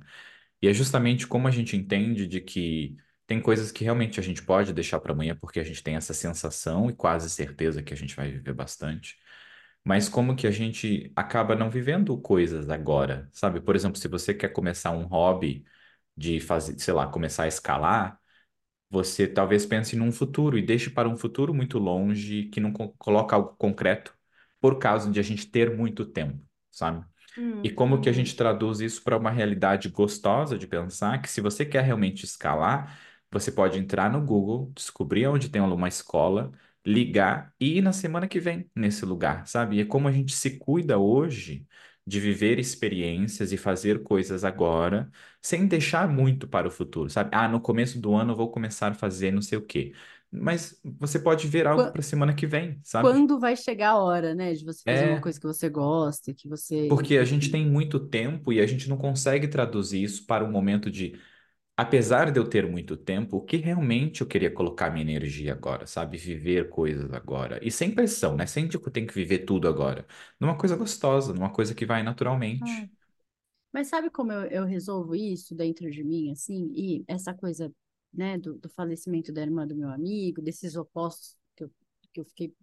E 0.62 0.68
é 0.68 0.74
justamente 0.74 1.28
como 1.28 1.48
a 1.48 1.52
gente 1.52 1.76
entende 1.78 2.28
de 2.28 2.42
que 2.42 2.98
tem 3.28 3.42
coisas 3.42 3.72
que 3.72 3.84
realmente 3.84 4.20
a 4.20 4.24
gente 4.24 4.44
pode 4.44 4.74
deixar 4.74 5.00
para 5.00 5.14
amanhã 5.14 5.36
porque 5.40 5.60
a 5.60 5.64
gente 5.64 5.84
tem 5.84 5.96
essa 5.96 6.14
sensação 6.14 6.90
e 6.90 6.96
quase 6.96 7.30
certeza 7.30 7.84
que 7.84 7.94
a 7.94 7.98
gente 7.98 8.16
vai 8.16 8.32
viver 8.32 8.54
bastante. 8.54 9.18
Mas 9.84 10.10
como 10.10 10.36
que 10.36 10.46
a 10.48 10.52
gente 10.52 11.12
acaba 11.16 11.56
não 11.56 11.70
vivendo 11.70 12.18
coisas 12.20 12.70
agora, 12.70 13.30
sabe? 13.32 13.62
Por 13.62 13.76
exemplo, 13.76 13.98
se 13.98 14.08
você 14.08 14.34
quer 14.34 14.50
começar 14.50 14.92
um 14.92 15.06
hobby 15.08 15.66
de 16.20 16.42
fazer, 16.42 16.80
sei 16.80 16.94
lá, 16.94 17.08
começar 17.08 17.46
a 17.46 17.50
escalar, 17.50 18.20
você 18.90 19.28
talvez 19.28 19.66
pense 19.66 19.96
num 19.96 20.12
futuro 20.12 20.58
e 20.58 20.62
deixe 20.66 20.90
para 20.90 21.08
um 21.10 21.18
futuro 21.18 21.54
muito 21.54 21.78
longe 21.80 22.46
que 22.50 22.60
não 22.60 22.72
co- 22.74 22.94
coloca 22.98 23.36
algo 23.36 23.56
concreto 23.58 24.14
por 24.60 24.80
causa 24.80 25.12
de 25.12 25.20
a 25.20 25.24
gente 25.24 25.48
ter 25.50 25.76
muito 25.76 26.06
tempo, 26.06 26.44
sabe? 26.72 27.06
E 27.64 27.70
Hum, 27.70 27.72
como 27.72 28.00
que 28.02 28.10
a 28.10 28.12
uhum. 28.12 28.14
gente 28.14 28.36
traduz 28.36 28.80
isso 28.80 29.04
para 29.04 29.18
uma 29.18 29.32
realidade 29.32 29.90
gostosa 29.90 30.58
de 30.58 30.68
pensar 30.68 31.22
que 31.22 31.30
se 31.30 31.42
você 31.42 31.66
quer 31.66 31.84
realmente 31.84 32.24
escalar, 32.26 33.00
você 33.32 33.52
pode 33.52 33.78
entrar 33.78 34.12
no 34.12 34.22
Google, 34.26 34.72
descobrir 34.76 35.28
onde 35.28 35.50
tem 35.50 35.62
uma 35.62 35.88
escola, 35.88 36.52
ligar 36.86 37.54
e 37.60 37.78
ir 37.78 37.82
na 37.82 37.92
semana 37.94 38.28
que 38.28 38.40
vem 38.40 38.70
nesse 38.76 39.06
lugar, 39.06 39.46
sabe? 39.48 39.78
E 39.78 39.82
é 39.82 39.86
como 39.86 40.08
a 40.08 40.12
gente 40.12 40.34
se 40.36 40.58
cuida 40.58 40.98
hoje 40.98 41.68
de 42.10 42.20
viver 42.20 42.60
experiências 42.60 43.52
e 43.52 43.58
fazer 43.58 44.04
coisas 44.04 44.44
agora, 44.44 45.12
sem 45.42 45.68
deixar 45.68 46.08
muito 46.10 46.48
para 46.48 46.68
o 46.68 46.72
futuro, 46.72 47.10
sabe? 47.10 47.30
Ah, 47.34 47.48
no 47.48 47.62
começo 47.62 48.00
do 48.00 48.14
ano 48.16 48.34
eu 48.34 48.38
vou 48.38 48.52
começar 48.52 48.92
a 48.92 48.96
fazer 48.96 49.32
não 49.32 49.42
sei 49.42 49.58
o 49.58 49.66
quê. 49.66 49.94
Mas 50.32 50.80
você 50.84 51.20
pode 51.20 51.48
ver 51.48 51.68
algo 51.68 51.90
para 51.92 52.02
a 52.02 52.04
semana 52.04 52.34
que 52.36 52.48
vem, 52.48 52.80
sabe? 52.84 53.16
Quando 53.16 53.40
vai 53.40 53.56
chegar 53.56 53.92
a 53.92 53.98
hora, 54.04 54.36
né, 54.36 54.54
de 54.54 54.64
você 54.66 54.84
fazer 54.86 55.06
uma 55.06 55.18
É 55.18 55.20
coisa 55.20 55.40
que 55.40 55.48
você 55.48 55.70
gosta, 55.70 56.34
que 56.34 56.48
você, 56.48 56.88
Porque 56.88 57.18
a 57.18 57.24
gente 57.26 57.52
tem 57.52 57.66
muito 57.68 58.00
tempo 58.00 58.52
e 58.52 58.60
a 58.60 58.66
gente 58.68 58.90
não 58.90 58.98
consegue 58.98 59.48
traduzir 59.48 60.02
isso 60.04 60.26
para 60.26 60.44
um 60.44 60.52
momento 60.52 60.90
de, 60.90 61.20
apesar 61.82 62.32
de 62.32 62.40
eu 62.40 62.48
ter 62.50 62.68
muito 62.68 62.98
tempo, 62.98 63.38
o 63.38 63.42
que 63.46 63.58
realmente 63.58 64.22
eu 64.22 64.28
queria 64.28 64.52
colocar 64.52 64.90
minha 64.92 65.04
energia 65.04 65.54
agora, 65.54 65.86
sabe? 65.88 66.18
Viver 66.18 66.70
coisas 66.70 67.12
agora. 67.14 67.60
E 67.66 67.72
sem 67.72 67.94
pressão, 67.94 68.36
né? 68.36 68.46
Sem 68.46 68.68
tipo, 68.68 68.90
tenho 68.92 69.08
que 69.08 69.14
viver 69.16 69.40
tudo 69.40 69.68
agora. 69.68 70.06
Numa 70.40 70.58
coisa 70.58 70.76
gostosa, 70.76 71.34
numa 71.34 71.52
coisa 71.52 71.76
que 71.76 71.86
vai 71.86 72.04
naturalmente. 72.04 72.88
Mas 73.72 73.88
sabe 73.90 74.10
como 74.10 74.32
eu, 74.32 74.44
eu 74.48 74.66
resolvo 74.66 75.16
isso 75.16 75.56
dentro 75.56 75.90
de 75.92 76.04
mim, 76.04 76.32
assim? 76.32 76.72
E 76.76 77.04
essa 77.08 77.34
coisa, 77.34 77.74
né, 78.14 78.38
do, 78.38 78.56
do 78.58 78.70
falecimento 78.70 79.32
da 79.32 79.42
irmã 79.42 79.68
do 79.68 79.76
meu 79.76 79.90
amigo, 79.90 80.42
desses 80.42 80.76
opostos 80.76 81.38
que 81.56 81.64
eu, 81.64 81.72
que 82.14 82.20
eu 82.22 82.26
fiquei 82.26 82.54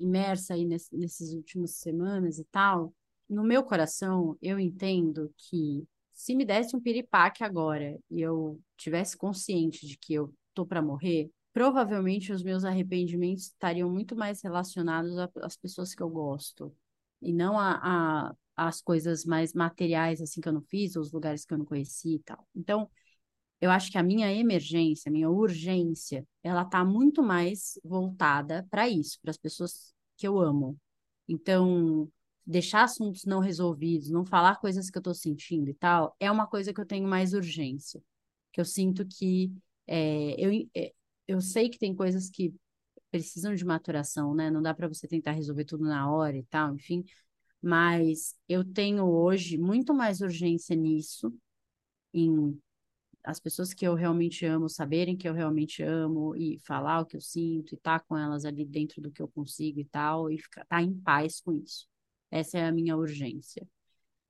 imersa 0.00 0.54
aí 0.54 0.64
ness- 0.66 0.90
nesses 0.92 1.34
últimas 1.34 1.72
semanas 1.76 2.38
e 2.38 2.44
tal, 2.46 2.94
no 3.28 3.44
meu 3.44 3.64
coração, 3.64 4.38
eu 4.42 4.58
entendo 4.60 5.32
que 5.36 5.86
se 6.16 6.34
me 6.34 6.44
desse 6.44 6.74
um 6.74 6.80
piripaque 6.80 7.44
agora 7.44 7.98
e 8.10 8.20
eu 8.22 8.60
tivesse 8.76 9.16
consciente 9.16 9.86
de 9.86 9.98
que 9.98 10.14
eu 10.14 10.32
tô 10.54 10.66
para 10.66 10.82
morrer, 10.82 11.30
provavelmente 11.52 12.32
os 12.32 12.42
meus 12.42 12.64
arrependimentos 12.64 13.44
estariam 13.44 13.90
muito 13.90 14.16
mais 14.16 14.42
relacionados 14.42 15.16
às 15.42 15.56
pessoas 15.56 15.94
que 15.94 16.02
eu 16.02 16.08
gosto 16.08 16.74
e 17.22 17.32
não 17.32 17.58
a, 17.58 18.28
a 18.30 18.36
as 18.58 18.80
coisas 18.80 19.26
mais 19.26 19.52
materiais 19.52 20.22
assim 20.22 20.40
que 20.40 20.48
eu 20.48 20.52
não 20.52 20.62
fiz, 20.62 20.96
ou 20.96 21.02
os 21.02 21.12
lugares 21.12 21.44
que 21.44 21.52
eu 21.52 21.58
não 21.58 21.66
conheci 21.66 22.14
e 22.14 22.18
tal. 22.20 22.48
Então, 22.56 22.88
eu 23.60 23.70
acho 23.70 23.90
que 23.90 23.98
a 23.98 24.02
minha 24.02 24.32
emergência, 24.32 25.08
a 25.08 25.12
minha 25.12 25.30
urgência, 25.30 26.26
ela 26.42 26.64
tá 26.64 26.84
muito 26.84 27.22
mais 27.22 27.78
voltada 27.84 28.66
para 28.70 28.88
isso, 28.88 29.18
para 29.20 29.30
as 29.30 29.36
pessoas 29.38 29.94
que 30.16 30.26
eu 30.26 30.38
amo. 30.38 30.78
Então, 31.28 32.10
deixar 32.46 32.84
assuntos 32.84 33.24
não 33.24 33.40
resolvidos, 33.40 34.10
não 34.10 34.24
falar 34.24 34.56
coisas 34.56 34.88
que 34.90 34.98
eu 34.98 35.00
estou 35.00 35.14
sentindo 35.14 35.68
e 35.70 35.74
tal, 35.74 36.14
é 36.20 36.30
uma 36.30 36.46
coisa 36.46 36.72
que 36.72 36.80
eu 36.80 36.86
tenho 36.86 37.08
mais 37.08 37.32
urgência. 37.32 38.02
Que 38.52 38.60
eu 38.60 38.64
sinto 38.64 39.06
que 39.06 39.52
é, 39.86 40.34
eu, 40.38 40.68
é, 40.74 40.92
eu 41.28 41.40
sei 41.40 41.68
que 41.68 41.78
tem 41.78 41.94
coisas 41.94 42.30
que 42.30 42.54
precisam 43.10 43.54
de 43.54 43.64
maturação, 43.64 44.34
né? 44.34 44.50
Não 44.50 44.62
dá 44.62 44.74
para 44.74 44.88
você 44.88 45.08
tentar 45.08 45.32
resolver 45.32 45.64
tudo 45.64 45.84
na 45.84 46.10
hora 46.10 46.36
e 46.36 46.44
tal, 46.44 46.74
enfim. 46.74 47.04
Mas 47.62 48.34
eu 48.48 48.64
tenho 48.64 49.04
hoje 49.06 49.58
muito 49.58 49.94
mais 49.94 50.20
urgência 50.20 50.76
nisso, 50.76 51.32
em 52.14 52.58
as 53.24 53.40
pessoas 53.40 53.74
que 53.74 53.86
eu 53.86 53.94
realmente 53.94 54.46
amo 54.46 54.68
saberem 54.68 55.16
que 55.16 55.28
eu 55.28 55.34
realmente 55.34 55.82
amo 55.82 56.36
e 56.36 56.58
falar 56.60 57.00
o 57.00 57.06
que 57.06 57.16
eu 57.16 57.20
sinto 57.20 57.74
e 57.74 57.76
estar 57.76 57.98
tá 57.98 58.04
com 58.06 58.16
elas 58.16 58.44
ali 58.44 58.64
dentro 58.64 59.02
do 59.02 59.10
que 59.10 59.20
eu 59.20 59.28
consigo 59.28 59.80
e 59.80 59.84
tal, 59.84 60.30
e 60.30 60.38
ficar 60.38 60.64
tá 60.66 60.80
em 60.80 60.94
paz 60.94 61.40
com 61.40 61.52
isso. 61.52 61.88
Essa 62.30 62.58
é 62.58 62.66
a 62.66 62.72
minha 62.72 62.96
urgência. 62.96 63.66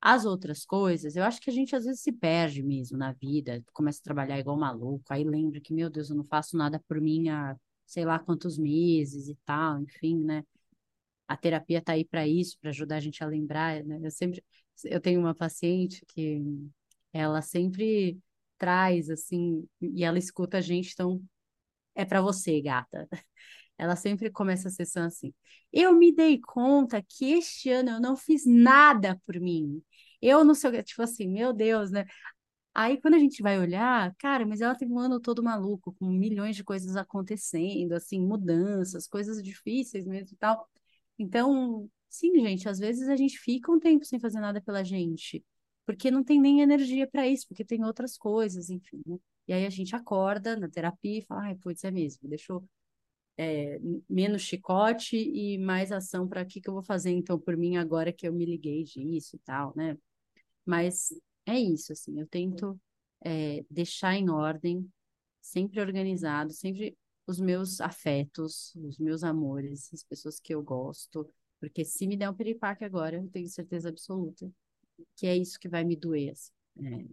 As 0.01 0.25
outras 0.25 0.65
coisas, 0.65 1.15
eu 1.15 1.23
acho 1.23 1.41
que 1.41 1.49
a 1.49 1.53
gente 1.53 1.75
às 1.75 1.85
vezes 1.85 2.01
se 2.01 2.11
perde 2.11 2.63
mesmo 2.63 2.97
na 2.97 3.13
vida, 3.13 3.63
começa 3.73 3.99
a 4.01 4.03
trabalhar 4.03 4.39
igual 4.39 4.57
maluco, 4.57 5.03
aí 5.09 5.23
lembra 5.23 5.59
que, 5.61 5.73
meu 5.73 5.89
Deus, 5.89 6.09
eu 6.09 6.15
não 6.15 6.25
faço 6.25 6.57
nada 6.57 6.79
por 6.87 7.01
mim 7.01 7.29
há 7.29 7.55
sei 7.85 8.05
lá 8.05 8.19
quantos 8.19 8.57
meses 8.57 9.29
e 9.29 9.35
tal, 9.45 9.81
enfim, 9.81 10.17
né? 10.23 10.43
A 11.27 11.37
terapia 11.37 11.81
tá 11.81 11.93
aí 11.93 12.05
para 12.05 12.27
isso, 12.27 12.57
para 12.59 12.69
ajudar 12.69 12.97
a 12.97 12.99
gente 12.99 13.23
a 13.23 13.27
lembrar, 13.27 13.83
né? 13.83 13.99
Eu 14.03 14.11
sempre, 14.11 14.43
eu 14.85 15.01
tenho 15.01 15.19
uma 15.19 15.35
paciente 15.35 16.05
que 16.07 16.41
ela 17.13 17.41
sempre 17.41 18.17
traz 18.57 19.09
assim, 19.09 19.67
e 19.81 20.03
ela 20.03 20.17
escuta 20.19 20.57
a 20.57 20.61
gente, 20.61 20.91
então 20.93 21.21
é 21.95 22.05
para 22.05 22.21
você, 22.21 22.61
gata. 22.61 23.07
Ela 23.77 23.95
sempre 23.95 24.29
começa 24.31 24.67
a 24.69 24.71
sessão 24.71 25.05
assim. 25.05 25.33
Eu 25.71 25.93
me 25.93 26.13
dei 26.13 26.39
conta 26.39 27.01
que 27.01 27.33
este 27.33 27.69
ano 27.69 27.91
eu 27.91 28.01
não 28.01 28.15
fiz 28.17 28.45
nada 28.45 29.19
por 29.25 29.39
mim. 29.39 29.81
Eu 30.21 30.43
não 30.43 30.55
sei 30.55 30.69
o 30.69 30.73
que, 30.73 30.83
tipo 30.83 31.01
assim, 31.03 31.27
meu 31.27 31.53
Deus, 31.53 31.91
né? 31.91 32.05
Aí 32.73 33.01
quando 33.01 33.15
a 33.15 33.19
gente 33.19 33.41
vai 33.41 33.59
olhar, 33.59 34.13
cara, 34.17 34.45
mas 34.45 34.61
ela 34.61 34.75
teve 34.75 34.93
um 34.93 34.99
ano 34.99 35.19
todo 35.19 35.43
maluco, 35.43 35.93
com 35.93 36.05
milhões 36.07 36.55
de 36.55 36.63
coisas 36.63 36.95
acontecendo, 36.95 37.93
assim, 37.93 38.19
mudanças, 38.21 39.07
coisas 39.07 39.41
difíceis 39.43 40.05
mesmo 40.05 40.35
e 40.35 40.37
tal. 40.37 40.69
Então, 41.17 41.89
sim, 42.09 42.31
gente, 42.39 42.69
às 42.69 42.77
vezes 42.79 43.09
a 43.09 43.15
gente 43.15 43.39
fica 43.39 43.71
um 43.71 43.79
tempo 43.79 44.05
sem 44.05 44.19
fazer 44.19 44.39
nada 44.39 44.61
pela 44.61 44.83
gente, 44.83 45.43
porque 45.85 46.11
não 46.11 46.23
tem 46.23 46.39
nem 46.39 46.61
energia 46.61 47.07
para 47.07 47.27
isso, 47.27 47.47
porque 47.47 47.65
tem 47.65 47.83
outras 47.83 48.17
coisas, 48.17 48.69
enfim, 48.69 49.01
né? 49.05 49.17
E 49.47 49.53
aí 49.53 49.65
a 49.65 49.69
gente 49.69 49.95
acorda 49.95 50.55
na 50.57 50.69
terapia 50.69 51.19
e 51.19 51.25
fala, 51.25 51.43
ai, 51.45 51.55
putz, 51.55 51.83
é 51.83 51.89
mesmo, 51.91 52.29
deixa 52.29 52.53
eu 52.53 52.63
é, 53.37 53.79
menos 54.09 54.41
chicote 54.41 55.15
e 55.15 55.57
mais 55.57 55.91
ação 55.91 56.27
para 56.27 56.41
o 56.41 56.45
que, 56.45 56.59
que 56.59 56.69
eu 56.69 56.73
vou 56.73 56.83
fazer 56.83 57.11
então 57.11 57.39
por 57.39 57.55
mim 57.55 57.77
agora 57.77 58.11
que 58.11 58.27
eu 58.27 58.33
me 58.33 58.45
liguei 58.45 58.83
disso 58.83 59.35
e 59.35 59.39
tal, 59.39 59.73
né? 59.75 59.97
Mas 60.65 61.13
é 61.45 61.57
isso, 61.59 61.93
assim, 61.93 62.19
eu 62.19 62.27
tento 62.27 62.79
é, 63.23 63.63
deixar 63.69 64.15
em 64.15 64.29
ordem, 64.29 64.89
sempre 65.41 65.79
organizado, 65.79 66.51
sempre 66.51 66.97
os 67.25 67.39
meus 67.39 67.79
afetos, 67.79 68.73
os 68.75 68.97
meus 68.97 69.23
amores, 69.23 69.89
as 69.93 70.03
pessoas 70.03 70.39
que 70.39 70.53
eu 70.53 70.63
gosto, 70.63 71.29
porque 71.59 71.85
se 71.85 72.07
me 72.07 72.17
der 72.17 72.29
um 72.29 72.33
piripaque 72.33 72.83
agora, 72.83 73.17
eu 73.17 73.29
tenho 73.29 73.47
certeza 73.47 73.89
absoluta 73.89 74.51
que 75.15 75.27
é 75.27 75.35
isso 75.35 75.59
que 75.59 75.69
vai 75.69 75.83
me 75.83 75.95
doer. 75.95 76.31
Assim. 76.31 76.51
É. 76.79 77.05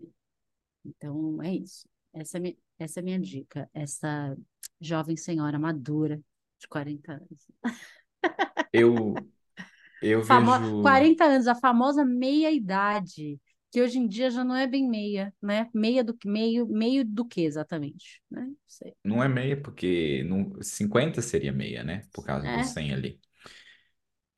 Então, 0.84 1.42
é 1.42 1.54
isso. 1.54 1.88
Essa 2.12 2.38
é, 2.38 2.40
minha, 2.40 2.56
essa 2.78 3.00
é 3.00 3.02
a 3.02 3.04
minha 3.04 3.18
dica. 3.18 3.68
Essa 3.72 4.36
jovem 4.80 5.16
senhora 5.16 5.58
madura 5.58 6.20
de 6.58 6.68
40 6.68 7.12
anos. 7.12 7.46
Eu, 8.72 9.14
eu 10.02 10.22
Famo... 10.24 10.58
vejo. 10.58 10.82
40 10.82 11.24
anos, 11.24 11.46
a 11.46 11.54
famosa 11.54 12.04
meia-idade, 12.04 13.40
que 13.70 13.82
hoje 13.82 13.98
em 13.98 14.06
dia 14.06 14.30
já 14.30 14.44
não 14.44 14.54
é 14.54 14.66
bem 14.66 14.88
meia, 14.88 15.32
né? 15.42 15.68
Meia 15.74 16.04
do 16.04 16.14
que 16.14 16.28
meio, 16.28 16.66
meio 16.66 17.04
do 17.04 17.24
que 17.24 17.42
exatamente, 17.42 18.22
né? 18.30 18.42
Não 18.42 18.56
sei. 18.66 18.94
Não 19.04 19.22
é 19.22 19.28
meia, 19.28 19.60
porque 19.60 20.22
no... 20.24 20.62
50 20.62 21.20
seria 21.20 21.52
meia, 21.52 21.82
né? 21.82 22.02
Por 22.12 22.24
causa 22.24 22.46
do 22.46 22.52
É, 22.52 22.62
100 22.64 22.92
ali. 22.92 23.20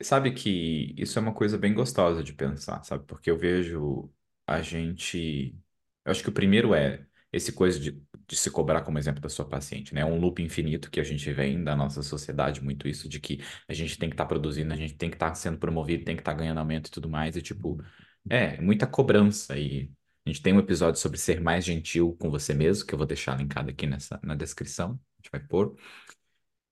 Sabe 0.02 0.32
que 0.32 0.94
isso 0.98 1.18
é 1.18 1.22
uma 1.22 1.34
coisa 1.34 1.56
bem 1.56 1.72
gostosa 1.72 2.22
de 2.22 2.34
pensar, 2.34 2.82
sabe? 2.84 3.04
Porque 3.06 3.30
eu 3.30 3.38
vejo 3.38 4.12
a 4.46 4.60
gente. 4.60 5.58
Eu 6.04 6.12
acho 6.12 6.22
que 6.22 6.28
o 6.28 6.32
primeiro 6.32 6.74
é 6.74 7.06
esse 7.32 7.52
coisa 7.52 7.80
de, 7.80 8.00
de 8.28 8.36
se 8.36 8.50
cobrar 8.50 8.82
como 8.82 8.98
exemplo 8.98 9.20
da 9.20 9.28
sua 9.28 9.44
paciente, 9.48 9.94
né? 9.94 10.00
É 10.00 10.04
um 10.04 10.18
loop 10.18 10.42
infinito 10.42 10.90
que 10.90 11.00
a 11.00 11.04
gente 11.04 11.32
vem 11.32 11.62
da 11.62 11.76
nossa 11.76 12.02
sociedade, 12.02 12.62
muito 12.62 12.88
isso, 12.88 13.08
de 13.08 13.20
que 13.20 13.40
a 13.68 13.72
gente 13.72 13.98
tem 13.98 14.08
que 14.08 14.14
estar 14.14 14.26
produzindo, 14.26 14.72
a 14.72 14.76
gente 14.76 14.94
tem 14.94 15.10
que 15.10 15.16
estar 15.16 15.34
sendo 15.34 15.58
promovido, 15.58 16.04
tem 16.04 16.16
que 16.16 16.22
estar 16.22 16.34
ganhando 16.34 16.58
aumento 16.58 16.88
e 16.88 16.90
tudo 16.90 17.08
mais. 17.08 17.36
E 17.36 17.42
tipo, 17.42 17.82
é, 18.28 18.60
muita 18.60 18.86
cobrança. 18.86 19.58
E 19.58 19.90
a 20.24 20.30
gente 20.30 20.42
tem 20.42 20.52
um 20.52 20.58
episódio 20.58 21.00
sobre 21.00 21.18
ser 21.18 21.40
mais 21.40 21.64
gentil 21.64 22.16
com 22.18 22.30
você 22.30 22.52
mesmo, 22.54 22.86
que 22.86 22.94
eu 22.94 22.98
vou 22.98 23.06
deixar 23.06 23.36
linkado 23.38 23.70
aqui 23.70 23.86
nessa, 23.86 24.18
na 24.22 24.34
descrição. 24.34 24.98
A 25.18 25.22
gente 25.22 25.30
vai 25.30 25.40
pôr. 25.40 25.76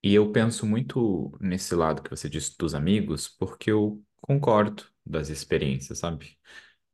E 0.02 0.14
eu 0.14 0.30
penso 0.32 0.66
muito 0.66 1.36
nesse 1.40 1.74
lado 1.74 2.02
que 2.02 2.10
você 2.10 2.28
disse 2.28 2.56
dos 2.58 2.74
amigos, 2.74 3.28
porque 3.28 3.70
eu 3.72 4.02
concordo 4.20 4.84
das 5.04 5.30
experiências, 5.30 5.98
sabe? 5.98 6.38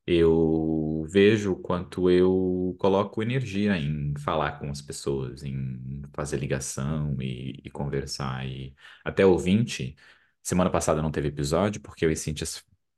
Eu 0.07 1.07
vejo 1.09 1.53
o 1.53 1.57
quanto 1.57 2.11
eu 2.11 2.75
coloco 2.79 3.23
energia 3.23 3.77
em 3.77 4.15
falar 4.19 4.59
com 4.59 4.69
as 4.71 4.83
pessoas, 4.83 5.43
em 5.45 6.03
fazer 6.15 6.39
ligação 6.39 7.17
e, 7.21 7.61
e 7.65 7.71
conversar. 7.71 8.47
E 8.47 8.75
até 9.05 9.25
ouvinte, 9.25 9.97
semana 10.43 10.71
passada 10.71 11.01
não 11.03 11.11
teve 11.13 11.29
episódio, 11.29 11.81
porque 11.81 12.05
eu 12.05 12.11
e 12.11 12.17
Cíntia 12.17 12.47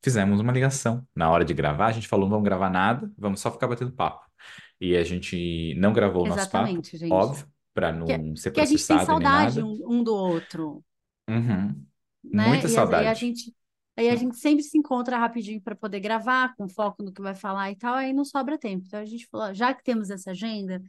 fizemos 0.02 0.40
uma 0.40 0.52
ligação. 0.52 1.06
Na 1.14 1.30
hora 1.30 1.44
de 1.44 1.52
gravar, 1.54 1.86
a 1.88 1.92
gente 1.92 2.08
falou, 2.08 2.24
não 2.26 2.30
vamos 2.30 2.44
gravar 2.44 2.70
nada, 2.70 3.10
vamos 3.18 3.40
só 3.40 3.50
ficar 3.52 3.68
batendo 3.68 3.92
papo. 3.92 4.24
E 4.80 4.96
a 4.96 5.04
gente 5.04 5.74
não 5.76 5.92
gravou 5.92 6.24
o 6.24 6.26
nosso 6.28 6.50
papo, 6.50 6.82
gente. 6.98 6.98
óbvio, 7.10 7.46
para 7.74 7.92
Que, 8.04 8.14
não 8.18 8.36
ser 8.36 8.52
que 8.52 8.60
a 8.60 8.64
gente 8.66 8.86
tem 8.86 8.98
processado 8.98 9.06
saudade 9.06 9.62
um, 9.62 9.78
um 9.88 10.04
do 10.04 10.14
outro, 10.14 10.84
Uhum. 11.28 11.86
né? 12.32 12.64
Muita 12.64 12.68
E 12.68 12.78
aí 12.78 13.06
a 13.06 13.14
saudade. 13.14 13.14
gente, 13.14 13.54
aí 13.96 14.08
a 14.08 14.16
gente 14.16 14.36
sempre 14.36 14.62
se 14.62 14.78
encontra 14.78 15.18
rapidinho 15.18 15.60
para 15.60 15.76
poder 15.76 16.00
gravar, 16.00 16.54
com 16.56 16.68
foco 16.68 17.02
no 17.02 17.12
que 17.12 17.22
vai 17.22 17.34
falar 17.34 17.70
e 17.70 17.76
tal, 17.76 17.94
aí 17.94 18.12
não 18.12 18.24
sobra 18.24 18.58
tempo. 18.58 18.84
Então 18.86 19.00
a 19.00 19.04
gente 19.04 19.26
falou, 19.28 19.54
já 19.54 19.74
que 19.74 19.82
temos 19.84 20.10
essa 20.10 20.30
agenda, 20.32 20.82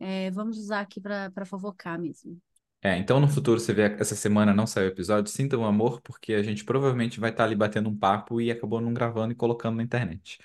é, 0.00 0.30
vamos 0.30 0.58
usar 0.58 0.80
aqui 0.80 1.00
para 1.00 1.44
fofocar 1.46 1.98
mesmo. 2.00 2.40
É, 2.80 2.96
então 2.96 3.18
no 3.18 3.26
futuro 3.28 3.58
você 3.58 3.72
vê 3.74 3.82
essa 3.98 4.14
semana 4.14 4.54
não 4.54 4.64
saiu 4.66 4.86
episódio, 4.88 5.32
sinta 5.32 5.58
o 5.58 5.64
amor, 5.64 6.00
porque 6.00 6.32
a 6.34 6.42
gente 6.44 6.64
provavelmente 6.64 7.18
vai 7.18 7.30
estar 7.30 7.42
ali 7.44 7.56
batendo 7.56 7.88
um 7.88 7.96
papo 7.98 8.40
e 8.40 8.50
acabou 8.52 8.80
não 8.80 8.94
gravando 8.94 9.32
e 9.32 9.36
colocando 9.36 9.76
na 9.76 9.82
internet. 9.82 10.38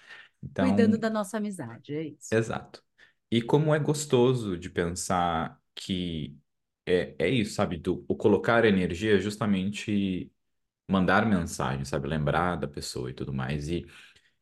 Cuidando 0.57 0.97
Então, 0.97 0.97
da 0.97 1.09
nossa 1.11 1.37
amizade, 1.37 1.93
é 1.93 2.03
isso. 2.07 2.31
exato. 2.31 2.83
E 3.31 3.41
como 3.41 3.73
é 3.73 3.79
gostoso 3.79 4.57
de 4.57 4.69
pensar 4.69 5.59
que 5.75 6.37
é, 6.85 7.15
é 7.19 7.29
isso, 7.29 7.55
sabe? 7.55 7.77
Do, 7.77 8.05
o 8.07 8.15
colocar 8.15 8.65
energia 8.65 9.15
é 9.17 9.19
justamente 9.19 10.31
mandar 10.87 11.25
mensagem, 11.25 11.85
sabe? 11.85 12.07
Lembrar 12.07 12.55
da 12.57 12.67
pessoa 12.67 13.09
e 13.09 13.13
tudo 13.13 13.33
mais. 13.33 13.69
E 13.69 13.85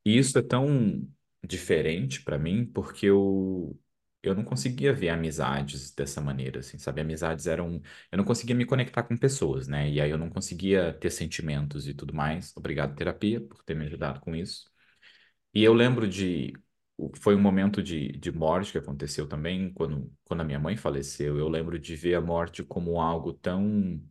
E 0.05 0.17
isso 0.17 0.37
é 0.39 0.41
tão 0.41 1.07
diferente 1.43 2.23
pra 2.23 2.37
mim 2.37 2.65
porque 2.65 3.05
eu 3.07 3.77
eu 4.23 4.35
não 4.35 4.43
conseguia 4.43 4.93
ver 4.93 5.09
amizades 5.09 5.91
dessa 5.95 6.21
maneira, 6.21 6.59
assim, 6.59 6.77
sabe? 6.77 7.01
Amizades 7.01 7.47
eram 7.47 7.81
eu 8.11 8.17
não 8.17 8.23
conseguia 8.25 8.55
me 8.55 8.65
conectar 8.65 9.03
com 9.03 9.17
pessoas, 9.17 9.67
né? 9.67 9.89
E 9.89 9.99
aí 10.01 10.11
eu 10.11 10.17
não 10.17 10.29
conseguia 10.29 10.93
ter 10.93 11.09
sentimentos 11.11 11.87
e 11.87 11.93
tudo 11.95 12.13
mais. 12.13 12.55
Obrigado, 12.55 12.95
terapia, 12.95 13.41
por 13.41 13.63
ter 13.63 13.75
me 13.75 13.85
ajudado 13.85 14.19
com 14.21 14.35
isso. 14.35 14.69
E 15.53 15.63
eu 15.63 15.73
lembro 15.73 16.07
de 16.07 16.53
foi 17.21 17.35
um 17.35 17.41
momento 17.41 17.81
de, 17.81 18.11
de 18.13 18.31
morte 18.31 18.71
que 18.71 18.77
aconteceu 18.77 19.27
também 19.27 19.73
quando 19.73 20.11
quando 20.23 20.41
a 20.41 20.43
minha 20.43 20.59
mãe 20.59 20.77
faleceu. 20.77 21.37
Eu 21.37 21.47
lembro 21.49 21.79
de 21.79 21.95
ver 21.95 22.15
a 22.15 22.21
morte 22.21 22.63
como 22.63 22.99
algo 23.01 23.33
tão 23.33 24.01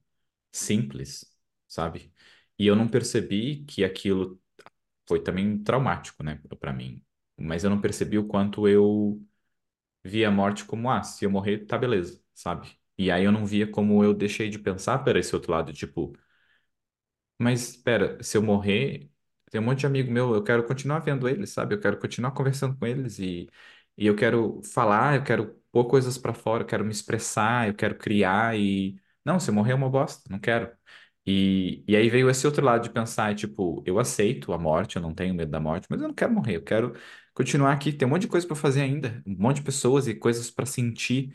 simples, 0.53 1.27
sabe? 1.71 2.13
E 2.59 2.67
eu 2.69 2.77
não 2.77 2.89
percebi 2.89 3.65
que 3.67 3.85
aquilo 3.85 4.41
foi 5.09 5.23
também 5.23 5.63
traumático, 5.63 6.23
né, 6.23 6.41
para 6.61 6.73
mim. 6.73 7.05
Mas 7.39 7.65
eu 7.65 7.71
não 7.71 7.81
percebi 7.81 8.19
o 8.19 8.27
quanto 8.29 8.69
eu 8.69 9.23
via 10.05 10.29
a 10.29 10.31
morte 10.31 10.65
como, 10.65 10.91
ah, 10.91 11.03
se 11.03 11.25
eu 11.25 11.31
morrer, 11.31 11.67
tá 11.67 11.79
beleza, 11.79 12.23
sabe? 12.35 12.79
E 12.99 13.11
aí 13.11 13.25
eu 13.25 13.33
não 13.33 13.47
via 13.47 13.67
como 13.71 14.05
eu 14.05 14.15
deixei 14.15 14.51
de 14.51 14.59
pensar 14.59 14.99
para 15.01 15.19
esse 15.19 15.35
outro 15.35 15.53
lado, 15.53 15.73
tipo, 15.73 16.15
mas 17.39 17.71
espera, 17.71 18.23
se 18.23 18.37
eu 18.37 18.43
morrer, 18.43 19.11
tem 19.51 19.61
um 19.61 19.65
monte 19.65 19.81
de 19.81 19.87
amigo 19.87 20.11
meu, 20.13 20.35
eu 20.35 20.43
quero 20.45 20.65
continuar 20.67 20.99
vendo 21.01 21.29
eles, 21.29 21.51
sabe? 21.51 21.75
Eu 21.75 21.81
quero 21.81 21.99
continuar 21.99 22.33
conversando 22.33 22.77
com 22.77 22.87
eles 22.87 23.19
e, 23.19 23.49
e 23.97 24.07
eu 24.07 24.15
quero 24.17 24.61
falar, 24.63 25.17
eu 25.17 25.25
quero 25.25 25.55
pôr 25.73 25.87
coisas 25.87 26.19
pra 26.19 26.35
fora, 26.35 26.63
eu 26.63 26.67
quero 26.67 26.85
me 26.85 26.91
expressar, 26.93 27.69
eu 27.69 27.75
quero 27.75 27.97
criar 27.97 28.57
e 28.59 29.01
não, 29.25 29.39
se 29.41 29.51
eu 29.51 29.55
morrer 29.55 29.73
é 29.73 29.75
uma 29.75 29.89
bosta, 29.91 30.23
não 30.31 30.39
quero. 30.39 30.71
E, 31.27 31.85
e 31.87 31.95
aí 31.97 32.09
veio 32.09 32.31
esse 32.31 32.47
outro 32.47 32.65
lado 32.65 32.83
de 32.83 32.91
pensar, 32.91 33.35
tipo, 33.35 33.83
eu 33.87 33.99
aceito 33.99 34.53
a 34.53 34.59
morte, 34.59 34.97
eu 34.97 35.03
não 35.03 35.15
tenho 35.15 35.35
medo 35.35 35.51
da 35.51 35.61
morte, 35.61 35.87
mas 35.91 36.01
eu 36.01 36.09
não 36.09 36.15
quero 36.15 36.33
morrer, 36.33 36.57
eu 36.57 36.65
quero 36.65 36.95
continuar 37.35 37.73
aqui, 37.73 37.93
tem 37.93 38.07
um 38.09 38.11
monte 38.11 38.23
de 38.23 38.29
coisa 38.29 38.47
pra 38.47 38.57
fazer 38.57 38.81
ainda, 38.83 39.23
um 39.27 39.37
monte 39.39 39.57
de 39.57 39.63
pessoas 39.63 40.09
e 40.09 40.15
coisas 40.15 40.51
pra 40.51 40.67
sentir. 40.67 41.33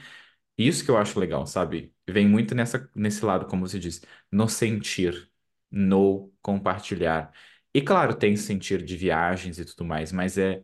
Isso 0.57 0.85
que 0.85 0.91
eu 0.91 0.97
acho 0.97 1.19
legal, 1.19 1.45
sabe? 1.45 1.93
Vem 2.07 2.27
muito 2.27 2.55
nessa, 2.55 2.89
nesse 2.95 3.25
lado, 3.25 3.45
como 3.47 3.67
você 3.67 3.79
disse, 3.79 4.01
no 4.31 4.47
sentir, 4.47 5.29
no 5.69 6.31
compartilhar. 6.41 7.33
E 7.73 7.81
claro, 7.81 8.15
tem 8.15 8.35
sentir 8.37 8.83
de 8.83 8.95
viagens 8.95 9.59
e 9.59 9.65
tudo 9.65 9.83
mais, 9.85 10.11
mas 10.11 10.37
é 10.37 10.63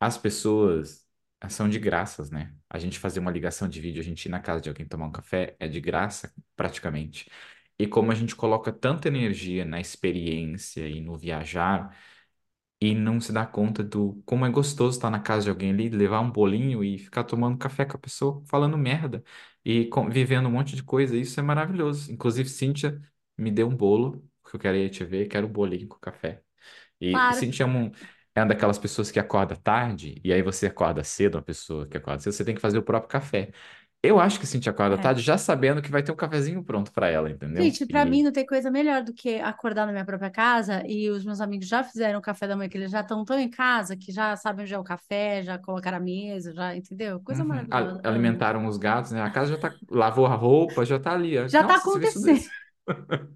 as 0.00 0.16
pessoas 0.18 1.06
são 1.50 1.68
de 1.68 1.78
graças, 1.78 2.30
né? 2.30 2.54
A 2.70 2.78
gente 2.78 2.98
fazer 3.00 3.18
uma 3.20 3.30
ligação 3.32 3.68
de 3.68 3.80
vídeo, 3.80 4.00
a 4.00 4.04
gente 4.04 4.26
ir 4.26 4.28
na 4.28 4.38
casa 4.40 4.60
de 4.60 4.68
alguém 4.68 4.86
tomar 4.86 5.06
um 5.06 5.12
café 5.12 5.56
é 5.58 5.66
de 5.68 5.80
graça, 5.80 6.32
praticamente. 6.56 7.28
E 7.82 7.88
como 7.88 8.12
a 8.12 8.14
gente 8.14 8.36
coloca 8.36 8.72
tanta 8.72 9.08
energia 9.08 9.64
na 9.64 9.80
experiência 9.80 10.88
e 10.88 11.00
no 11.00 11.18
viajar, 11.18 11.96
e 12.80 12.94
não 12.94 13.20
se 13.20 13.32
dá 13.32 13.46
conta 13.46 13.82
do 13.84 14.22
como 14.26 14.44
é 14.46 14.50
gostoso 14.50 14.96
estar 14.98 15.10
na 15.10 15.20
casa 15.20 15.44
de 15.44 15.50
alguém 15.50 15.70
ali, 15.70 15.88
levar 15.88 16.20
um 16.20 16.30
bolinho 16.30 16.82
e 16.84 16.98
ficar 16.98 17.24
tomando 17.24 17.56
café 17.58 17.84
com 17.84 17.96
a 17.96 18.00
pessoa, 18.00 18.42
falando 18.46 18.76
merda 18.76 19.22
e 19.64 19.86
com- 19.86 20.10
vivendo 20.10 20.48
um 20.48 20.50
monte 20.52 20.74
de 20.76 20.82
coisa. 20.82 21.16
Isso 21.16 21.38
é 21.38 21.42
maravilhoso. 21.42 22.10
Inclusive, 22.12 22.48
Cíntia 22.48 23.00
me 23.38 23.50
deu 23.52 23.68
um 23.68 23.76
bolo, 23.76 24.24
porque 24.42 24.56
eu 24.56 24.60
queria 24.60 24.88
te 24.90 25.04
ver, 25.04 25.28
quero 25.28 25.46
um 25.46 25.52
bolinho 25.52 25.86
com 25.88 25.98
café. 25.98 26.42
E 27.00 27.32
Claro, 27.32 27.34
Cíntia 27.34 27.64
é, 27.64 27.66
um, 27.66 27.90
é 28.34 28.40
uma 28.40 28.46
daquelas 28.48 28.78
pessoas 28.78 29.10
que 29.10 29.18
acorda 29.20 29.56
tarde, 29.56 30.20
e 30.24 30.32
aí 30.32 30.42
você 30.42 30.66
acorda 30.66 31.04
cedo, 31.04 31.36
uma 31.36 31.42
pessoa 31.42 31.86
que 31.88 31.96
acorda 31.96 32.20
cedo, 32.22 32.32
você 32.34 32.44
tem 32.44 32.54
que 32.54 32.60
fazer 32.60 32.78
o 32.78 32.82
próprio 32.82 33.08
café. 33.10 33.52
Eu 34.02 34.18
acho 34.18 34.40
que 34.40 34.46
Cíntia 34.46 34.72
acorda 34.72 34.96
é. 34.96 34.98
tarde 34.98 35.22
já 35.22 35.38
sabendo 35.38 35.80
que 35.80 35.90
vai 35.90 36.02
ter 36.02 36.10
um 36.12 36.16
cafezinho 36.16 36.62
pronto 36.64 36.90
para 36.92 37.08
ela, 37.08 37.30
entendeu? 37.30 37.64
Gente, 37.64 37.84
mim 38.06 38.18
E 38.22 38.22
não 38.22 38.32
tem 38.32 38.46
coisa 38.46 38.70
melhor 38.70 39.02
do 39.02 39.12
que 39.12 39.38
acordar 39.40 39.84
na 39.86 39.92
minha 39.92 40.06
própria 40.06 40.30
casa 40.30 40.82
e 40.86 41.10
os 41.10 41.22
meus 41.24 41.40
amigos 41.40 41.68
já 41.68 41.84
fizeram 41.84 42.18
o 42.18 42.22
café 42.22 42.48
da 42.48 42.56
manhã, 42.56 42.68
que 42.68 42.78
eles 42.78 42.90
já 42.90 43.02
estão 43.02 43.24
tão 43.24 43.38
em 43.38 43.50
casa 43.50 43.96
que 43.96 44.10
já 44.10 44.34
sabem 44.36 44.64
onde 44.64 44.74
é 44.74 44.78
o 44.78 44.84
café, 44.84 45.42
já 45.42 45.58
colocaram 45.58 45.98
a 45.98 46.00
mesa, 46.00 46.52
já, 46.54 46.74
entendeu? 46.74 47.20
Coisa 47.20 47.42
Uhum. 47.42 47.44
Maravilhosa. 47.44 48.00
Alimentaram 48.02 48.66
os 48.66 48.76
gatos, 48.76 49.12
né? 49.12 49.22
A 49.22 49.30
casa 49.30 49.52
já 49.52 49.58
tá. 49.58 49.72
Lavou 49.90 50.26
a 50.26 50.34
roupa, 50.34 50.84
já 50.84 50.98
tá 50.98 51.14
ali. 51.14 51.36
Já 51.48 51.62
tá 51.64 51.74
Nossa, 51.74 52.02
isso 52.02 52.16
acontecendo. 52.16 52.50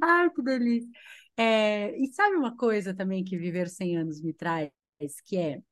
Ai, 0.00 0.30
que 0.30 0.42
delícia. 0.42 0.88
É, 1.36 1.96
e 1.98 2.06
sabe 2.12 2.36
uma 2.36 2.56
coisa 2.56 2.94
também 2.94 3.24
que 3.24 3.36
viver 3.38 3.68
100 3.68 3.96
anos 3.96 4.20
me 4.20 4.32
traz, 4.32 4.70
que 5.24 5.36
é 5.36 5.62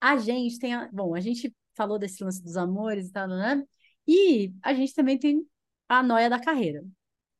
a 0.00 0.16
gente 0.18 0.58
tem, 0.58 0.74
a- 0.74 0.88
bom, 0.92 1.14
a 1.14 1.20
gente 1.20 1.54
falou 1.80 1.98
desse 1.98 2.22
lance 2.22 2.42
dos 2.42 2.56
amores 2.58 3.08
e 3.08 3.12
tal, 3.12 3.26
né? 3.26 3.64
E 4.06 4.52
a 4.62 4.74
gente 4.74 4.94
também 4.94 5.18
tem 5.18 5.46
a 5.88 6.02
noia 6.02 6.28
da 6.28 6.38
carreira. 6.38 6.84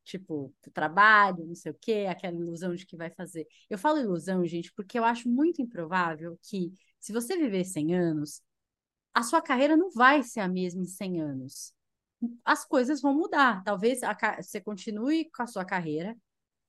Tipo, 0.04 0.54
do 0.64 0.70
trabalho, 0.70 1.46
não 1.46 1.54
sei 1.54 1.72
o 1.72 1.78
quê, 1.80 2.06
aquela 2.08 2.36
ilusão 2.36 2.74
de 2.74 2.86
que 2.86 2.96
vai 2.96 3.10
fazer. 3.10 3.46
Eu 3.68 3.78
falo 3.78 3.98
ilusão, 3.98 4.46
gente, 4.46 4.72
porque 4.74 4.98
eu 4.98 5.04
acho 5.04 5.28
muito 5.28 5.60
improvável 5.62 6.38
que, 6.42 6.72
se 6.98 7.12
você 7.12 7.36
viver 7.36 7.64
100 7.64 7.94
anos, 7.94 8.42
a 9.14 9.22
sua 9.22 9.42
carreira 9.42 9.76
não 9.76 9.90
vai 9.90 10.22
ser 10.22 10.40
a 10.40 10.48
mesma 10.48 10.82
em 10.82 10.86
100 10.86 11.20
anos. 11.22 11.74
as 12.44 12.64
coisas 12.64 13.00
vão 13.00 13.14
mudar. 13.14 13.62
Talvez 13.64 14.02
a, 14.02 14.16
você 14.42 14.60
continue 14.60 15.30
com 15.30 15.42
a 15.42 15.46
sua 15.46 15.64
carreira, 15.64 16.16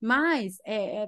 mas 0.02 0.58
é, 0.66 1.04
é, 1.04 1.08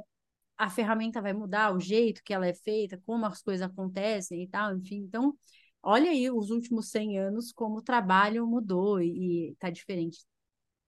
a 0.57 0.69
ferramenta 0.69 1.21
vai 1.21 1.33
mudar, 1.33 1.73
o 1.75 1.79
jeito 1.79 2.23
que 2.23 2.33
ela 2.33 2.47
é 2.47 2.53
feita, 2.53 3.01
como 3.05 3.25
as 3.25 3.41
coisas 3.41 3.67
acontecem 3.67 4.43
e 4.43 4.47
tal, 4.47 4.77
enfim. 4.77 4.97
Então, 4.97 5.37
olha 5.83 6.09
aí 6.11 6.29
os 6.31 6.49
últimos 6.51 6.89
100 6.89 7.19
anos 7.19 7.51
como 7.53 7.77
o 7.77 7.81
trabalho 7.83 8.47
mudou 8.47 9.01
e 9.01 9.51
está 9.53 9.69
diferente. 9.69 10.25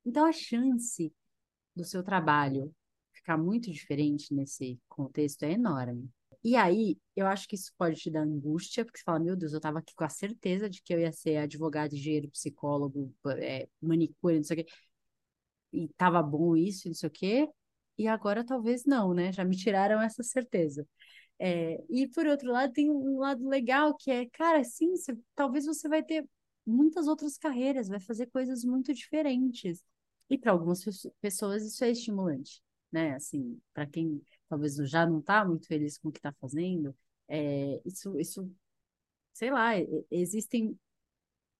Então, 0.05 0.25
a 0.25 0.31
chance 0.34 1.13
do 1.75 1.84
seu 1.86 2.03
trabalho 2.03 2.73
ficar 3.13 3.38
muito 3.38 3.71
diferente 3.71 4.34
nesse 4.34 4.79
contexto 4.89 5.43
é 5.43 5.53
enorme. 5.53 6.10
E 6.43 6.55
aí, 6.55 6.97
eu 7.15 7.27
acho 7.27 7.47
que 7.47 7.55
isso 7.55 7.71
pode 7.77 7.97
te 7.99 8.12
dar 8.12 8.21
angústia, 8.21 8.86
porque 8.86 8.99
você 8.99 9.03
fala, 9.05 9.19
meu 9.19 9.36
Deus, 9.36 9.53
eu 9.53 9.58
estava 9.58 9.79
aqui 9.79 9.95
com 9.95 10.03
a 10.03 10.10
certeza 10.10 10.69
de 10.69 10.81
que 10.81 10.93
eu 10.93 10.99
ia 10.99 11.12
ser 11.12 11.38
advogado, 11.38 11.95
engenheiro, 11.95 12.29
psicólogo, 12.29 13.13
é, 13.41 13.67
manicure, 13.81 14.38
não 14.38 14.43
sei 14.43 14.62
o 14.62 14.65
quê, 14.65 14.71
e 15.73 15.88
tava 15.97 16.21
bom 16.23 16.55
isso, 16.55 16.88
não 16.88 16.95
sei 16.95 17.08
o 17.08 17.12
quê, 17.12 17.49
e 17.97 18.08
agora 18.08 18.45
talvez 18.45 18.86
não, 18.86 19.13
né? 19.13 19.31
Já 19.31 19.43
me 19.45 19.55
tiraram 19.55 20.01
essa 20.01 20.23
certeza. 20.23 20.88
É, 21.39 21.83
e 21.89 22.07
por 22.07 22.25
outro 22.25 22.51
lado, 22.51 22.71
tem 22.73 22.89
um 22.89 23.19
lado 23.19 23.47
legal 23.47 23.95
que 23.95 24.09
é, 24.11 24.25
cara, 24.29 24.63
sim, 24.63 24.95
você, 24.95 25.17
talvez 25.35 25.65
você 25.65 25.87
vai 25.89 26.01
ter 26.03 26.25
muitas 26.65 27.07
outras 27.07 27.37
carreiras, 27.37 27.87
vai 27.87 27.99
fazer 27.99 28.27
coisas 28.27 28.63
muito 28.63 28.93
diferentes. 28.93 29.83
E 30.29 30.37
para 30.37 30.51
algumas 30.51 30.83
pessoas 31.21 31.63
isso 31.63 31.83
é 31.83 31.91
estimulante, 31.91 32.61
né? 32.91 33.13
Assim, 33.15 33.59
para 33.73 33.85
quem 33.85 34.21
talvez 34.49 34.75
já 34.89 35.05
não 35.05 35.19
está 35.19 35.45
muito 35.45 35.67
feliz 35.67 35.97
com 35.97 36.09
o 36.09 36.11
que 36.11 36.19
está 36.19 36.33
fazendo, 36.39 36.95
é, 37.27 37.81
isso, 37.85 38.17
isso, 38.19 38.49
sei 39.33 39.51
lá, 39.51 39.71
existem 40.11 40.77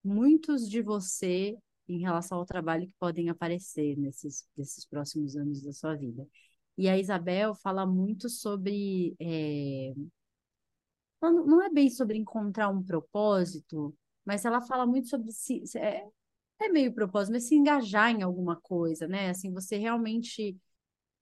muitos 0.04 0.70
de 0.70 0.82
você 0.82 1.58
em 1.88 2.00
relação 2.00 2.38
ao 2.40 2.46
trabalho 2.46 2.88
que 2.88 2.94
podem 3.00 3.30
aparecer 3.30 3.98
nesses, 3.98 4.48
nesses 4.58 4.86
próximos 4.86 5.36
anos 5.36 5.62
da 5.62 5.72
sua 5.74 5.96
vida. 5.96 6.28
E 6.78 6.90
a 6.90 6.98
Isabel 6.98 7.56
fala 7.56 7.86
muito 7.86 8.30
sobre. 8.30 9.16
É... 9.20 9.94
Não 11.22 11.62
é 11.62 11.70
bem 11.70 11.90
sobre 11.90 12.18
encontrar 12.18 12.70
um 12.70 12.84
propósito, 12.84 13.96
mas 14.24 14.46
ela 14.46 14.62
fala 14.62 14.86
muito 14.86 15.08
sobre 15.08 15.32
se, 15.32 15.64
é, 15.78 16.06
é 16.60 16.70
meio 16.70 16.94
propósito, 16.94 17.34
mas 17.34 17.48
se 17.48 17.56
engajar 17.56 18.12
em 18.12 18.22
alguma 18.24 18.56
coisa, 18.62 19.08
né? 19.08 19.30
Assim, 19.30 19.52
você 19.52 19.78
realmente, 19.78 20.58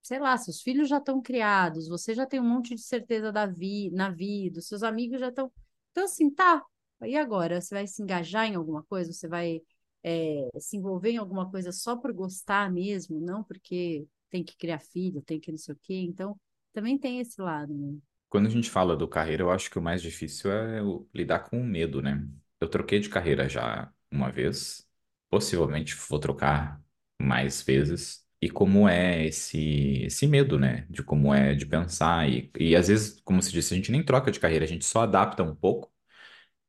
sei 0.01 0.19
lá, 0.19 0.37
seus 0.37 0.61
filhos 0.61 0.89
já 0.89 0.97
estão 0.97 1.21
criados, 1.21 1.87
você 1.87 2.13
já 2.15 2.25
tem 2.25 2.39
um 2.39 2.49
monte 2.49 2.75
de 2.75 2.81
certeza 2.81 3.31
da 3.31 3.45
vi, 3.45 3.91
na 3.91 4.09
vida, 4.11 4.61
seus 4.61 4.83
amigos 4.83 5.19
já 5.19 5.29
estão. 5.29 5.51
Então, 5.91 6.05
assim, 6.05 6.29
tá. 6.29 6.63
E 7.03 7.17
agora? 7.17 7.61
Você 7.61 7.75
vai 7.75 7.87
se 7.87 8.01
engajar 8.01 8.45
em 8.47 8.55
alguma 8.55 8.83
coisa? 8.83 9.11
Você 9.13 9.27
vai 9.27 9.61
é, 10.03 10.49
se 10.59 10.77
envolver 10.77 11.11
em 11.11 11.17
alguma 11.17 11.49
coisa 11.49 11.71
só 11.71 11.95
por 11.97 12.13
gostar 12.13 12.71
mesmo, 12.71 13.19
não 13.21 13.43
porque 13.43 14.07
tem 14.33 14.43
que 14.43 14.57
criar 14.57 14.79
filho, 14.79 15.21
tem 15.21 15.39
que 15.39 15.51
não 15.51 15.59
sei 15.59 15.75
o 15.75 15.79
quê. 15.79 15.93
Então, 15.93 16.35
também 16.73 16.97
tem 16.97 17.19
esse 17.19 17.39
lado, 17.39 17.71
né? 17.71 17.99
Quando 18.29 18.47
a 18.47 18.49
gente 18.49 18.67
fala 18.67 18.97
do 18.97 19.07
carreira, 19.07 19.43
eu 19.43 19.51
acho 19.51 19.69
que 19.69 19.77
o 19.77 19.81
mais 19.81 20.01
difícil 20.01 20.51
é 20.51 20.81
lidar 21.13 21.41
com 21.41 21.61
o 21.61 21.63
medo, 21.63 22.01
né? 22.01 22.27
Eu 22.59 22.67
troquei 22.67 22.99
de 22.99 23.09
carreira 23.09 23.47
já 23.47 23.93
uma 24.09 24.31
vez, 24.31 24.87
possivelmente 25.29 25.95
vou 26.09 26.17
trocar 26.19 26.81
mais 27.21 27.61
vezes. 27.61 28.25
E 28.41 28.49
como 28.49 28.89
é 28.89 29.27
esse, 29.27 30.03
esse 30.05 30.25
medo, 30.25 30.57
né? 30.57 30.87
De 30.89 31.03
como 31.03 31.31
é 31.31 31.53
de 31.53 31.65
pensar. 31.67 32.27
E, 32.27 32.51
e 32.59 32.75
às 32.75 32.87
vezes, 32.87 33.21
como 33.21 33.39
se 33.41 33.51
disse, 33.51 33.71
a 33.73 33.77
gente 33.77 33.91
nem 33.91 34.03
troca 34.03 34.31
de 34.31 34.39
carreira, 34.39 34.65
a 34.65 34.67
gente 34.67 34.83
só 34.83 35.03
adapta 35.03 35.43
um 35.43 35.55
pouco 35.55 35.93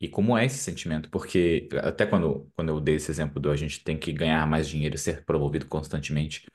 e 0.01 0.09
como 0.09 0.37
é 0.37 0.45
esse 0.45 0.59
sentimento? 0.59 1.09
Porque 1.11 1.69
até 1.83 2.07
quando, 2.07 2.51
quando 2.57 2.69
eu 2.71 2.81
dei 2.81 2.97
esse 2.97 3.11
exemplo 3.11 3.41
do 3.41 3.51
a 3.51 3.57
gente 3.57 3.83
tem 3.83 3.99
que 3.99 4.13
ganhar 4.13 4.47
mais 4.47 4.69
dinheiro 4.69 4.95
e 4.97 4.99
ser 4.99 5.25
promovido 5.25 5.67
constantemente, 5.67 6.47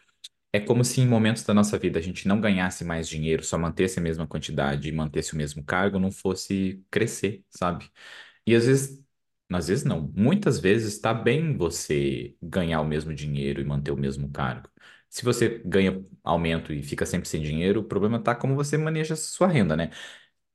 é 0.54 0.60
como 0.60 0.84
se 0.84 1.02
em 1.02 1.08
momentos 1.08 1.44
da 1.44 1.54
nossa 1.54 1.78
vida 1.78 2.00
a 2.00 2.02
gente 2.02 2.28
não 2.28 2.42
ganhasse 2.42 2.84
mais 2.84 3.08
dinheiro, 3.08 3.44
só 3.44 3.58
mantesse 3.58 4.00
a 4.00 4.02
mesma 4.02 4.28
quantidade 4.28 4.90
e 4.90 4.92
mantesse 4.92 5.34
o 5.34 5.38
mesmo 5.38 5.64
cargo, 5.64 6.00
não 6.00 6.12
fosse 6.12 6.84
crescer, 6.92 7.44
sabe? 7.50 7.90
E 8.46 8.56
às 8.56 8.66
vezes, 8.66 9.04
às 9.52 9.68
vezes 9.68 9.84
não, 9.86 10.12
muitas 10.16 10.60
vezes 10.60 10.94
está 10.94 11.14
bem 11.14 11.56
você 11.58 12.36
ganhar 12.42 12.82
o 12.82 12.86
mesmo 12.88 13.14
dinheiro 13.14 13.62
e 13.62 13.66
manter 13.66 13.92
o 13.92 13.98
mesmo 13.98 14.30
cargo. 14.32 14.70
Se 15.10 15.24
você 15.26 15.60
ganha 15.66 16.04
aumento 16.24 16.72
e 16.74 16.84
fica 16.84 17.06
sempre 17.06 17.28
sem 17.30 17.42
dinheiro, 17.42 17.82
o 17.82 17.84
problema 17.84 18.18
está 18.18 18.36
como 18.36 18.56
você 18.56 18.78
maneja 18.78 19.16
sua 19.16 19.48
renda, 19.48 19.76
né? 19.76 19.92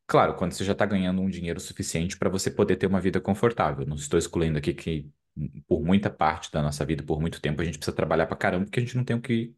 Claro, 0.07 0.35
quando 0.37 0.53
você 0.53 0.65
já 0.65 0.73
está 0.73 0.85
ganhando 0.87 1.23
um 1.23 1.31
dinheiro 1.31 1.59
suficiente 1.61 2.17
para 2.19 2.29
você 2.29 2.51
poder 2.51 2.77
ter 2.77 2.87
uma 2.87 3.01
vida 3.01 3.21
confortável. 3.21 3.87
Não 3.87 3.97
estou 3.97 4.19
excluindo 4.19 4.59
aqui 4.59 4.75
que 4.75 5.11
por 5.67 5.83
muita 5.85 6.11
parte 6.11 6.51
da 6.53 6.63
nossa 6.63 6.85
vida, 6.85 7.03
por 7.03 7.21
muito 7.21 7.41
tempo, 7.41 7.61
a 7.61 7.65
gente 7.65 7.79
precisa 7.79 7.97
trabalhar 7.97 8.27
para 8.27 8.37
caramba 8.37 8.65
porque 8.67 8.81
a 8.81 8.83
gente 8.83 8.97
não 8.97 9.05
tem 9.05 9.17
o 9.17 9.21
que, 9.21 9.55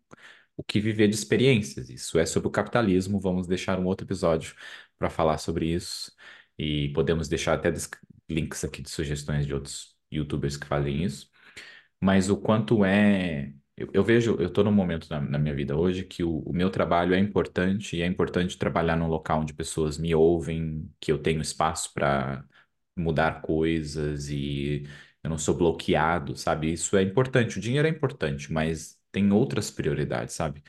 o 0.56 0.64
que 0.64 0.80
viver 0.80 1.08
de 1.08 1.14
experiências. 1.14 1.90
Isso 1.90 2.18
é 2.18 2.26
sobre 2.26 2.48
o 2.48 2.50
capitalismo. 2.50 3.20
Vamos 3.20 3.46
deixar 3.46 3.78
um 3.78 3.86
outro 3.86 4.06
episódio 4.06 4.54
para 4.98 5.10
falar 5.10 5.38
sobre 5.38 5.66
isso. 5.72 6.12
E 6.58 6.90
podemos 6.94 7.28
deixar 7.28 7.54
até 7.54 7.72
links 8.28 8.64
aqui 8.64 8.82
de 8.82 8.90
sugestões 8.90 9.46
de 9.46 9.54
outros 9.54 9.96
YouTubers 10.10 10.56
que 10.56 10.66
fazem 10.66 11.04
isso. 11.04 11.30
Mas 12.00 12.30
o 12.30 12.36
quanto 12.38 12.84
é 12.84 13.52
eu, 13.76 13.90
eu 13.92 14.02
vejo, 14.04 14.36
eu 14.40 14.48
estou 14.48 14.64
num 14.64 14.72
momento 14.72 15.08
na, 15.10 15.20
na, 15.20 15.38
minha 15.38 15.54
vida 15.54 15.76
hoje 15.76 16.04
que 16.04 16.24
o, 16.24 16.38
o, 16.40 16.52
meu 16.52 16.70
trabalho 16.70 17.14
é 17.14 17.18
importante 17.18 17.96
e 17.96 18.02
é 18.02 18.06
importante 18.06 18.56
trabalhar 18.58 18.96
num 18.96 19.06
local 19.08 19.40
onde 19.40 19.52
pessoas 19.52 19.98
me 19.98 20.14
ouvem, 20.14 20.90
que 20.98 21.12
eu 21.12 21.18
tenho 21.18 21.42
espaço 21.42 21.92
para 21.92 22.44
mudar 22.96 23.42
coisas 23.42 24.30
e 24.30 24.88
eu 25.26 25.30
não 25.30 25.38
sou 25.38 25.54
bloqueado, 25.56 26.36
sabe? 26.36 26.72
Isso 26.72 26.96
é 26.96 27.02
importante. 27.02 27.58
O 27.58 27.60
dinheiro 27.60 27.86
é 27.88 27.90
importante, 27.90 28.52
mas 28.52 28.98
tem 29.12 29.32
outras 29.32 29.70
prioridades, 29.70 30.34
sabe? 30.34 30.62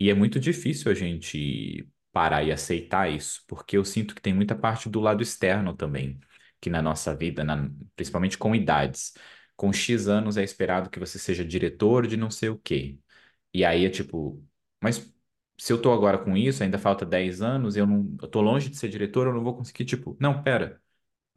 E 0.00 0.10
é 0.10 0.14
muito 0.14 0.40
difícil 0.40 0.90
a 0.90 0.94
gente 0.94 1.88
parar 2.12 2.42
e 2.44 2.52
aceitar 2.52 3.10
isso, 3.10 3.42
porque 3.46 3.76
eu 3.76 3.84
sinto 3.84 4.14
que 4.14 4.22
tem 4.22 4.34
muita 4.34 4.54
parte 4.56 4.88
do 4.88 5.00
lado 5.00 5.22
externo 5.22 5.74
também, 5.76 6.20
que 6.60 6.70
na 6.70 6.82
nossa 6.82 7.14
vida, 7.14 7.44
na, 7.44 7.70
principalmente 7.96 8.38
com 8.38 8.54
idades 8.54 9.14
com 9.56 9.72
X 9.72 10.08
anos 10.08 10.36
é 10.36 10.44
esperado 10.44 10.88
que 10.90 10.98
você 11.00 11.18
seja 11.18 11.44
diretor 11.44 12.06
de 12.06 12.16
não 12.16 12.30
sei 12.30 12.48
o 12.48 12.58
quê. 12.58 12.98
E 13.52 13.64
aí 13.64 13.84
é 13.84 13.90
tipo, 13.90 14.44
mas 14.82 15.12
se 15.58 15.72
eu 15.72 15.80
tô 15.82 15.92
agora 15.92 16.18
com 16.18 16.36
isso, 16.36 16.62
ainda 16.62 16.78
falta 16.78 17.04
10 17.06 17.42
anos, 17.42 17.76
eu 17.76 17.86
não, 17.86 18.16
eu 18.22 18.28
tô 18.28 18.40
longe 18.40 18.68
de 18.70 18.76
ser 18.76 18.88
diretor, 18.88 19.26
eu 19.26 19.34
não 19.34 19.42
vou 19.44 19.56
conseguir, 19.56 19.84
tipo, 19.84 20.16
não, 20.20 20.42
pera. 20.42 20.80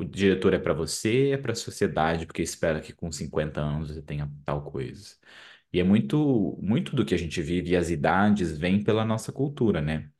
O 0.01 0.05
diretor 0.05 0.53
é 0.53 0.59
para 0.59 0.73
você, 0.73 1.29
é 1.31 1.37
para 1.37 1.51
a 1.51 1.55
sociedade, 1.55 2.25
porque 2.25 2.41
espera 2.41 2.81
que 2.81 2.91
com 2.93 3.11
50 3.11 3.61
anos 3.61 3.89
você 3.89 4.01
tenha 4.01 4.31
tal 4.45 4.63
coisa. 4.71 5.15
E 5.73 5.79
é 5.79 5.83
muito, 5.83 6.57
muito 6.61 6.95
do 6.95 7.05
que 7.05 7.13
a 7.15 7.17
gente 7.17 7.41
vive 7.41 7.71
e 7.71 7.75
as 7.77 7.89
idades 7.91 8.57
vêm 8.57 8.83
pela 8.83 9.05
nossa 9.05 9.31
cultura, 9.31 9.81
né? 9.81 10.11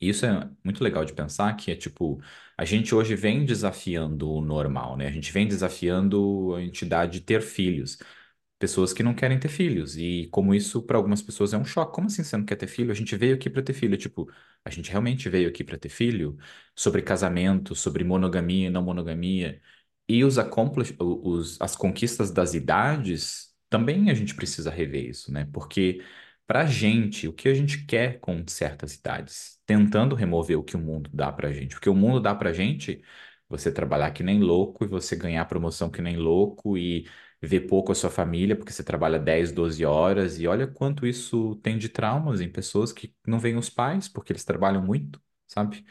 E 0.00 0.08
isso 0.10 0.26
é 0.26 0.50
muito 0.64 0.82
legal 0.84 1.04
de 1.04 1.12
pensar 1.14 1.54
que 1.56 1.70
é 1.70 1.76
tipo, 1.76 2.20
a 2.58 2.64
gente 2.64 2.94
hoje 2.94 3.14
vem 3.16 3.44
desafiando 3.46 4.30
o 4.30 4.40
normal, 4.42 4.96
né? 4.96 5.06
A 5.08 5.10
gente 5.12 5.32
vem 5.32 5.48
desafiando 5.48 6.54
a 6.56 6.62
entidade 6.62 7.20
de 7.20 7.26
ter 7.26 7.42
filhos. 7.42 7.98
Pessoas 8.58 8.92
que 8.92 9.02
não 9.02 9.14
querem 9.14 9.38
ter 9.38 9.48
filhos. 9.48 9.96
E 9.96 10.28
como 10.32 10.54
isso 10.54 10.82
para 10.82 10.96
algumas 10.98 11.22
pessoas 11.22 11.52
é 11.54 11.58
um 11.58 11.64
choque. 11.64 11.94
Como 11.94 12.06
assim 12.08 12.24
você 12.24 12.36
não 12.36 12.44
quer 12.44 12.56
ter 12.56 12.66
filho? 12.68 12.90
A 12.92 12.94
gente 12.94 13.16
veio 13.16 13.34
aqui 13.34 13.50
para 13.50 13.62
ter 13.62 13.74
filho. 13.74 13.96
Tipo, 13.98 14.30
a 14.64 14.70
gente 14.70 14.90
realmente 14.90 15.28
veio 15.28 15.48
aqui 15.48 15.62
para 15.64 15.78
ter 15.78 15.88
filho? 15.88 16.36
Sobre 16.74 17.02
casamento, 17.02 17.74
sobre 17.74 18.04
monogamia 18.04 18.66
e 18.68 18.70
não 18.70 18.82
monogamia. 18.82 19.60
E 20.08 20.24
os, 20.24 20.36
os 21.00 21.60
as 21.60 21.76
conquistas 21.76 22.30
das 22.30 22.54
idades, 22.54 23.54
também 23.68 24.10
a 24.10 24.14
gente 24.14 24.34
precisa 24.34 24.70
rever 24.70 25.04
isso, 25.08 25.32
né? 25.32 25.46
Porque 25.52 26.02
para 26.46 26.66
gente, 26.66 27.26
o 27.28 27.32
que 27.32 27.48
a 27.48 27.54
gente 27.54 27.84
quer 27.86 28.20
com 28.20 28.44
certas 28.46 28.94
idades, 28.94 29.58
tentando 29.66 30.14
remover 30.14 30.58
o 30.58 30.62
que 30.64 30.76
o 30.76 30.78
mundo 30.80 31.10
dá 31.12 31.32
para 31.32 31.52
gente. 31.52 31.74
Porque 31.74 31.88
o 31.88 31.94
mundo 31.94 32.20
dá 32.20 32.34
para 32.34 32.52
gente 32.52 33.02
você 33.48 33.72
trabalhar 33.72 34.10
que 34.12 34.22
nem 34.22 34.40
louco 34.40 34.84
e 34.84 34.88
você 34.88 35.16
ganhar 35.16 35.44
promoção 35.46 35.90
que 35.90 36.02
nem 36.02 36.16
louco 36.16 36.76
e 36.78 37.08
ver 37.44 37.62
pouco 37.62 37.92
a 37.92 37.94
sua 37.94 38.10
família 38.10 38.56
porque 38.56 38.72
você 38.72 38.82
trabalha 38.84 39.18
10, 39.18 39.52
12 39.52 39.84
horas 39.84 40.38
e 40.38 40.46
olha 40.46 40.66
quanto 40.66 41.06
isso 41.06 41.56
tem 41.56 41.78
de 41.78 41.88
traumas 41.88 42.40
em 42.40 42.48
pessoas 42.50 42.92
que 42.92 43.14
não 43.26 43.38
veem 43.38 43.56
os 43.56 43.70
pais 43.70 44.08
porque 44.08 44.32
eles 44.32 44.44
trabalham 44.44 44.82
muito, 44.84 45.20
sabe? 45.46 45.84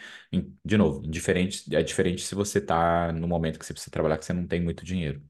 De 0.65 0.77
novo, 0.77 1.01
diferente, 1.07 1.63
é 1.75 1.83
diferente 1.83 2.23
se 2.23 2.35
você 2.35 2.59
está 2.59 3.11
no 3.13 3.27
momento 3.27 3.59
que 3.59 3.65
você 3.65 3.73
precisa 3.73 3.91
trabalhar 3.91 4.17
que 4.17 4.25
você 4.25 4.33
não 4.33 4.47
tem 4.47 4.61
muito 4.61 4.83
dinheiro. 4.85 5.21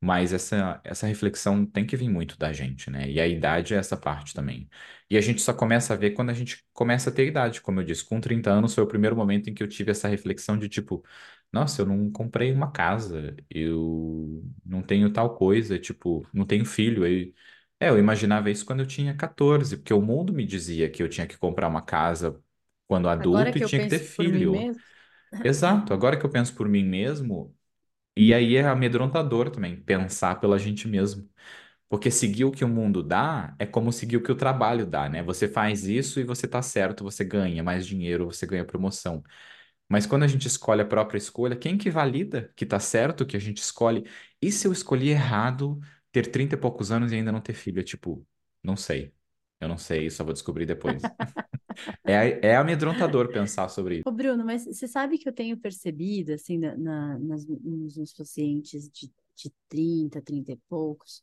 Mas 0.00 0.32
essa, 0.32 0.80
essa 0.84 1.06
reflexão 1.06 1.64
tem 1.64 1.86
que 1.86 1.96
vir 1.96 2.08
muito 2.08 2.36
da 2.36 2.52
gente, 2.52 2.90
né? 2.90 3.08
E 3.08 3.20
a 3.20 3.26
idade 3.26 3.72
é 3.72 3.76
essa 3.78 3.96
parte 3.96 4.34
também. 4.34 4.68
E 5.08 5.16
a 5.16 5.20
gente 5.20 5.40
só 5.40 5.52
começa 5.54 5.94
a 5.94 5.96
ver 5.96 6.10
quando 6.10 6.30
a 6.30 6.34
gente 6.34 6.64
começa 6.72 7.08
a 7.10 7.12
ter 7.12 7.26
idade, 7.28 7.60
como 7.60 7.78
eu 7.80 7.84
disse. 7.84 8.04
Com 8.04 8.20
30 8.20 8.50
anos 8.50 8.74
foi 8.74 8.82
o 8.82 8.86
primeiro 8.86 9.14
momento 9.16 9.48
em 9.48 9.54
que 9.54 9.62
eu 9.62 9.68
tive 9.68 9.92
essa 9.92 10.08
reflexão 10.08 10.58
de 10.58 10.68
tipo, 10.68 11.04
nossa, 11.52 11.82
eu 11.82 11.86
não 11.86 12.10
comprei 12.10 12.52
uma 12.52 12.70
casa, 12.72 13.36
eu 13.50 14.44
não 14.64 14.82
tenho 14.82 15.12
tal 15.12 15.36
coisa, 15.36 15.78
tipo, 15.78 16.26
não 16.32 16.46
tenho 16.46 16.64
filho. 16.64 17.06
Eu, 17.06 17.32
é, 17.80 17.88
eu 17.90 17.98
imaginava 17.98 18.50
isso 18.50 18.64
quando 18.64 18.80
eu 18.80 18.86
tinha 18.86 19.14
14, 19.16 19.76
porque 19.76 19.92
o 19.94 20.00
mundo 20.02 20.32
me 20.32 20.46
dizia 20.46 20.90
que 20.90 21.02
eu 21.02 21.08
tinha 21.08 21.26
que 21.26 21.36
comprar 21.38 21.68
uma 21.68 21.82
casa 21.82 22.40
quando 22.88 23.08
Agora 23.16 23.52
adulto 23.52 23.58
e 23.58 23.60
que 23.60 23.64
eu 23.64 23.70
tinha 23.70 23.80
que 23.80 23.88
ter 23.88 23.98
penso 23.98 24.10
por 24.14 24.28
mim 24.28 24.44
filho. 24.44 24.50
mesmo, 24.50 24.84
Exato, 25.44 25.92
agora 25.92 26.18
que 26.18 26.24
eu 26.24 26.30
penso 26.30 26.54
por 26.54 26.68
mim 26.68 26.84
mesmo, 26.84 27.54
e 28.16 28.34
aí 28.34 28.56
é 28.56 28.64
amedrontador 28.66 29.50
também 29.50 29.76
pensar 29.82 30.40
pela 30.40 30.58
gente 30.58 30.88
mesmo, 30.88 31.28
Porque 31.88 32.10
seguir 32.10 32.44
o 32.46 32.52
que 32.52 32.64
o 32.64 32.68
mundo 32.68 33.02
dá 33.02 33.54
é 33.58 33.66
como 33.66 33.92
seguir 33.92 34.16
o 34.18 34.22
que 34.22 34.32
o 34.32 34.36
trabalho 34.36 34.86
dá, 34.86 35.08
né? 35.08 35.22
Você 35.24 35.48
faz 35.48 35.84
isso 35.86 36.20
e 36.20 36.24
você 36.24 36.48
tá 36.48 36.62
certo, 36.62 37.04
você 37.04 37.24
ganha 37.24 37.62
mais 37.64 37.86
dinheiro, 37.86 38.26
você 38.26 38.46
ganha 38.46 38.64
promoção. 38.66 39.22
Mas 39.88 40.06
quando 40.06 40.22
a 40.24 40.26
gente 40.28 40.46
escolhe 40.46 40.80
a 40.82 40.86
própria 40.86 41.18
escolha, 41.18 41.56
quem 41.56 41.76
que 41.78 41.90
valida 41.90 42.52
que 42.56 42.64
tá 42.66 42.80
certo 42.80 43.26
que 43.26 43.36
a 43.36 43.40
gente 43.40 43.58
escolhe? 43.58 44.04
E 44.40 44.50
se 44.50 44.66
eu 44.66 44.72
escolhi 44.72 45.10
errado 45.10 45.80
ter 46.10 46.26
30 46.30 46.54
e 46.54 46.58
poucos 46.58 46.90
anos 46.90 47.12
e 47.12 47.16
ainda 47.16 47.32
não 47.32 47.40
ter 47.40 47.54
filho? 47.54 47.80
É 47.80 47.82
tipo, 47.84 48.26
não 48.62 48.76
sei. 48.76 49.14
Eu 49.60 49.68
não 49.68 49.78
sei, 49.78 50.10
só 50.10 50.24
vou 50.24 50.32
descobrir 50.32 50.66
depois. 50.66 51.12
É, 52.06 52.48
é 52.50 52.56
amedrontador 52.56 53.30
pensar 53.30 53.68
sobre 53.68 53.96
isso. 53.98 54.04
Ô, 54.04 54.10
Bruno, 54.10 54.44
mas 54.44 54.64
você 54.64 54.88
sabe 54.88 55.18
que 55.18 55.28
eu 55.28 55.32
tenho 55.32 55.56
percebido, 55.58 56.32
assim, 56.32 56.58
na, 56.58 56.76
na- 56.76 57.18
nas, 57.18 57.46
nos 57.46 57.96
meus 57.96 58.12
pacientes 58.12 58.88
de, 58.90 59.12
de 59.36 59.52
30, 59.68 60.20
30 60.20 60.52
e 60.52 60.56
poucos, 60.68 61.22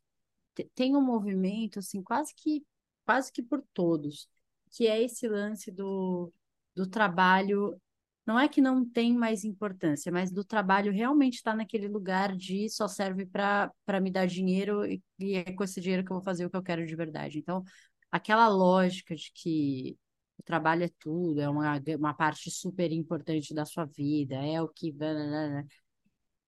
te- 0.56 0.70
tem 0.76 0.96
um 0.96 1.02
movimento, 1.02 1.80
assim, 1.80 2.04
quase 2.04 2.34
que, 2.36 2.66
quase 3.06 3.32
que 3.34 3.44
por 3.44 3.64
todos, 3.74 4.30
que 4.72 4.88
é 4.88 5.02
esse 5.04 5.28
lance 5.28 5.72
do, 5.72 6.32
do 6.76 6.88
trabalho. 6.88 7.82
Não 8.26 8.40
é 8.40 8.48
que 8.48 8.62
não 8.62 8.88
tem 8.88 9.16
mais 9.16 9.44
importância, 9.44 10.12
mas 10.12 10.32
do 10.32 10.44
trabalho 10.44 10.92
realmente 10.92 11.36
estar 11.36 11.56
naquele 11.56 11.88
lugar 11.88 12.36
de 12.36 12.70
só 12.70 12.88
serve 12.88 13.26
para 13.26 13.72
para 13.86 14.00
me 14.00 14.12
dar 14.12 14.28
dinheiro 14.28 14.86
e, 14.86 15.02
e 15.18 15.36
é 15.36 15.52
com 15.54 15.64
esse 15.64 15.82
dinheiro 15.82 16.06
que 16.06 16.12
eu 16.12 16.18
vou 16.18 16.24
fazer 16.24 16.46
o 16.46 16.50
que 16.50 16.58
eu 16.58 16.64
quero 16.64 16.86
de 16.86 16.96
verdade. 16.96 17.40
Então, 17.40 17.64
aquela 18.12 18.48
lógica 18.48 19.16
de 19.16 19.32
que 19.34 19.98
o 20.38 20.44
trabalho 20.44 20.84
é 20.84 20.90
tudo, 21.00 21.42
é 21.42 21.50
uma, 21.50 21.82
uma 21.98 22.14
parte 22.14 22.50
super 22.52 22.92
importante 22.92 23.54
da 23.54 23.66
sua 23.66 23.86
vida, 23.86 24.36
é 24.36 24.62
o 24.62 24.68
que. 24.70 24.94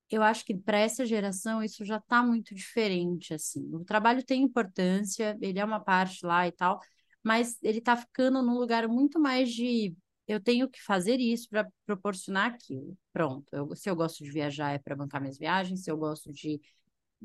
Eu 0.10 0.22
acho 0.24 0.46
que 0.46 0.56
para 0.56 0.78
essa 0.78 1.06
geração 1.06 1.64
isso 1.64 1.86
já 1.86 1.98
está 1.98 2.22
muito 2.22 2.54
diferente, 2.54 3.34
assim. 3.34 3.74
O 3.74 3.84
trabalho 3.86 4.24
tem 4.26 4.44
importância, 4.44 5.38
ele 5.42 5.58
é 5.60 5.66
uma 5.66 5.80
parte 5.80 6.26
lá 6.26 6.48
e 6.48 6.52
tal, 6.52 6.80
mas 7.24 7.58
ele 7.64 7.80
está 7.80 7.96
ficando 7.96 8.42
num 8.42 8.58
lugar 8.58 8.88
muito 8.88 9.20
mais 9.20 9.50
de 9.52 9.96
eu 10.34 10.41
tenho 10.41 10.70
que 10.70 10.82
fazer 10.84 11.20
isso 11.20 11.48
para 11.50 11.67
proporcionar 11.86 12.54
aquilo. 12.54 12.98
Pronto. 13.13 13.46
Eu, 13.52 13.76
se 13.76 13.89
eu 13.89 13.96
gosto 13.96 14.24
de 14.24 14.32
viajar 14.32 14.72
é 14.72 14.80
para 14.80 14.96
bancar 14.96 15.22
minhas 15.22 15.38
viagens, 15.38 15.84
se 15.84 15.91
eu 15.91 15.98
gosto 15.98 16.32
de 16.32 16.60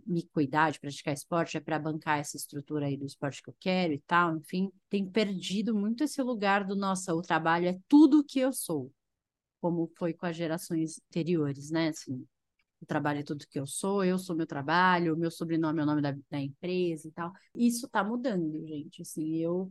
me 0.07 0.23
cuidar, 0.25 0.73
de 0.73 0.81
praticar 0.81 1.14
esporte, 1.14 1.57
é 1.57 1.61
para 1.61 1.79
bancar 1.79 2.19
essa 2.19 2.37
estrutura 2.37 2.87
aí 2.87 2.97
do 2.97 3.07
esporte 3.07 3.42
que 3.42 3.49
eu 3.49 3.57
quero 3.59 3.92
e 3.95 4.01
tal, 4.07 4.37
enfim, 4.37 4.71
tem 4.90 5.09
perdido 5.09 5.75
muito 5.75 6.05
esse 6.05 6.23
lugar 6.23 6.64
do 6.64 6.77
nossa, 6.77 7.14
o 7.14 7.23
trabalho 7.23 7.69
é 7.69 7.79
tudo 7.88 8.23
que 8.25 8.38
eu 8.38 8.53
sou, 8.53 8.92
como 9.61 9.90
foi 9.97 10.12
com 10.14 10.27
as 10.27 10.37
gerações 10.37 11.01
anteriores, 11.11 11.71
né? 11.71 11.88
Assim, 11.88 12.27
o 12.81 12.87
trabalho 12.87 13.21
é 13.21 13.23
tudo 13.23 13.47
que 13.49 13.59
eu 13.59 13.66
sou, 13.66 14.05
eu 14.05 14.19
sou 14.19 14.37
meu 14.37 14.47
trabalho, 14.47 15.14
o 15.14 15.19
meu 15.19 15.31
sobrenome 15.31 15.81
é 15.81 15.83
o 15.83 15.87
nome 15.87 16.03
da, 16.03 16.14
da 16.31 16.40
empresa 16.40 17.09
e 17.09 17.11
tal. 17.12 17.33
Isso 17.55 17.88
tá 17.88 18.05
mudando, 18.05 18.66
gente. 18.66 19.03
Assim, 19.03 19.37
eu 19.37 19.71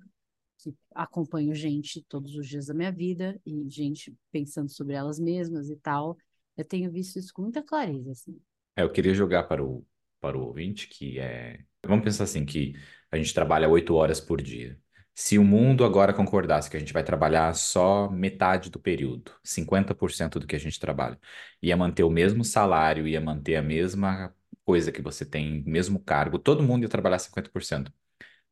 que 0.65 0.75
acompanho 0.95 1.53
gente 1.53 2.03
todos 2.09 2.35
os 2.35 2.47
dias 2.47 2.65
da 2.65 2.73
minha 2.73 2.91
vida 2.91 3.39
e 3.45 3.69
gente 3.69 4.15
pensando 4.31 4.69
sobre 4.69 4.95
elas 4.95 5.19
mesmas 5.19 5.69
e 5.69 5.75
tal, 5.75 6.17
eu 6.57 6.65
tenho 6.65 6.91
visto 6.91 7.19
isso 7.19 7.31
com 7.33 7.43
muita 7.43 7.61
clareza, 7.61 8.11
assim. 8.11 8.39
É, 8.75 8.81
eu 8.81 8.91
queria 8.91 9.13
jogar 9.13 9.43
para 9.43 9.63
o, 9.63 9.85
para 10.19 10.37
o 10.37 10.41
ouvinte 10.41 10.87
que 10.87 11.19
é. 11.19 11.63
Vamos 11.85 12.03
pensar 12.03 12.23
assim, 12.23 12.45
que 12.45 12.73
a 13.11 13.17
gente 13.17 13.33
trabalha 13.33 13.69
oito 13.69 13.93
horas 13.93 14.19
por 14.19 14.41
dia. 14.41 14.79
Se 15.13 15.37
o 15.37 15.43
mundo 15.43 15.85
agora 15.85 16.13
concordasse 16.13 16.69
que 16.69 16.75
a 16.75 16.79
gente 16.79 16.91
vai 16.91 17.03
trabalhar 17.03 17.53
só 17.55 18.09
metade 18.09 18.69
do 18.69 18.79
período, 18.79 19.31
50% 19.43 20.39
do 20.39 20.47
que 20.47 20.55
a 20.55 20.59
gente 20.59 20.79
trabalha, 20.79 21.17
ia 21.61 21.77
manter 21.77 22.03
o 22.03 22.09
mesmo 22.09 22.43
salário, 22.43 23.07
ia 23.07 23.21
manter 23.21 23.55
a 23.55 23.61
mesma 23.61 24.35
coisa 24.65 24.91
que 24.91 25.01
você 25.01 25.25
tem, 25.25 25.63
mesmo 25.63 25.99
cargo, 25.99 26.39
todo 26.39 26.63
mundo 26.63 26.83
ia 26.83 26.89
trabalhar 26.89 27.19
50%. 27.19 27.93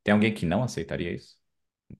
Tem 0.04 0.14
alguém 0.14 0.34
que 0.34 0.46
não 0.46 0.64
aceitaria 0.64 1.12
isso? 1.14 1.38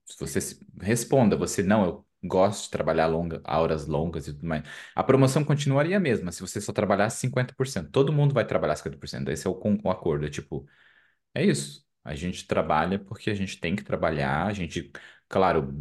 Se 0.04 0.18
você 0.20 0.58
responda, 0.80 1.36
você 1.36 1.62
não, 1.62 1.84
eu 1.84 2.06
gosto 2.22 2.64
de 2.64 2.70
trabalhar 2.70 3.06
longa, 3.06 3.40
horas 3.46 3.86
longas 3.86 4.26
e 4.28 4.32
tudo 4.32 4.46
mais. 4.46 4.64
A 4.94 5.02
promoção 5.04 5.44
continuaria 5.44 5.96
a 5.96 6.00
mesma 6.00 6.32
se 6.32 6.40
você 6.40 6.60
só 6.60 6.72
trabalhasse 6.72 7.18
50%. 7.20 7.90
Todo 7.90 8.12
mundo 8.12 8.34
vai 8.34 8.46
trabalhar 8.46 8.76
50%. 8.76 9.30
Esse 9.30 9.46
é 9.46 9.50
o, 9.50 9.58
o 9.84 9.90
acordo. 9.90 10.26
É 10.26 10.30
tipo, 10.30 10.66
é 11.34 11.44
isso. 11.44 11.84
A 12.04 12.14
gente 12.14 12.46
trabalha 12.46 12.98
porque 12.98 13.30
a 13.30 13.34
gente 13.34 13.60
tem 13.60 13.76
que 13.76 13.84
trabalhar. 13.84 14.46
A 14.46 14.52
gente, 14.52 14.90
claro, 15.28 15.72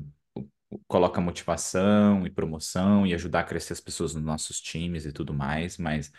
coloca 0.87 1.21
motivação 1.21 2.25
e 2.25 2.29
promoção 2.29 3.05
e 3.05 3.13
ajudar 3.13 3.41
a 3.41 3.43
crescer 3.43 3.73
as 3.73 3.81
pessoas 3.81 4.13
nos 4.15 4.23
nossos 4.23 4.59
times 4.61 5.05
e 5.05 5.11
tudo 5.11 5.33
mais, 5.33 5.77
mas 5.77 6.11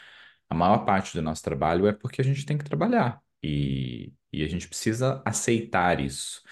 a 0.48 0.54
maior 0.54 0.84
parte 0.84 1.14
do 1.14 1.22
nosso 1.22 1.42
trabalho 1.42 1.86
é 1.86 1.92
porque 1.92 2.20
a 2.20 2.24
gente 2.24 2.44
tem 2.46 2.58
que 2.58 2.64
trabalhar. 2.64 3.20
E, 3.42 4.12
e 4.32 4.42
a 4.42 4.48
gente 4.48 4.68
precisa 4.68 5.22
aceitar 5.24 6.00
isso. 6.00 6.42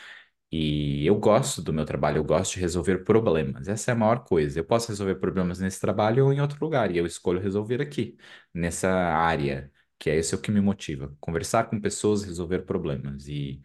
E 0.53 1.07
eu 1.07 1.17
gosto 1.19 1.63
do 1.63 1.73
meu 1.73 1.85
trabalho, 1.87 2.19
eu 2.19 2.25
gosto 2.25 2.55
de 2.55 2.61
resolver 2.61 3.05
problemas. 3.05 3.69
Essa 3.69 3.93
é 3.93 3.95
a 3.95 3.97
maior 3.97 4.25
coisa. 4.25 4.61
Eu 4.61 4.65
posso 4.67 4.89
resolver 4.89 5.17
problemas 5.17 5.61
nesse 5.61 5.81
trabalho 5.81 6.27
ou 6.27 6.33
em 6.33 6.41
outro 6.43 6.59
lugar, 6.65 6.91
e 6.93 6.99
eu 6.99 7.07
escolho 7.07 7.41
resolver 7.41 7.81
aqui, 7.83 8.19
nessa 8.55 8.91
área, 8.91 9.73
que 9.99 10.11
é 10.11 10.17
esse 10.17 10.35
o 10.35 10.41
que 10.41 10.51
me 10.51 10.61
motiva. 10.61 11.17
Conversar 11.21 11.65
com 11.71 11.81
pessoas, 11.81 12.23
resolver 12.25 12.61
problemas. 12.61 13.29
E 13.29 13.63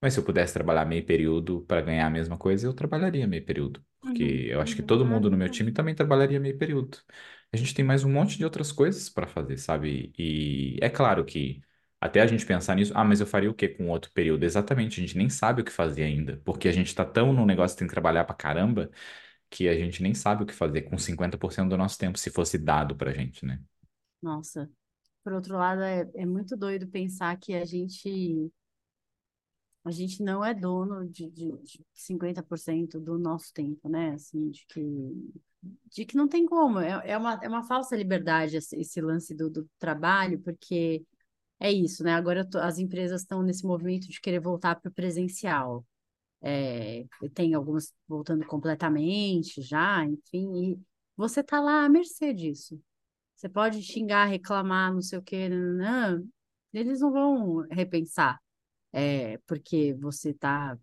mas 0.00 0.14
se 0.14 0.20
eu 0.20 0.24
pudesse 0.24 0.52
trabalhar 0.54 0.84
meio 0.84 1.04
período 1.06 1.62
para 1.62 1.80
ganhar 1.80 2.06
a 2.06 2.10
mesma 2.10 2.36
coisa, 2.38 2.66
eu 2.66 2.74
trabalharia 2.74 3.26
meio 3.26 3.44
período, 3.44 3.84
porque 4.00 4.22
Uhum, 4.22 4.42
eu 4.50 4.60
acho 4.60 4.74
que 4.76 4.82
uhum. 4.82 4.84
todo 4.84 5.06
mundo 5.06 5.30
no 5.30 5.36
meu 5.36 5.48
legal. 5.48 5.50
time 5.50 5.72
também 5.72 5.94
trabalharia 5.94 6.40
meio 6.40 6.58
período. 6.58 6.98
A 7.52 7.56
gente 7.56 7.74
tem 7.74 7.84
mais 7.84 8.04
um 8.04 8.10
monte 8.12 8.36
de 8.38 8.44
outras 8.44 8.72
coisas 8.72 9.08
para 9.08 9.26
fazer, 9.26 9.58
sabe? 9.58 10.12
E 10.18 10.78
é 10.82 10.88
claro 10.90 11.24
que 11.24 11.62
até 12.02 12.20
a 12.20 12.26
gente 12.26 12.44
pensar 12.44 12.74
nisso, 12.74 12.92
ah, 12.96 13.04
mas 13.04 13.20
eu 13.20 13.26
faria 13.26 13.50
o 13.50 13.54
quê 13.54 13.68
com 13.68 13.88
outro 13.88 14.10
período? 14.12 14.44
Exatamente, 14.44 15.00
a 15.00 15.04
gente 15.06 15.16
nem 15.16 15.30
sabe 15.30 15.62
o 15.62 15.64
que 15.64 15.70
fazer 15.70 16.02
ainda, 16.02 16.40
porque 16.44 16.68
a 16.68 16.72
gente 16.72 16.94
tá 16.94 17.04
tão 17.04 17.32
no 17.32 17.46
negócio 17.46 17.76
de 17.76 17.78
tem 17.78 17.86
que 17.88 17.94
trabalhar 17.94 18.24
pra 18.24 18.34
caramba 18.34 18.90
que 19.50 19.68
a 19.68 19.74
gente 19.76 20.02
nem 20.02 20.14
sabe 20.14 20.42
o 20.44 20.46
que 20.46 20.54
fazer 20.54 20.82
com 20.82 20.98
50% 20.98 21.70
do 21.70 21.76
nosso 21.78 21.98
tempo 21.98 22.18
se 22.18 22.30
fosse 22.30 22.58
dado 22.58 22.96
pra 22.96 23.12
gente, 23.12 23.46
né? 23.46 23.60
Nossa. 24.22 24.70
Por 25.24 25.32
outro 25.32 25.56
lado, 25.56 25.82
é, 25.82 26.10
é 26.14 26.26
muito 26.26 26.56
doido 26.56 26.88
pensar 26.88 27.36
que 27.38 27.54
a 27.54 27.64
gente, 27.64 28.50
a 29.84 29.90
gente 29.90 30.22
não 30.22 30.44
é 30.44 30.54
dono 30.54 31.08
de, 31.08 31.30
de, 31.30 31.52
de 31.58 31.84
50% 31.94 32.98
do 33.00 33.18
nosso 33.18 33.52
tempo, 33.52 33.88
né? 33.88 34.14
Assim, 34.14 34.50
de 34.50 34.66
que, 34.66 34.82
de 35.90 36.04
que 36.04 36.16
não 36.16 36.28
tem 36.28 36.46
como. 36.46 36.78
É, 36.80 37.10
é 37.12 37.16
uma, 37.16 37.34
é 37.42 37.48
uma 37.48 37.62
falsa 37.62 37.96
liberdade 37.96 38.56
esse, 38.56 38.76
esse 38.80 39.00
lance 39.00 39.34
do, 39.34 39.50
do 39.50 39.68
trabalho, 39.78 40.40
porque 40.40 41.04
é 41.62 41.72
isso, 41.72 42.02
né? 42.04 42.12
Agora 42.14 42.44
tô- 42.48 42.58
as 42.58 42.78
empresas 42.78 43.22
estão 43.22 43.42
nesse 43.42 43.64
movimento 43.66 44.08
de 44.08 44.20
querer 44.20 44.40
voltar 44.40 44.76
para 44.80 44.90
o 44.90 44.94
presencial. 44.94 45.86
É, 46.42 47.06
tem 47.34 47.54
algumas 47.54 47.94
voltando 48.08 48.46
completamente 48.46 49.62
já, 49.62 50.04
enfim, 50.06 50.72
e 50.74 50.80
você 51.16 51.42
tá 51.42 51.60
lá 51.60 51.84
à 51.86 51.88
mercê 51.88 52.34
disso. 52.34 52.80
Você 53.36 53.48
pode 53.48 53.82
xingar, 53.82 54.26
reclamar, 54.26 54.92
não 54.94 55.02
sei 55.02 55.18
o 55.18 55.22
quê, 55.22 55.48
nananã, 55.48 56.24
eles 56.72 57.00
não 57.00 57.12
vão 57.12 57.58
repensar, 57.70 58.40
é, 58.92 59.38
porque 59.46 59.94
você 59.94 60.30
está 60.30 60.78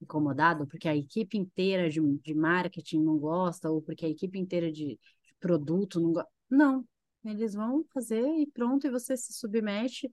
incomodado, 0.00 0.66
porque 0.66 0.88
a 0.88 0.96
equipe 0.96 1.36
inteira 1.38 1.88
de, 1.90 2.00
de 2.20 2.34
marketing 2.34 3.02
não 3.02 3.18
gosta, 3.18 3.70
ou 3.70 3.82
porque 3.82 4.06
a 4.06 4.08
equipe 4.08 4.38
inteira 4.38 4.70
de, 4.72 4.98
de 4.98 5.34
produto 5.40 6.00
não 6.00 6.12
gosta. 6.12 6.30
Não, 6.50 6.84
eles 7.24 7.54
vão 7.54 7.84
fazer 7.92 8.22
e 8.22 8.46
pronto, 8.46 8.86
e 8.86 8.90
você 8.90 9.16
se 9.16 9.32
submete. 9.32 10.12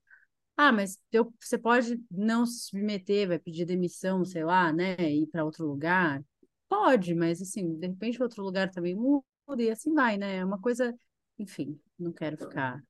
Ah, 0.57 0.71
mas 0.71 0.97
eu, 1.11 1.33
você 1.39 1.57
pode 1.57 2.01
não 2.09 2.45
se 2.45 2.67
submeter, 2.69 3.27
vai 3.27 3.39
pedir 3.39 3.65
demissão, 3.65 4.23
sei 4.23 4.43
lá, 4.43 4.71
né, 4.71 4.95
ir 4.99 5.27
para 5.27 5.43
outro 5.43 5.65
lugar. 5.65 6.23
Pode, 6.69 7.13
mas 7.13 7.41
assim, 7.41 7.77
de 7.77 7.87
repente 7.87 8.21
outro 8.21 8.43
lugar 8.43 8.69
também 8.71 8.95
muda 8.95 9.23
e 9.59 9.69
assim 9.69 9.93
vai, 9.93 10.17
né? 10.17 10.37
É 10.37 10.45
uma 10.45 10.59
coisa, 10.59 10.93
enfim, 11.37 11.79
não 11.99 12.11
quero 12.11 12.37
ficar 12.37 12.81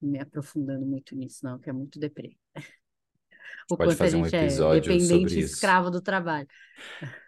me 0.00 0.18
aprofundando 0.18 0.86
muito 0.86 1.14
nisso, 1.14 1.44
não, 1.44 1.58
que 1.58 1.68
é 1.68 1.72
muito 1.72 1.98
deprê. 1.98 2.36
O 3.70 3.76
pode 3.76 3.94
fazer 3.96 4.16
um 4.16 4.24
é 4.24 4.28
episódio 4.28 4.84
sobre 4.84 4.98
dependente, 4.98 5.40
isso. 5.40 5.54
escravo 5.54 5.90
do 5.90 6.00
trabalho. 6.00 6.48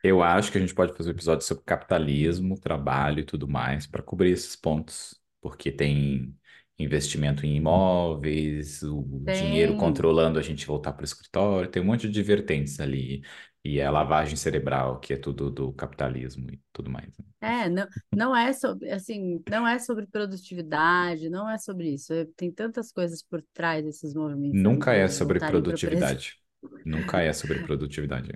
Eu 0.02 0.22
acho 0.22 0.50
que 0.50 0.58
a 0.58 0.60
gente 0.60 0.74
pode 0.74 0.96
fazer 0.96 1.10
um 1.10 1.12
episódio 1.12 1.46
sobre 1.46 1.64
capitalismo, 1.64 2.58
trabalho 2.58 3.20
e 3.20 3.24
tudo 3.24 3.46
mais, 3.46 3.86
para 3.86 4.02
cobrir 4.02 4.30
esses 4.30 4.56
pontos, 4.56 5.21
porque 5.42 5.72
tem 5.72 6.36
investimento 6.78 7.46
em 7.46 7.56
imóveis, 7.56 8.82
o 8.84 9.04
dinheiro 9.26 9.74
Tem. 9.74 9.76
controlando 9.76 10.38
a 10.40 10.42
gente 10.42 10.66
voltar 10.66 10.94
para 10.94 11.02
o 11.02 11.06
escritório, 11.06 11.70
tem 11.70 11.82
um 11.82 11.86
monte 11.86 12.10
de 12.10 12.22
vertentes 12.24 12.80
ali, 12.80 13.22
e 13.64 13.80
é 13.80 13.86
a 13.86 13.92
lavagem 13.92 14.36
cerebral, 14.36 15.00
que 15.00 15.14
é 15.14 15.18
tudo 15.18 15.50
do 15.50 15.72
capitalismo 15.74 16.50
e 16.52 16.60
tudo 16.72 16.90
mais. 16.90 17.08
né? 17.18 17.26
É, 17.40 17.68
não, 17.68 17.88
não 18.14 18.36
é 18.36 18.52
sobre, 18.52 18.90
assim, 18.90 19.42
não 19.48 19.66
é 19.66 19.78
sobre 19.78 20.06
produtividade, 20.06 21.28
não 21.28 21.50
é 21.50 21.58
sobre 21.58 21.92
isso. 21.94 22.12
É- 22.12 22.24
Tem 22.36 22.52
tantas 22.52 22.92
coisas 22.92 23.22
por 23.22 23.42
trás 23.52 23.84
desses 23.84 24.14
movimentos 24.14 24.62
da 24.62 24.70
Nunca 24.70 24.92
é 24.94 25.08
sobre 25.08 25.40
produtividade. 25.40 26.36
Nunca 26.84 27.20
é 27.20 27.32
sobre 27.32 27.58
produtividade. 27.60 28.32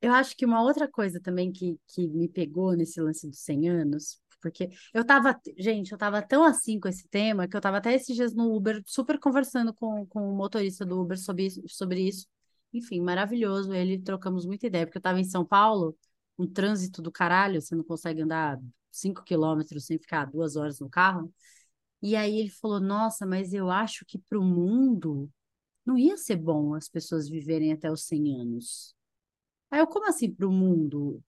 Eu 0.00 0.12
acho 0.12 0.36
que 0.36 0.44
uma 0.46 0.62
outra 0.62 0.88
coisa 0.88 1.20
também 1.20 1.52
que, 1.52 1.78
que 1.88 2.06
me 2.08 2.28
pegou 2.28 2.74
nesse 2.76 3.00
lance 3.00 3.28
dos 3.28 3.40
100 3.40 3.68
anos, 3.68 4.20
porque 4.50 4.70
eu 4.94 5.04
tava, 5.04 5.38
gente, 5.58 5.92
eu 5.92 5.98
tava 5.98 6.22
tão 6.22 6.44
assim 6.44 6.78
com 6.80 6.88
esse 6.88 7.08
tema 7.08 7.48
que 7.48 7.56
eu 7.56 7.60
tava 7.60 7.78
até 7.78 7.94
esses 7.94 8.14
dias 8.14 8.34
no 8.34 8.54
Uber, 8.54 8.82
super 8.86 9.18
conversando 9.18 9.74
com, 9.74 10.06
com 10.06 10.30
o 10.30 10.36
motorista 10.36 10.84
do 10.84 11.00
Uber 11.00 11.18
sobre 11.18 11.48
sobre 11.68 12.00
isso. 12.08 12.26
enfim, 12.72 13.00
maravilhoso. 13.00 13.72
Ele 13.72 13.98
trocamos 13.98 14.46
muita 14.46 14.66
ideia, 14.66 14.86
porque 14.86 14.98
eu 14.98 15.00
estava 15.00 15.20
em 15.20 15.24
São 15.24 15.44
Paulo, 15.44 15.96
um 16.38 16.46
trânsito 16.46 17.02
do 17.02 17.10
caralho, 17.12 17.60
você 17.60 17.74
não 17.74 17.84
consegue 17.84 18.22
andar 18.22 18.60
cinco 18.90 19.22
quilômetros 19.24 19.86
sem 19.86 19.98
ficar 19.98 20.26
duas 20.26 20.56
horas 20.56 20.80
no 20.80 20.88
carro. 20.88 21.32
E 22.02 22.16
aí 22.16 22.38
ele 22.40 22.50
falou: 22.50 22.80
Nossa, 22.80 23.26
mas 23.26 23.52
eu 23.52 23.70
acho 23.70 24.04
que 24.06 24.18
para 24.18 24.38
o 24.38 24.44
mundo 24.44 25.30
não 25.84 25.98
ia 25.98 26.16
ser 26.16 26.36
bom 26.36 26.74
as 26.74 26.88
pessoas 26.88 27.28
viverem 27.28 27.72
até 27.72 27.90
os 27.90 28.04
100 28.06 28.34
anos. 28.40 28.94
Aí 29.70 29.80
eu, 29.80 29.86
como 29.86 30.08
assim 30.08 30.32
para 30.32 30.46
o 30.46 30.52
mundo? 30.52 31.22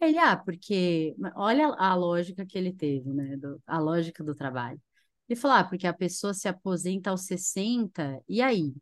Ele, 0.00 0.18
ah, 0.18 0.36
porque 0.36 1.14
olha 1.36 1.68
a 1.78 1.94
lógica 1.94 2.46
que 2.46 2.56
ele 2.56 2.72
teve, 2.72 3.10
né? 3.12 3.36
Do, 3.36 3.62
a 3.66 3.78
lógica 3.78 4.24
do 4.24 4.34
trabalho. 4.34 4.80
Ele 5.28 5.38
falou, 5.38 5.58
ah, 5.58 5.64
porque 5.64 5.86
a 5.86 5.92
pessoa 5.92 6.34
se 6.34 6.48
aposenta 6.48 7.10
aos 7.10 7.22
60, 7.22 8.22
e 8.28 8.42
aí? 8.42 8.74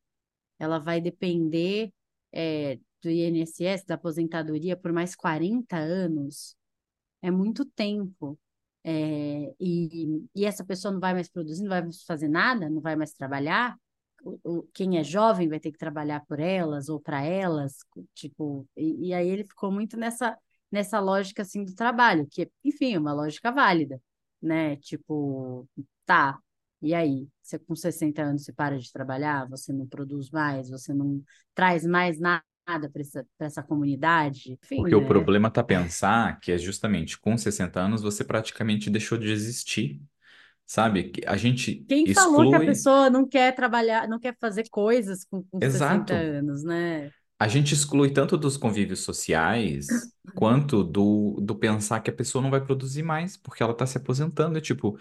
Ela 0.59 0.79
vai 0.79 1.01
depender 1.01 1.93
é, 2.33 2.79
do 3.03 3.11
INSS, 3.11 3.85
da 3.87 3.95
aposentadoria, 3.97 4.77
por 4.77 4.93
mais 4.93 5.15
40 5.17 5.77
anos. 5.77 6.57
É 7.23 7.31
muito 7.31 7.65
tempo. 7.65 8.39
É, 8.85 9.55
e, 9.61 10.25
e 10.35 10.45
essa 10.45 10.65
pessoa 10.65 10.93
não 10.93 11.01
vai 11.01 11.15
mais 11.15 11.29
produzir, 11.29 11.63
não 11.63 11.71
vai 11.71 11.83
mais 11.83 12.03
fazer 12.03 12.29
nada, 12.29 12.71
não 12.71 12.81
vai 12.81 12.97
mais 12.97 13.13
trabalhar. 13.13 13.77
Quem 14.75 14.99
é 14.99 15.05
jovem 15.05 15.49
vai 15.49 15.61
ter 15.61 15.73
que 15.73 15.79
trabalhar 15.79 16.25
por 16.27 16.41
elas 16.41 16.89
ou 16.89 17.01
para 17.01 17.23
elas, 17.23 17.77
tipo, 18.15 18.67
e, 18.77 19.09
e 19.09 19.15
aí 19.15 19.29
ele 19.29 19.45
ficou 19.45 19.71
muito 19.71 19.97
nessa 19.97 20.37
nessa 20.71 21.01
lógica 21.01 21.43
assim 21.43 21.65
do 21.65 21.75
trabalho, 21.75 22.27
que, 22.31 22.51
enfim, 22.65 22.95
é 22.95 22.99
uma 22.99 23.13
lógica 23.13 23.51
válida, 23.51 24.01
né? 24.41 24.77
Tipo, 24.77 25.69
tá, 26.05 26.39
e 26.81 26.95
aí? 26.95 27.27
Você 27.43 27.59
com 27.59 27.75
60 27.75 28.23
anos 28.23 28.45
você 28.45 28.53
para 28.53 28.79
de 28.79 28.93
trabalhar, 28.93 29.49
você 29.49 29.73
não 29.73 29.87
produz 29.87 30.31
mais, 30.31 30.71
você 30.71 30.95
não 30.95 31.23
traz 31.55 31.85
mais 31.85 32.21
nada 32.21 32.43
para 32.67 33.01
essa, 33.01 33.27
essa 33.39 33.63
comunidade? 33.63 34.53
Enfim, 34.53 34.77
Porque 34.77 34.95
o 34.95 35.03
é... 35.03 35.07
problema 35.07 35.51
tá 35.51 35.63
pensar 35.63 36.39
que 36.41 36.53
é 36.53 36.59
justamente 36.59 37.19
com 37.19 37.37
60 37.37 37.81
anos 37.81 38.03
você 38.03 38.25
praticamente 38.25 38.91
deixou 38.91 39.19
de 39.19 39.31
existir. 39.31 40.01
Sabe? 40.67 41.13
A 41.27 41.35
gente 41.39 41.77
Quem 41.89 42.05
exclui. 42.05 42.15
falou 42.15 42.51
que 42.51 42.57
a 42.57 42.61
pessoa 42.61 43.09
não 43.09 43.27
quer 43.27 43.55
trabalhar, 43.55 44.07
não 44.07 44.19
quer 44.19 44.37
fazer 44.39 44.69
coisas 44.69 45.25
com, 45.25 45.43
com 45.45 45.59
60 45.59 45.67
Exato. 45.67 46.13
anos, 46.13 46.63
né? 46.63 47.11
A 47.39 47.47
gente 47.49 47.73
exclui 47.75 48.11
tanto 48.13 48.37
dos 48.37 48.57
convívios 48.57 49.01
sociais 49.01 50.13
quanto 50.35 50.83
do, 50.85 51.41
do 51.41 51.55
pensar 51.55 52.01
que 52.01 52.11
a 52.11 52.13
pessoa 52.13 52.43
não 52.43 52.51
vai 52.51 52.61
produzir 52.65 53.03
mais 53.03 53.37
porque 53.37 53.63
ela 53.63 53.73
está 53.73 53.87
se 53.87 53.97
aposentando. 53.99 54.59
É 54.59 54.61
tipo, 54.61 54.99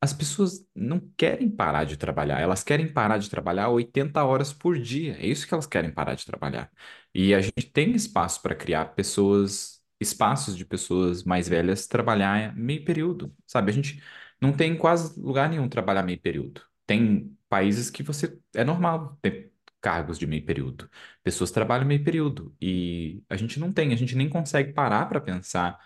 as 0.00 0.12
pessoas 0.12 0.66
não 0.74 1.00
querem 1.16 1.50
parar 1.50 1.84
de 1.84 1.96
trabalhar, 1.96 2.40
elas 2.40 2.62
querem 2.64 2.92
parar 2.92 3.18
de 3.18 3.30
trabalhar 3.30 3.68
80 3.70 4.24
horas 4.24 4.52
por 4.52 4.78
dia. 4.78 5.14
É 5.18 5.26
isso 5.26 5.46
que 5.46 5.54
elas 5.54 5.66
querem 5.66 5.90
parar 5.92 6.14
de 6.14 6.26
trabalhar. 6.26 6.70
E 7.14 7.34
a 7.34 7.40
gente 7.40 7.70
tem 7.72 7.94
espaço 7.94 8.42
para 8.42 8.54
criar 8.54 8.86
pessoas, 8.94 9.82
espaços 10.00 10.56
de 10.56 10.64
pessoas 10.64 11.24
mais 11.24 11.48
velhas 11.48 11.86
trabalhar 11.86 12.54
meio 12.56 12.84
período, 12.84 13.34
sabe? 13.46 13.70
A 13.70 13.74
gente 13.74 14.02
não 14.40 14.52
tem 14.52 14.76
quase 14.76 15.20
lugar 15.20 15.48
nenhum 15.48 15.68
trabalhar 15.68 16.02
meio 16.02 16.20
período. 16.20 16.62
Tem 16.86 17.36
países 17.48 17.90
que 17.90 18.02
você 18.02 18.38
é 18.54 18.64
normal 18.64 19.18
ter 19.22 19.47
cargos 19.80 20.18
de 20.18 20.26
meio 20.26 20.44
período. 20.44 20.88
Pessoas 21.22 21.50
trabalham 21.50 21.86
meio 21.86 22.02
período 22.04 22.54
e 22.60 23.22
a 23.28 23.36
gente 23.36 23.58
não 23.60 23.72
tem, 23.72 23.92
a 23.92 23.96
gente 23.96 24.16
nem 24.16 24.28
consegue 24.28 24.72
parar 24.72 25.06
para 25.06 25.20
pensar 25.20 25.78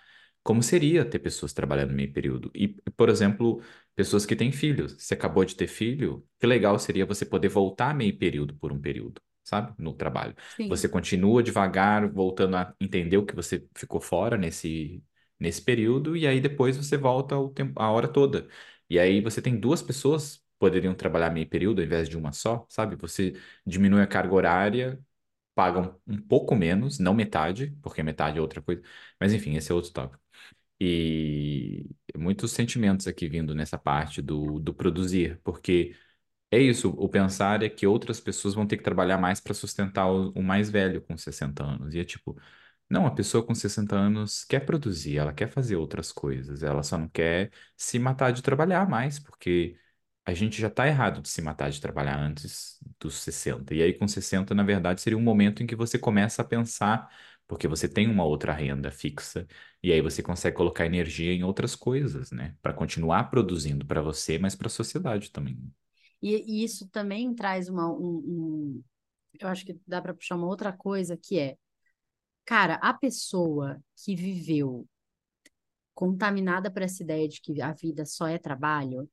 como 0.43 0.62
seria 0.62 1.05
ter 1.05 1.18
pessoas 1.20 1.53
trabalhando 1.53 1.93
meio 1.93 2.12
período. 2.12 2.51
E, 2.55 2.68
por 2.97 3.09
exemplo, 3.09 3.62
pessoas 3.95 4.26
que 4.26 4.34
têm 4.36 4.51
filhos. 4.53 4.93
Você 4.99 5.14
acabou 5.14 5.45
de 5.45 5.55
ter 5.55 5.66
filho, 5.68 6.26
que 6.38 6.47
legal 6.47 6.78
seria 6.78 7.07
você 7.07 7.24
poder 7.24 7.49
voltar 7.49 7.95
meio 7.95 8.16
período 8.18 8.55
por 8.57 8.72
um 8.72 8.80
período, 8.80 9.20
sabe? 9.45 9.72
No 9.78 9.93
trabalho. 9.95 10.34
Sim. 10.57 10.68
Você 10.68 10.88
continua 10.88 11.43
devagar, 11.43 12.11
voltando 12.11 12.57
a 12.57 12.74
entender 12.80 13.16
o 13.16 13.24
que 13.26 13.34
você 13.34 13.66
ficou 13.76 14.01
fora 14.01 14.36
nesse, 14.36 15.03
nesse 15.38 15.62
período, 15.62 16.16
e 16.16 16.26
aí 16.26 16.40
depois 16.40 16.76
você 16.76 16.97
volta 16.97 17.36
o 17.38 17.49
tempo, 17.51 17.80
a 17.80 17.90
hora 17.90 18.09
toda. 18.09 18.49
E 18.90 18.99
aí 18.99 19.20
você 19.20 19.40
tem 19.40 19.59
duas 19.59 19.80
pessoas 19.82 20.41
poderiam 20.62 20.94
trabalhar 20.94 21.30
meio 21.30 21.48
período 21.48 21.80
ao 21.80 21.84
invés 21.86 22.08
de 22.08 22.16
uma 22.16 22.32
só, 22.32 22.64
sabe? 22.68 22.94
Você 22.96 23.34
diminui 23.66 24.00
a 24.00 24.06
carga 24.06 24.32
horária, 24.34 25.00
paga 25.54 25.80
um, 25.80 26.14
um 26.14 26.22
pouco 26.22 26.54
menos, 26.56 26.98
não 27.00 27.14
metade, 27.14 27.76
porque 27.82 28.02
metade 28.02 28.38
é 28.38 28.42
outra 28.42 28.62
coisa. 28.62 28.82
Mas 29.20 29.32
enfim, 29.34 29.56
esse 29.56 29.72
é 29.72 29.74
outro 29.74 29.92
tópico. 29.92 30.22
E 30.80 31.86
muitos 32.16 32.52
sentimentos 32.52 33.06
aqui 33.06 33.28
vindo 33.28 33.54
nessa 33.54 33.78
parte 33.78 34.22
do, 34.22 34.58
do 34.60 34.74
produzir, 34.74 35.40
porque 35.44 35.96
é 36.50 36.58
isso, 36.60 36.90
o 36.90 37.08
pensar 37.08 37.62
é 37.62 37.68
que 37.70 37.86
outras 37.86 38.20
pessoas 38.20 38.54
vão 38.54 38.66
ter 38.66 38.76
que 38.78 38.84
trabalhar 38.84 39.18
mais 39.18 39.40
para 39.40 39.54
sustentar 39.54 40.06
o, 40.10 40.30
o 40.32 40.42
mais 40.42 40.70
velho 40.70 41.02
com 41.02 41.16
60 41.16 41.64
anos. 41.64 41.94
E 41.94 42.00
é 42.00 42.04
tipo, 42.04 42.38
não, 42.90 43.06
a 43.06 43.10
pessoa 43.14 43.44
com 43.46 43.54
60 43.54 43.96
anos 43.96 44.44
quer 44.44 44.60
produzir, 44.60 45.16
ela 45.18 45.32
quer 45.32 45.48
fazer 45.50 45.76
outras 45.76 46.12
coisas, 46.12 46.62
ela 46.62 46.82
só 46.82 46.98
não 46.98 47.08
quer 47.08 47.50
se 47.76 47.98
matar 47.98 48.32
de 48.32 48.42
trabalhar 48.42 48.88
mais, 48.88 49.18
porque 49.18 49.76
a 50.25 50.33
gente 50.35 50.61
já 50.61 50.68
está 50.68 50.87
errado 50.87 51.20
de 51.20 51.29
se 51.29 51.43
matar 51.43 51.70
de 51.70 51.81
trabalhar 51.81 52.18
antes 52.18 52.79
dos 53.01 53.14
60. 53.16 53.75
E 53.75 53.83
aí, 53.83 53.93
com 53.93 54.07
60, 54.07 54.55
na 54.55 54.62
verdade, 54.62 55.01
seria 55.01 55.18
um 55.18 55.23
momento 55.23 55.62
em 55.62 55.66
que 55.66 55.75
você 55.75 55.99
começa 55.99 56.43
a 56.43 56.45
pensar, 56.45 57.11
porque 57.47 57.66
você 57.66 57.89
tem 57.89 58.09
uma 58.09 58.25
outra 58.25 58.53
renda 58.53 58.91
fixa, 58.91 59.47
e 59.83 59.93
aí 59.93 60.01
você 60.01 60.23
consegue 60.23 60.57
colocar 60.57 60.87
energia 60.87 61.33
em 61.33 61.43
outras 61.43 61.75
coisas, 61.75 62.31
né? 62.31 62.57
Para 62.62 62.73
continuar 62.73 63.31
produzindo 63.31 63.85
para 63.85 64.01
você, 64.01 64.39
mas 64.39 64.55
para 64.55 64.68
a 64.68 64.70
sociedade 64.70 65.33
também. 65.33 65.59
E, 66.23 66.61
e, 66.61 66.64
isso 66.64 66.89
também 66.89 67.35
traz 67.35 67.68
uma. 67.68 67.91
Um, 67.91 68.23
um, 68.25 68.85
eu 69.41 69.49
acho 69.49 69.66
que 69.66 69.79
dá 69.87 70.01
para 70.01 70.14
puxar 70.14 70.37
uma 70.37 70.47
outra 70.47 70.73
coisa 70.73 71.16
que 71.16 71.39
é. 71.39 71.57
Cara, 72.45 72.75
a 72.77 72.95
pessoa 72.95 73.83
que 73.97 74.14
viveu 74.14 74.87
contaminada 75.95 76.70
por 76.70 76.83
essa 76.83 77.03
ideia 77.03 77.29
de 77.29 77.41
que 77.41 77.61
a 77.61 77.73
vida 77.73 78.05
só 78.05 78.27
é 78.27 78.39
trabalho, 78.39 79.09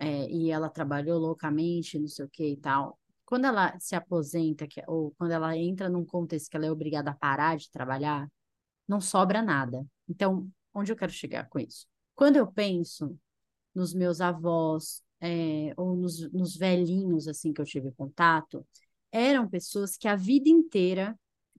é, 0.00 0.28
e 0.30 0.50
ela 0.50 0.70
trabalhou 0.70 1.18
loucamente, 1.18 1.98
não 1.98 2.08
sei 2.08 2.24
o 2.24 2.28
que 2.28 2.52
e 2.52 2.56
tal. 2.56 2.98
Quando 3.26 3.44
ela 3.44 3.78
se 3.78 3.94
aposenta, 3.94 4.66
que, 4.66 4.82
ou 4.88 5.12
quando 5.18 5.32
ela 5.32 5.56
entra 5.56 5.88
num 5.90 6.04
contexto 6.04 6.50
que 6.50 6.56
ela 6.56 6.66
é 6.66 6.72
obrigada 6.72 7.10
a 7.10 7.14
parar 7.14 7.56
de 7.56 7.70
trabalhar, 7.70 8.26
não 8.88 9.00
sobra 9.00 9.42
nada. 9.42 9.86
Então, 10.08 10.50
onde 10.74 10.90
eu 10.90 10.96
quero 10.96 11.12
chegar 11.12 11.48
com 11.48 11.58
isso? 11.58 11.86
Quando 12.14 12.36
eu 12.36 12.46
penso 12.50 13.16
nos 13.74 13.94
meus 13.94 14.20
avós, 14.20 15.02
é, 15.20 15.74
ou 15.76 15.94
nos, 15.94 16.30
nos 16.32 16.56
velhinhos, 16.56 17.28
assim, 17.28 17.52
que 17.52 17.60
eu 17.60 17.66
tive 17.66 17.92
contato, 17.92 18.66
eram 19.12 19.48
pessoas 19.48 19.96
que 19.96 20.08
a 20.08 20.16
vida 20.16 20.48
inteira, 20.48 21.18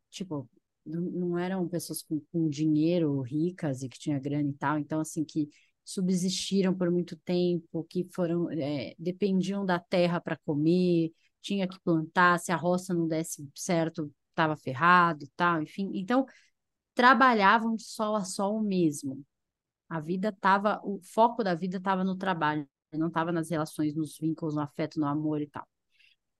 tipo, 0.09 0.49
não 0.85 1.37
eram 1.37 1.67
pessoas 1.67 2.01
com, 2.01 2.19
com 2.31 2.49
dinheiro, 2.49 3.21
ricas 3.21 3.83
e 3.83 3.89
que 3.89 3.99
tinha 3.99 4.19
grana 4.19 4.49
e 4.49 4.53
tal, 4.53 4.79
então, 4.79 4.99
assim, 4.99 5.23
que 5.23 5.47
subsistiram 5.93 6.73
por 6.75 6.89
muito 6.91 7.15
tempo, 7.17 7.83
que 7.89 8.07
foram 8.13 8.49
é, 8.51 8.95
dependiam 8.97 9.65
da 9.65 9.79
terra 9.79 10.19
para 10.21 10.37
comer, 10.45 11.11
tinha 11.41 11.67
que 11.67 11.79
plantar, 11.81 12.39
se 12.39 12.51
a 12.51 12.55
roça 12.55 12.93
não 12.93 13.07
desse 13.07 13.47
certo, 13.55 14.11
estava 14.29 14.55
ferrado 14.55 15.23
e 15.25 15.29
tal, 15.35 15.61
enfim. 15.61 15.91
Então, 15.95 16.25
trabalhavam 16.93 17.75
de 17.75 17.83
sol 17.83 18.15
a 18.15 18.23
sol 18.23 18.61
mesmo. 18.61 19.23
A 19.89 19.99
vida 19.99 20.29
estava, 20.29 20.81
o 20.83 20.99
foco 21.01 21.43
da 21.43 21.55
vida 21.55 21.77
estava 21.77 22.03
no 22.03 22.15
trabalho, 22.15 22.67
não 22.93 23.07
estava 23.07 23.31
nas 23.31 23.49
relações, 23.49 23.95
nos 23.95 24.17
vínculos, 24.17 24.55
no 24.55 24.61
afeto, 24.61 24.99
no 24.99 25.07
amor 25.07 25.41
e 25.41 25.47
tal. 25.47 25.67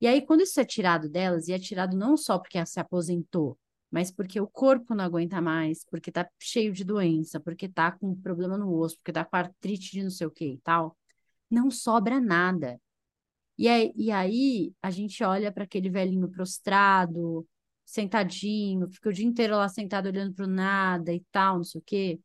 E 0.01 0.07
aí, 0.07 0.21
quando 0.25 0.41
isso 0.41 0.59
é 0.59 0.65
tirado 0.65 1.09
delas, 1.09 1.47
e 1.47 1.53
é 1.53 1.59
tirado 1.59 1.95
não 1.95 2.17
só 2.17 2.39
porque 2.39 2.57
ela 2.57 2.65
se 2.65 2.79
aposentou, 2.79 3.57
mas 3.91 4.09
porque 4.11 4.39
o 4.39 4.47
corpo 4.47 4.95
não 4.95 5.03
aguenta 5.03 5.41
mais, 5.41 5.85
porque 5.85 6.11
tá 6.11 6.27
cheio 6.39 6.73
de 6.73 6.83
doença, 6.83 7.39
porque 7.39 7.67
tá 7.67 7.91
com 7.91 8.15
problema 8.15 8.57
no 8.57 8.73
osso, 8.73 8.97
porque 8.97 9.11
tá 9.11 9.25
com 9.25 9.35
artrite 9.35 9.91
de 9.91 10.03
não 10.03 10.09
sei 10.09 10.27
o 10.27 10.31
que 10.31 10.45
e 10.53 10.57
tal, 10.59 10.97
não 11.49 11.69
sobra 11.69 12.19
nada. 12.19 12.79
E 13.57 13.67
aí, 13.67 13.93
e 13.95 14.11
aí 14.11 14.73
a 14.81 14.89
gente 14.91 15.23
olha 15.23 15.51
para 15.51 15.65
aquele 15.65 15.89
velhinho 15.89 16.29
prostrado, 16.29 17.47
sentadinho, 17.85 18.87
fica 18.87 19.09
o 19.09 19.13
dia 19.13 19.25
inteiro 19.25 19.55
lá 19.55 19.67
sentado 19.69 20.07
olhando 20.07 20.33
para 20.33 20.45
o 20.45 20.47
nada 20.49 21.13
e 21.13 21.21
tal, 21.31 21.57
não 21.57 21.63
sei 21.63 21.79
o 21.81 21.83
quê. 21.85 22.19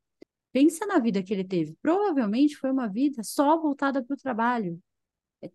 Pensa 0.52 0.86
na 0.86 0.98
vida 0.98 1.22
que 1.22 1.34
ele 1.34 1.44
teve. 1.44 1.76
Provavelmente 1.82 2.56
foi 2.56 2.70
uma 2.70 2.88
vida 2.88 3.22
só 3.22 3.60
voltada 3.60 4.02
para 4.02 4.14
o 4.14 4.16
trabalho. 4.16 4.80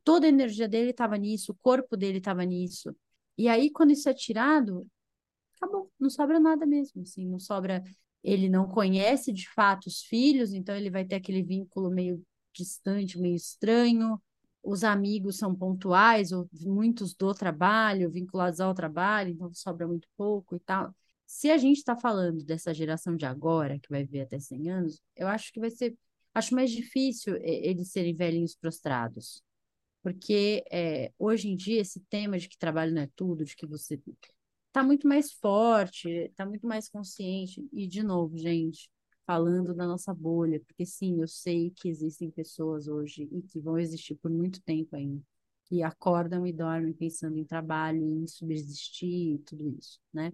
Toda 0.04 0.26
a 0.28 0.30
energia 0.30 0.68
dele 0.68 0.92
estava 0.92 1.18
nisso, 1.18 1.54
o 1.54 1.56
corpo 1.56 1.98
dele 1.98 2.20
estava 2.20 2.44
nisso. 2.46 2.96
E 3.38 3.48
aí, 3.48 3.72
quando 3.72 3.92
isso 3.92 4.08
é 4.10 4.14
tirado, 4.14 4.88
acabou, 5.62 5.92
não 6.00 6.10
sobra 6.10 6.40
nada 6.40 6.66
mesmo, 6.66 7.04
assim, 7.04 7.28
não 7.28 7.40
sobra. 7.40 7.84
Ele 8.24 8.50
não 8.50 8.68
conhece 8.68 9.32
de 9.32 9.48
fato 9.50 9.88
os 9.88 10.02
filhos, 10.04 10.54
então 10.54 10.76
ele 10.76 10.90
vai 10.90 11.06
ter 11.06 11.16
aquele 11.16 11.44
vínculo 11.44 11.90
meio 11.90 12.24
distante, 12.54 13.20
meio 13.20 13.36
estranho. 13.36 14.22
Os 14.64 14.84
amigos 14.84 15.38
são 15.38 15.56
pontuais, 15.56 16.32
ou 16.32 16.48
muitos 16.62 17.16
do 17.16 17.34
trabalho, 17.34 18.12
vinculados 18.12 18.60
ao 18.60 18.74
trabalho, 18.74 19.32
então 19.32 19.52
sobra 19.54 19.88
muito 19.88 20.08
pouco 20.16 20.56
e 20.56 20.60
tal. 20.60 20.94
Se 21.26 21.50
a 21.50 21.58
gente 21.58 21.78
está 21.78 21.96
falando 21.96 22.44
dessa 22.44 22.74
geração 22.74 23.16
de 23.16 23.26
agora, 23.26 23.80
que 23.80 23.90
vai 23.90 24.04
viver 24.04 24.22
até 24.22 24.40
100 24.40 24.70
anos, 24.70 25.02
eu 25.16 25.28
acho 25.28 25.52
que 25.54 25.60
vai 25.60 25.70
ser. 25.70 25.98
Acho 26.34 26.56
mais 26.56 26.72
difícil 26.72 27.36
eles 27.42 27.92
serem 27.92 28.16
velhinhos 28.16 28.56
prostrados. 28.56 29.44
Porque 30.04 30.64
é, 30.72 31.12
hoje 31.20 31.50
em 31.50 31.56
dia, 31.56 31.82
esse 31.82 32.00
tema 32.10 32.38
de 32.38 32.50
que 32.50 32.58
trabalho 32.58 32.94
não 32.94 33.02
é 33.04 33.10
tudo, 33.16 33.46
de 33.46 33.56
que 33.56 33.66
você 33.68 33.98
tá 34.72 34.84
muito 34.84 35.08
mais 35.08 35.32
forte, 35.34 36.32
tá 36.36 36.46
muito 36.46 36.68
mais 36.68 36.90
consciente. 36.90 37.68
E, 37.74 37.88
de 37.88 38.04
novo, 38.04 38.38
gente, 38.38 38.90
falando 39.26 39.74
da 39.74 39.88
nossa 39.88 40.14
bolha, 40.14 40.60
porque 40.60 40.86
sim, 40.86 41.22
eu 41.22 41.28
sei 41.28 41.72
que 41.72 41.90
existem 41.90 42.30
pessoas 42.32 42.88
hoje 42.88 43.28
e 43.32 43.42
que 43.42 43.60
vão 43.60 43.78
existir 43.78 44.16
por 44.16 44.32
muito 44.32 44.62
tempo 44.62 44.96
ainda, 44.96 45.22
que 45.66 45.84
acordam 45.84 46.46
e 46.46 46.54
dormem 46.54 46.94
pensando 46.94 47.38
em 47.38 47.46
trabalho, 47.46 48.04
em 48.04 48.28
subsistir 48.28 49.36
e 49.36 49.40
tudo 49.40 49.70
isso, 49.80 50.00
né? 50.14 50.32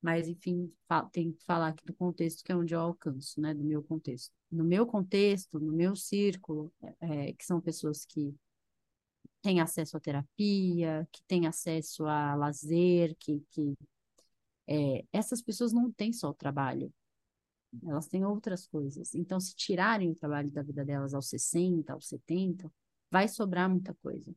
Mas, 0.00 0.28
enfim, 0.28 0.72
tem 1.12 1.32
que 1.32 1.44
falar 1.44 1.68
aqui 1.68 1.84
do 1.84 1.92
contexto 1.92 2.44
que 2.44 2.52
é 2.52 2.56
onde 2.56 2.74
eu 2.74 2.80
alcanço, 2.80 3.40
né? 3.40 3.52
Do 3.52 3.64
meu 3.64 3.82
contexto. 3.82 4.32
No 4.50 4.64
meu 4.64 4.86
contexto, 4.86 5.58
no 5.58 5.72
meu 5.72 5.96
círculo, 5.96 6.72
é, 7.00 7.32
que 7.32 7.44
são 7.44 7.60
pessoas 7.60 8.04
que 8.04 8.34
têm 9.48 9.60
acesso 9.62 9.96
à 9.96 10.00
terapia, 10.00 11.08
que 11.10 11.22
têm 11.26 11.46
acesso 11.46 12.04
a 12.04 12.34
lazer, 12.34 13.16
que, 13.18 13.42
que 13.50 13.74
é, 14.68 15.02
essas 15.10 15.40
pessoas 15.40 15.72
não 15.72 15.90
têm 15.90 16.12
só 16.12 16.28
o 16.28 16.34
trabalho, 16.34 16.92
elas 17.86 18.06
têm 18.08 18.26
outras 18.26 18.66
coisas. 18.66 19.14
Então, 19.14 19.40
se 19.40 19.56
tirarem 19.56 20.10
o 20.10 20.14
trabalho 20.14 20.50
da 20.50 20.62
vida 20.62 20.84
delas 20.84 21.14
aos 21.14 21.30
60, 21.30 21.90
aos 21.94 22.08
70, 22.08 22.70
vai 23.10 23.26
sobrar 23.26 23.70
muita 23.70 23.94
coisa. 24.02 24.34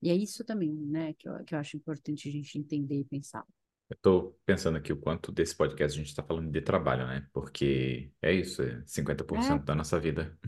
E 0.00 0.08
é 0.08 0.14
isso 0.14 0.42
também, 0.42 0.72
né, 0.72 1.12
que 1.12 1.28
eu, 1.28 1.44
que 1.44 1.54
eu 1.54 1.58
acho 1.58 1.76
importante 1.76 2.26
a 2.26 2.32
gente 2.32 2.58
entender 2.58 3.00
e 3.00 3.04
pensar. 3.04 3.46
Eu 3.90 3.98
tô 4.00 4.34
pensando 4.46 4.78
aqui 4.78 4.94
o 4.94 5.00
quanto 5.00 5.30
desse 5.30 5.54
podcast 5.54 5.94
a 5.94 6.00
gente 6.00 6.08
está 6.08 6.22
falando 6.22 6.50
de 6.50 6.62
trabalho, 6.62 7.06
né? 7.06 7.28
Porque 7.34 8.10
é 8.22 8.32
isso, 8.32 8.62
é 8.62 8.82
50% 8.86 9.60
é. 9.60 9.62
da 9.62 9.74
nossa 9.74 10.00
vida. 10.00 10.38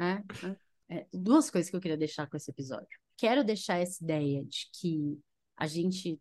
É, 0.00 0.22
é, 0.88 0.98
é. 1.00 1.06
Duas 1.12 1.50
coisas 1.50 1.68
que 1.68 1.74
eu 1.74 1.80
queria 1.80 1.96
deixar 1.96 2.28
com 2.28 2.36
esse 2.36 2.52
episódio. 2.52 2.96
Quero 3.18 3.44
deixar 3.44 3.78
essa 3.78 4.02
ideia 4.02 4.44
de 4.44 4.68
que 4.72 5.20
a 5.56 5.66
gente, 5.66 6.18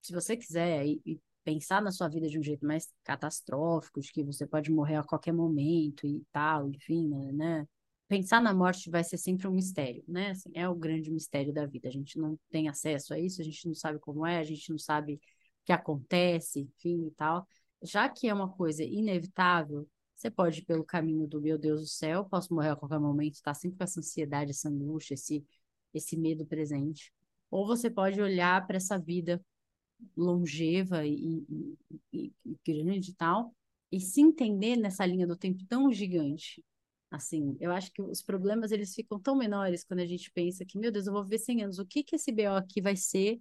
se 0.00 0.12
você 0.12 0.36
quiser, 0.36 0.86
e, 0.86 1.02
e 1.04 1.20
pensar 1.44 1.82
na 1.82 1.90
sua 1.90 2.08
vida 2.08 2.28
de 2.28 2.38
um 2.38 2.42
jeito 2.42 2.64
mais 2.64 2.88
catastrófico, 3.04 4.00
de 4.00 4.12
que 4.12 4.22
você 4.22 4.46
pode 4.46 4.70
morrer 4.70 4.96
a 4.96 5.02
qualquer 5.04 5.32
momento 5.32 6.06
e 6.06 6.22
tal, 6.32 6.68
enfim, 6.70 7.08
né? 7.08 7.32
né? 7.32 7.68
Pensar 8.08 8.40
na 8.40 8.54
morte 8.54 8.90
vai 8.90 9.04
ser 9.04 9.18
sempre 9.18 9.48
um 9.48 9.52
mistério, 9.52 10.04
né? 10.06 10.30
Assim, 10.30 10.50
é 10.54 10.68
o 10.68 10.74
grande 10.74 11.10
mistério 11.10 11.52
da 11.52 11.66
vida. 11.66 11.88
A 11.88 11.92
gente 11.92 12.18
não 12.18 12.38
tem 12.48 12.68
acesso 12.68 13.12
a 13.12 13.18
isso, 13.18 13.40
a 13.40 13.44
gente 13.44 13.66
não 13.66 13.74
sabe 13.74 13.98
como 13.98 14.26
é, 14.26 14.38
a 14.38 14.44
gente 14.44 14.70
não 14.70 14.78
sabe 14.78 15.14
o 15.14 15.20
que 15.64 15.72
acontece, 15.72 16.60
enfim 16.60 17.06
e 17.08 17.10
tal. 17.12 17.46
Já 17.82 18.08
que 18.08 18.28
é 18.28 18.34
uma 18.34 18.48
coisa 18.48 18.84
inevitável, 18.84 19.88
você 20.14 20.30
pode 20.30 20.60
ir 20.60 20.64
pelo 20.64 20.84
caminho 20.84 21.26
do 21.26 21.40
meu 21.40 21.56
Deus 21.58 21.80
do 21.80 21.86
céu, 21.86 22.24
posso 22.24 22.52
morrer 22.54 22.70
a 22.70 22.76
qualquer 22.76 23.00
momento, 23.00 23.40
tá 23.42 23.54
sempre 23.54 23.78
com 23.78 23.84
essa 23.84 24.00
ansiedade, 24.00 24.50
essa 24.50 24.68
angústia, 24.68 25.14
esse, 25.14 25.44
esse 25.94 26.16
medo 26.16 26.46
presente. 26.46 27.12
Ou 27.50 27.66
você 27.66 27.90
pode 27.90 28.20
olhar 28.20 28.66
para 28.66 28.76
essa 28.76 28.98
vida 28.98 29.42
longeva 30.16 31.04
e, 31.06 31.44
e, 32.12 32.32
e, 32.44 32.56
grande 32.66 33.10
e 33.10 33.14
tal, 33.14 33.54
e 33.90 34.00
se 34.00 34.20
entender 34.20 34.76
nessa 34.76 35.04
linha 35.04 35.26
do 35.26 35.36
tempo 35.36 35.64
tão 35.66 35.92
gigante. 35.92 36.64
Assim, 37.10 37.56
eu 37.60 37.72
acho 37.72 37.92
que 37.92 38.00
os 38.00 38.22
problemas 38.22 38.70
eles 38.70 38.94
ficam 38.94 39.18
tão 39.18 39.36
menores 39.36 39.82
quando 39.84 40.00
a 40.00 40.06
gente 40.06 40.30
pensa 40.30 40.64
que, 40.64 40.78
meu 40.78 40.92
Deus, 40.92 41.06
eu 41.06 41.12
vou 41.12 41.24
viver 41.24 41.38
100 41.38 41.64
anos, 41.64 41.78
o 41.78 41.86
que 41.86 42.04
que 42.04 42.16
esse 42.16 42.30
BO 42.30 42.56
aqui 42.56 42.80
vai 42.80 42.94
ser 42.94 43.40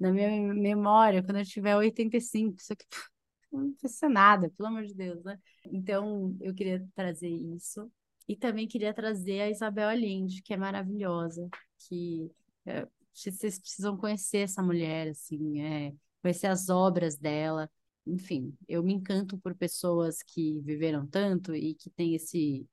na 0.00 0.10
minha 0.10 0.30
memória 0.54 1.22
quando 1.22 1.38
eu 1.38 1.44
tiver 1.44 1.76
85? 1.76 2.56
Isso 2.58 2.72
aqui 2.72 2.86
não 3.52 3.74
vai 3.80 3.90
ser 3.90 4.08
nada, 4.08 4.50
pelo 4.56 4.68
amor 4.68 4.84
de 4.84 4.94
Deus, 4.94 5.22
né? 5.22 5.38
Então, 5.66 6.36
eu 6.40 6.54
queria 6.54 6.86
trazer 6.94 7.28
isso. 7.28 7.90
E 8.26 8.34
também 8.34 8.66
queria 8.66 8.94
trazer 8.94 9.42
a 9.42 9.50
Isabel 9.50 9.90
Allende, 9.90 10.40
que 10.42 10.54
é 10.54 10.56
maravilhosa, 10.56 11.46
que 11.88 12.30
é, 12.66 12.86
vocês 13.12 13.58
precisam 13.58 13.96
conhecer 13.96 14.38
essa 14.38 14.62
mulher, 14.62 15.08
assim, 15.08 15.60
é, 15.62 15.94
conhecer 16.22 16.48
as 16.48 16.68
obras 16.68 17.16
dela. 17.16 17.70
Enfim, 18.06 18.56
eu 18.68 18.82
me 18.82 18.92
encanto 18.92 19.38
por 19.38 19.54
pessoas 19.54 20.22
que 20.22 20.60
viveram 20.60 21.06
tanto 21.06 21.54
e 21.54 21.74
que 21.74 21.90
têm 21.90 22.14
esse 22.14 22.66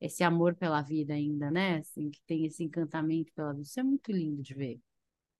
esse 0.00 0.24
amor 0.24 0.56
pela 0.56 0.82
vida 0.82 1.14
ainda, 1.14 1.48
né? 1.48 1.78
Assim, 1.78 2.10
que 2.10 2.20
tem 2.26 2.44
esse 2.44 2.64
encantamento 2.64 3.32
pela 3.34 3.52
vida. 3.52 3.62
Isso 3.62 3.78
é 3.78 3.84
muito 3.84 4.10
lindo 4.10 4.42
de 4.42 4.52
ver. 4.52 4.80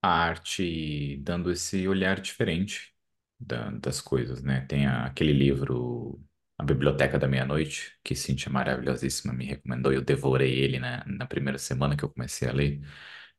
A 0.01 0.09
arte 0.09 1.17
dando 1.19 1.51
esse 1.51 1.87
olhar 1.89 2.21
diferente 2.21 2.95
da, 3.39 3.71
das 3.73 4.01
coisas, 4.01 4.41
né? 4.41 4.61
Tem 4.67 4.87
a, 4.87 5.05
aquele 5.07 5.33
livro 5.33 6.21
A 6.63 6.65
Biblioteca 6.65 7.19
da 7.19 7.27
Meia-Noite, 7.27 7.93
que 8.05 8.15
Cintia 8.15 8.49
maravilhosíssima 8.53 9.33
me 9.33 9.45
recomendou. 9.47 9.93
Eu 9.93 10.01
devorei 10.01 10.61
ele 10.61 10.79
na, 10.79 11.05
na 11.07 11.27
primeira 11.27 11.59
semana 11.59 11.97
que 11.97 12.05
eu 12.05 12.09
comecei 12.09 12.49
a 12.49 12.53
ler. 12.53 12.81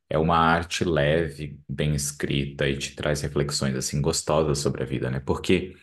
É 0.09 0.17
uma 0.17 0.37
arte 0.37 0.83
leve, 0.83 1.59
bem 1.69 1.95
escrita 1.95 2.67
e 2.69 2.77
te 2.77 2.95
traz 2.95 3.21
reflexões 3.21 3.75
assim 3.75 4.01
gostosas 4.01 4.59
sobre 4.59 4.83
a 4.83 4.85
vida, 4.85 5.09
né? 5.09 5.19
Porque 5.21 5.73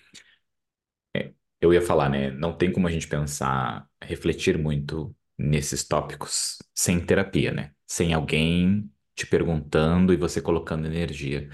é, 1.16 1.32
eu 1.60 1.72
ia 1.72 1.82
falar, 1.82 2.08
né? 2.08 2.30
Não 2.30 2.56
tem 2.56 2.72
como 2.72 2.86
a 2.86 2.90
gente 2.90 3.06
pensar, 3.08 3.86
refletir 4.02 4.58
muito 4.58 5.14
nesses 5.38 5.84
tópicos 5.84 6.58
sem 6.74 7.04
terapia, 7.04 7.52
né? 7.52 7.72
Sem 7.86 8.12
alguém 8.14 8.90
te 9.14 9.26
perguntando 9.26 10.12
e 10.12 10.16
você 10.16 10.40
colocando 10.40 10.86
energia. 10.86 11.48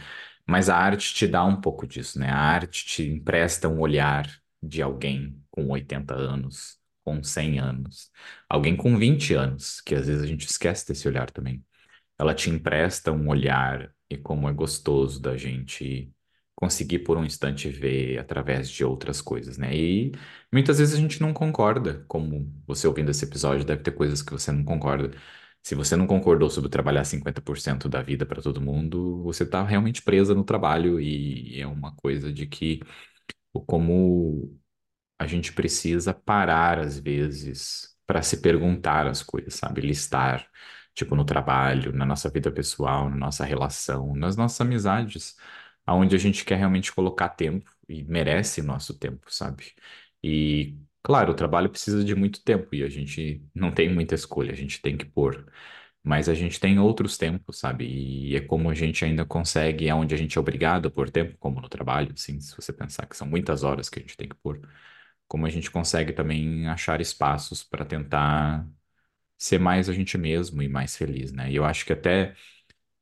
Mas 0.47 0.69
a 0.69 0.77
arte 0.77 1.15
te 1.15 1.27
dá 1.27 1.45
um 1.45 1.61
pouco 1.61 1.87
disso, 1.87 2.19
né? 2.19 2.29
A 2.31 2.37
arte 2.39 2.85
te 2.87 3.03
empresta 3.09 3.69
um 3.69 3.81
olhar 3.81 4.27
de 4.63 4.83
alguém 4.83 5.41
com 5.51 5.69
80 5.69 6.15
anos, 6.15 6.79
com 7.05 7.23
100 7.23 7.59
anos, 7.61 8.11
alguém 8.49 8.77
com 8.77 8.97
20 8.99 9.35
anos, 9.35 9.81
que 9.81 9.95
às 9.95 10.07
vezes 10.07 10.23
a 10.23 10.27
gente 10.27 10.47
esquece 10.47 10.87
desse 10.89 11.07
olhar 11.09 11.31
também 11.31 11.65
ela 12.19 12.35
te 12.35 12.51
empresta 12.51 13.13
um 13.13 13.29
olhar 13.29 13.93
e 14.11 14.17
como 14.17 14.49
é 14.49 14.53
gostoso 14.53 15.21
da 15.21 15.37
gente 15.37 16.13
conseguir 16.55 17.01
por 17.01 17.19
um 17.19 17.25
instante 17.25 17.69
ver 17.69 18.19
através 18.19 18.71
de 18.71 18.83
outras 18.85 19.21
coisas, 19.21 19.59
né? 19.59 19.77
E 19.77 20.13
muitas 20.53 20.79
vezes 20.79 20.95
a 20.95 20.99
gente 20.99 21.21
não 21.21 21.33
concorda, 21.35 22.05
como 22.09 22.51
você 22.67 22.87
ouvindo 22.87 23.11
esse 23.11 23.25
episódio, 23.25 23.65
deve 23.65 23.83
ter 23.83 23.91
coisas 23.93 24.23
que 24.23 24.33
você 24.33 24.51
não 24.53 24.65
concorda. 24.65 25.11
Se 25.63 25.75
você 25.75 25.97
não 25.97 26.07
concordou 26.07 26.49
sobre 26.49 26.71
trabalhar 26.71 27.05
50% 27.05 27.89
da 27.89 28.01
vida 28.01 28.25
para 28.25 28.41
todo 28.41 28.61
mundo, 28.61 29.23
você 29.23 29.43
está 29.43 29.63
realmente 29.65 30.01
presa 30.03 30.35
no 30.35 30.45
trabalho 30.45 31.01
e 31.01 31.61
é 31.61 31.67
uma 31.67 31.95
coisa 31.97 32.33
de 32.33 32.47
que 32.47 32.81
como 33.65 34.59
a 35.19 35.27
gente 35.27 35.53
precisa 35.53 36.13
parar 36.15 36.79
às 36.79 36.99
vezes 36.99 37.97
para 38.07 38.23
se 38.23 38.41
perguntar 38.41 39.07
as 39.07 39.23
coisas, 39.23 39.55
sabe? 39.55 39.81
Listar 39.81 40.49
tipo 40.95 41.15
no 41.17 41.25
trabalho, 41.25 41.93
na 41.93 42.07
nossa 42.07 42.31
vida 42.31 42.51
pessoal, 42.51 43.11
na 43.11 43.17
nossa 43.17 43.45
relação, 43.45 44.15
nas 44.17 44.37
nossas 44.37 44.61
amizades, 44.61 45.37
aonde 45.85 46.17
a 46.17 46.19
gente 46.19 46.45
quer 46.45 46.57
realmente 46.57 46.93
colocar 46.93 47.29
tempo 47.31 47.71
e 47.89 48.05
merece 48.05 48.63
nosso 48.63 48.99
tempo, 48.99 49.33
sabe? 49.33 49.75
E 50.23 50.77
claro, 51.03 51.33
o 51.33 51.35
trabalho 51.37 51.71
precisa 51.71 52.03
de 52.05 52.15
muito 52.15 52.43
tempo 52.43 52.75
e 52.75 52.83
a 52.83 52.89
gente 52.89 53.45
não 53.55 53.71
tem 53.73 53.93
muita 53.93 54.15
escolha, 54.15 54.53
a 54.53 54.57
gente 54.57 54.81
tem 54.81 54.97
que 54.97 55.05
pôr. 55.05 55.47
Mas 56.07 56.29
a 56.29 56.35
gente 56.35 56.61
tem 56.61 56.79
outros 56.79 57.19
tempos, 57.19 57.59
sabe? 57.59 57.87
E 57.87 58.37
é 58.37 58.41
como 58.43 58.71
a 58.71 58.75
gente 58.75 59.05
ainda 59.05 59.27
consegue, 59.27 59.89
é 59.89 59.95
onde 59.95 60.15
a 60.15 60.19
gente 60.19 60.39
é 60.39 60.41
obrigado 60.41 60.89
a 60.89 60.93
pôr 60.93 61.11
tempo, 61.11 61.37
como 61.39 61.61
no 61.61 61.69
trabalho, 61.69 62.13
assim, 62.15 62.41
se 62.41 62.57
você 62.57 62.73
pensar 62.73 63.07
que 63.07 63.17
são 63.17 63.27
muitas 63.29 63.65
horas 63.65 63.89
que 63.91 63.99
a 64.01 64.03
gente 64.03 64.17
tem 64.17 64.29
que 64.29 64.37
pôr, 64.37 64.61
como 65.29 65.47
a 65.47 65.51
gente 65.51 65.71
consegue 65.71 66.13
também 66.13 66.69
achar 66.69 67.01
espaços 67.01 67.65
para 67.65 67.85
tentar 67.87 68.67
ser 69.39 69.59
mais 69.59 69.89
a 69.89 69.93
gente 69.93 70.17
mesmo 70.19 70.63
e 70.63 70.69
mais 70.69 70.97
feliz, 70.97 71.33
né? 71.33 71.51
E 71.51 71.57
eu 71.57 71.65
acho 71.65 71.85
que 71.87 71.93
até 71.93 72.35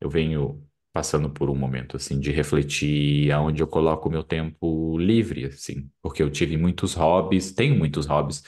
eu 0.00 0.10
venho 0.10 0.66
passando 0.92 1.30
por 1.30 1.50
um 1.50 1.56
momento 1.56 1.96
assim 1.96 2.20
de 2.20 2.30
refletir 2.32 3.30
aonde 3.32 3.62
eu 3.62 3.66
coloco 3.68 4.08
o 4.08 4.12
meu 4.12 4.22
tempo 4.24 4.98
livre, 4.98 5.46
assim, 5.46 5.90
porque 6.02 6.22
eu 6.22 6.30
tive 6.30 6.56
muitos 6.56 6.94
hobbies, 6.94 7.52
tenho 7.52 7.76
muitos 7.78 8.06
hobbies, 8.06 8.42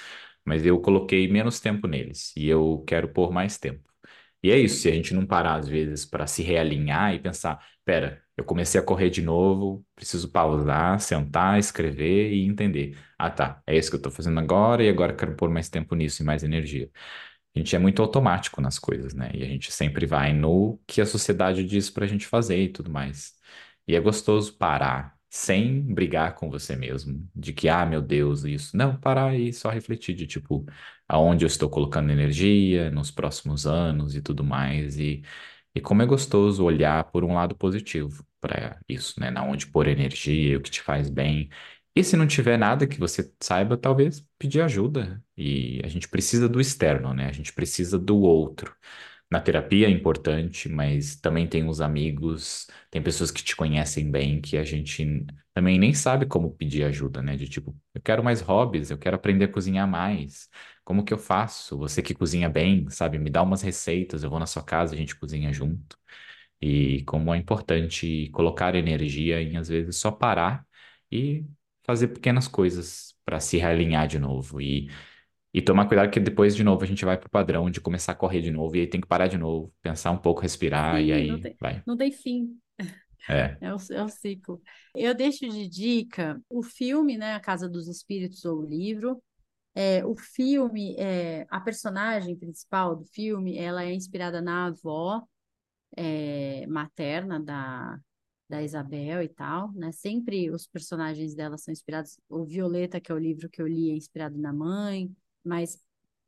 mas 0.44 0.64
eu 0.66 0.80
coloquei 0.80 1.28
menos 1.28 1.60
tempo 1.60 1.86
neles 1.88 2.32
e 2.36 2.48
eu 2.48 2.84
quero 2.86 3.08
pôr 3.12 3.32
mais 3.32 3.58
tempo. 3.58 3.85
E 4.42 4.50
é 4.50 4.58
isso, 4.58 4.76
se 4.82 4.88
a 4.88 4.92
gente 4.94 5.12
não 5.14 5.26
parar 5.26 5.56
às 5.56 5.68
vezes 5.68 6.04
para 6.06 6.26
se 6.26 6.42
realinhar 6.42 7.14
e 7.14 7.18
pensar, 7.18 7.64
pera, 7.84 8.22
eu 8.36 8.44
comecei 8.44 8.80
a 8.80 8.84
correr 8.84 9.10
de 9.10 9.22
novo, 9.22 9.84
preciso 9.94 10.30
pausar, 10.30 11.00
sentar, 11.00 11.58
escrever 11.58 12.32
e 12.32 12.46
entender. 12.46 12.96
Ah, 13.18 13.30
tá, 13.30 13.62
é 13.66 13.76
isso 13.76 13.90
que 13.90 13.96
eu 13.96 13.98
estou 13.98 14.12
fazendo 14.12 14.38
agora 14.38 14.84
e 14.84 14.88
agora 14.88 15.14
quero 15.14 15.34
pôr 15.34 15.50
mais 15.50 15.68
tempo 15.68 15.94
nisso 15.94 16.22
e 16.22 16.24
mais 16.26 16.42
energia 16.44 16.90
a 17.54 17.58
gente 17.58 17.74
é 17.74 17.78
muito 17.78 18.02
automático 18.02 18.60
nas 18.60 18.78
coisas, 18.78 19.14
né? 19.14 19.30
E 19.34 19.42
a 19.42 19.46
gente 19.46 19.72
sempre 19.72 20.06
vai 20.06 20.32
no 20.32 20.78
que 20.86 21.00
a 21.00 21.06
sociedade 21.06 21.64
diz 21.64 21.88
pra 21.90 22.06
gente 22.06 22.26
fazer 22.26 22.58
e 22.62 22.68
tudo 22.68 22.90
mais. 22.90 23.34
E 23.88 23.94
é 23.94 24.00
gostoso 24.00 24.56
parar 24.58 25.15
sem 25.30 25.82
brigar 25.82 26.34
com 26.34 26.50
você 26.50 26.76
mesmo, 26.76 27.28
de 27.34 27.52
que, 27.52 27.68
ah, 27.68 27.84
meu 27.86 28.00
Deus, 28.02 28.44
isso. 28.44 28.76
Não, 28.76 28.98
parar 28.98 29.34
e 29.38 29.52
só 29.52 29.68
refletir 29.70 30.14
de 30.14 30.26
tipo, 30.26 30.64
aonde 31.08 31.44
eu 31.44 31.46
estou 31.46 31.68
colocando 31.68 32.10
energia 32.10 32.90
nos 32.90 33.10
próximos 33.10 33.66
anos 33.66 34.14
e 34.14 34.22
tudo 34.22 34.42
mais. 34.44 34.98
E, 34.98 35.22
e 35.74 35.80
como 35.80 36.02
é 36.02 36.06
gostoso 36.06 36.64
olhar 36.64 37.04
por 37.10 37.24
um 37.24 37.34
lado 37.34 37.54
positivo 37.54 38.24
para 38.40 38.78
isso, 38.88 39.18
né? 39.20 39.30
Na 39.30 39.44
onde 39.44 39.66
pôr 39.66 39.88
energia, 39.88 40.56
o 40.58 40.62
que 40.62 40.70
te 40.70 40.80
faz 40.82 41.10
bem. 41.10 41.50
E 41.94 42.04
se 42.04 42.16
não 42.16 42.26
tiver 42.26 42.58
nada 42.58 42.86
que 42.86 42.98
você 42.98 43.32
saiba, 43.42 43.76
talvez 43.76 44.26
pedir 44.38 44.60
ajuda. 44.62 45.22
E 45.36 45.80
a 45.84 45.88
gente 45.88 46.08
precisa 46.08 46.48
do 46.48 46.60
externo, 46.60 47.14
né? 47.14 47.26
A 47.28 47.32
gente 47.32 47.52
precisa 47.52 47.98
do 47.98 48.18
outro 48.18 48.74
na 49.30 49.40
terapia 49.40 49.86
é 49.88 49.90
importante, 49.90 50.68
mas 50.68 51.16
também 51.16 51.46
tem 51.48 51.68
os 51.68 51.80
amigos, 51.80 52.66
tem 52.90 53.02
pessoas 53.02 53.30
que 53.30 53.42
te 53.42 53.56
conhecem 53.56 54.10
bem, 54.10 54.40
que 54.40 54.56
a 54.56 54.64
gente 54.64 55.26
também 55.52 55.78
nem 55.78 55.92
sabe 55.94 56.26
como 56.26 56.50
pedir 56.54 56.84
ajuda, 56.84 57.22
né? 57.22 57.36
De 57.36 57.48
tipo, 57.48 57.76
eu 57.94 58.00
quero 58.02 58.22
mais 58.22 58.40
hobbies, 58.40 58.90
eu 58.90 58.98
quero 58.98 59.16
aprender 59.16 59.46
a 59.46 59.48
cozinhar 59.52 59.88
mais. 59.88 60.48
Como 60.84 61.04
que 61.04 61.12
eu 61.12 61.18
faço? 61.18 61.76
Você 61.78 62.02
que 62.02 62.14
cozinha 62.14 62.48
bem, 62.48 62.88
sabe? 62.90 63.18
Me 63.18 63.30
dá 63.30 63.42
umas 63.42 63.62
receitas, 63.62 64.22
eu 64.22 64.30
vou 64.30 64.38
na 64.38 64.46
sua 64.46 64.62
casa, 64.62 64.94
a 64.94 64.98
gente 64.98 65.16
cozinha 65.16 65.52
junto. 65.52 65.98
E 66.60 67.02
como 67.04 67.34
é 67.34 67.38
importante 67.38 68.28
colocar 68.32 68.74
energia 68.74 69.40
em, 69.42 69.56
às 69.56 69.68
vezes, 69.68 69.96
só 69.96 70.10
parar 70.10 70.66
e 71.10 71.44
fazer 71.84 72.08
pequenas 72.08 72.48
coisas 72.48 73.14
para 73.24 73.40
se 73.40 73.58
realinhar 73.58 74.06
de 74.08 74.18
novo. 74.18 74.60
E, 74.60 74.90
e 75.56 75.62
tomar 75.62 75.86
cuidado 75.88 76.10
que 76.10 76.20
depois, 76.20 76.54
de 76.54 76.62
novo, 76.62 76.84
a 76.84 76.86
gente 76.86 77.02
vai 77.02 77.16
pro 77.16 77.30
padrão 77.30 77.70
de 77.70 77.80
começar 77.80 78.12
a 78.12 78.14
correr 78.14 78.42
de 78.42 78.50
novo 78.50 78.76
e 78.76 78.80
aí 78.80 78.86
tem 78.86 79.00
que 79.00 79.06
parar 79.06 79.26
de 79.26 79.38
novo, 79.38 79.72
pensar 79.80 80.10
um 80.10 80.18
pouco, 80.18 80.42
respirar 80.42 81.00
e 81.00 81.06
Sim, 81.06 81.28
não 81.28 81.34
aí 81.36 81.40
tem, 81.40 81.56
vai. 81.58 81.82
não 81.86 81.96
tem 81.96 82.12
fim. 82.12 82.60
É. 83.26 83.56
É 83.58 83.74
o, 83.74 83.78
é 83.90 84.04
o 84.04 84.08
ciclo. 84.10 84.60
Eu 84.94 85.14
deixo 85.14 85.48
de 85.48 85.66
dica 85.66 86.38
o 86.50 86.62
filme, 86.62 87.16
né, 87.16 87.32
A 87.34 87.40
Casa 87.40 87.66
dos 87.68 87.88
Espíritos 87.88 88.44
ou 88.44 88.58
o 88.60 88.66
livro. 88.66 89.20
É, 89.74 90.04
o 90.04 90.14
filme, 90.14 90.94
é, 90.98 91.46
a 91.48 91.58
personagem 91.58 92.36
principal 92.36 92.94
do 92.94 93.06
filme, 93.06 93.56
ela 93.56 93.82
é 93.82 93.94
inspirada 93.94 94.42
na 94.42 94.66
avó 94.66 95.22
é, 95.96 96.66
materna 96.66 97.40
da, 97.40 97.98
da 98.46 98.62
Isabel 98.62 99.22
e 99.22 99.28
tal, 99.28 99.72
né? 99.72 99.90
Sempre 99.90 100.50
os 100.50 100.66
personagens 100.66 101.34
dela 101.34 101.56
são 101.56 101.72
inspirados. 101.72 102.18
O 102.28 102.44
Violeta, 102.44 103.00
que 103.00 103.10
é 103.10 103.14
o 103.14 103.18
livro 103.18 103.48
que 103.48 103.62
eu 103.62 103.66
li, 103.66 103.90
é 103.90 103.94
inspirado 103.94 104.38
na 104.38 104.52
mãe, 104.52 105.10
mas 105.46 105.80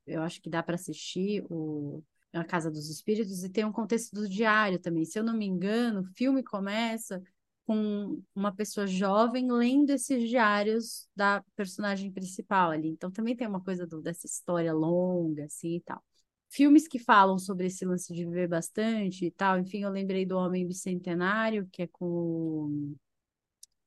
eu 0.07 0.23
acho 0.23 0.41
que 0.41 0.51
dá 0.51 0.63
para 0.63 0.77
assistir 0.77 1.45
o 1.51 2.03
A 2.33 2.45
Casa 2.45 2.71
dos 2.71 2.89
Espíritos 2.89 3.45
e 3.45 3.51
tem 3.51 3.65
um 3.65 3.73
contexto 3.73 4.15
do 4.15 4.29
diário 4.29 4.79
também. 4.79 5.05
Se 5.05 5.19
eu 5.19 5.25
não 5.25 5.37
me 5.37 5.47
engano, 5.47 6.01
o 6.01 6.15
filme 6.15 6.43
começa 6.43 7.23
com 7.67 8.23
uma 8.35 8.55
pessoa 8.55 8.87
jovem 8.87 9.51
lendo 9.53 9.91
esses 9.91 10.29
diários 10.29 11.07
da 11.15 11.45
personagem 11.55 12.11
principal 12.11 12.71
ali. 12.71 12.89
Então 12.89 13.11
também 13.11 13.37
tem 13.37 13.47
uma 13.47 13.63
coisa 13.63 13.87
do, 13.87 14.01
dessa 14.01 14.27
história 14.27 14.73
longa 14.73 15.45
assim 15.45 15.77
e 15.77 15.81
tal 15.81 16.03
filmes 16.51 16.89
que 16.89 16.99
falam 16.99 17.39
sobre 17.39 17.67
esse 17.67 17.85
lance 17.85 18.13
de 18.13 18.25
viver 18.25 18.49
bastante 18.49 19.27
e 19.27 19.31
tal. 19.31 19.59
Enfim, 19.59 19.83
eu 19.83 19.91
lembrei 19.91 20.25
do 20.25 20.37
Homem 20.37 20.67
Bicentenário, 20.67 21.69
que 21.71 21.83
é 21.83 21.87
com 21.87 22.97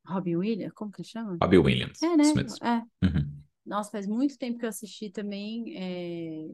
Robin 0.06 0.36
Williams, 0.38 0.74
como 0.74 0.92
que 0.92 1.02
ele 1.02 1.08
chama? 1.08 1.38
Robbie 1.42 1.58
Williams, 1.58 2.02
É, 2.02 2.18
né? 2.18 2.24
É. 2.62 3.06
Uhum. 3.06 3.41
Nossa, 3.72 3.92
faz 3.92 4.08
muito 4.08 4.38
tempo 4.38 4.60
que 4.60 4.66
eu 4.66 4.70
assisti 4.70 5.10
também, 5.12 5.76
é... 5.78 6.50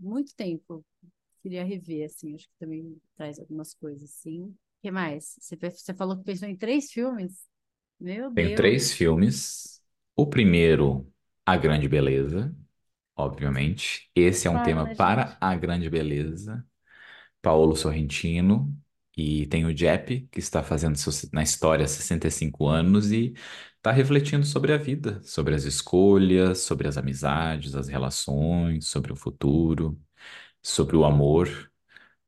muito 0.00 0.34
tempo. 0.36 0.84
Queria 1.42 1.64
rever, 1.64 2.06
assim, 2.06 2.34
acho 2.34 2.48
que 2.48 2.56
também 2.58 3.00
traz 3.16 3.38
algumas 3.40 3.74
coisas, 3.74 4.10
assim. 4.10 4.42
O 4.44 4.56
que 4.82 4.90
mais? 4.92 5.36
Você, 5.40 5.56
você 5.56 5.94
falou 5.94 6.18
que 6.18 6.24
pensou 6.24 6.48
em 6.48 6.56
três 6.56 6.92
filmes? 6.92 7.48
Meu 8.00 8.30
Tenho 8.34 8.52
Deus! 8.52 8.52
três 8.54 8.92
filmes. 8.92 9.82
O 10.14 10.26
primeiro, 10.26 11.10
A 11.44 11.56
Grande 11.56 11.88
Beleza, 11.88 12.54
obviamente. 13.16 14.10
Esse 14.14 14.48
é 14.48 14.50
um 14.50 14.60
Fala, 14.60 14.62
tema 14.62 14.86
né, 14.86 14.94
para 14.94 15.36
gente? 15.36 15.38
A 15.40 15.56
Grande 15.56 15.90
Beleza. 15.90 16.66
Paolo 17.42 17.76
Sorrentino. 17.76 18.74
E 19.16 19.46
tem 19.46 19.64
o 19.64 19.72
Jepp, 19.74 20.28
que 20.30 20.38
está 20.38 20.62
fazendo 20.62 20.96
na 21.32 21.42
história 21.42 21.86
65 21.88 22.66
anos 22.66 23.10
e 23.12 23.32
está 23.76 23.90
refletindo 23.92 24.44
sobre 24.44 24.72
a 24.72 24.76
vida, 24.76 25.22
sobre 25.22 25.54
as 25.54 25.64
escolhas, 25.64 26.60
sobre 26.60 26.86
as 26.88 26.96
amizades, 26.98 27.74
as 27.74 27.88
relações, 27.88 28.86
sobre 28.88 29.12
o 29.12 29.16
futuro, 29.16 29.98
sobre 30.62 30.96
o 30.96 31.04
amor. 31.04 31.70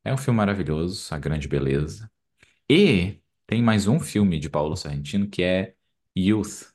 É 0.04 0.12
um 0.14 0.18
filme 0.18 0.38
maravilhoso, 0.38 1.14
A 1.14 1.18
Grande 1.18 1.48
Beleza. 1.48 2.10
E 2.70 3.20
tem 3.46 3.62
mais 3.62 3.86
um 3.88 4.00
filme 4.00 4.38
de 4.40 4.50
Paulo 4.50 4.76
Sorrentino 4.76 5.28
que 5.28 5.42
é 5.42 5.74
Youth, 6.16 6.72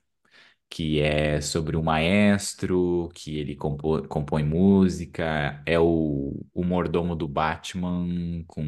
que 0.69 0.99
é 1.01 1.41
sobre 1.41 1.77
um 1.77 1.83
maestro, 1.83 3.09
que 3.15 3.37
ele 3.37 3.55
compõe 3.55 4.43
música, 4.43 5.61
é 5.65 5.79
o, 5.79 6.43
o 6.53 6.63
mordomo 6.63 7.15
do 7.15 7.27
Batman 7.27 8.43
com 8.47 8.63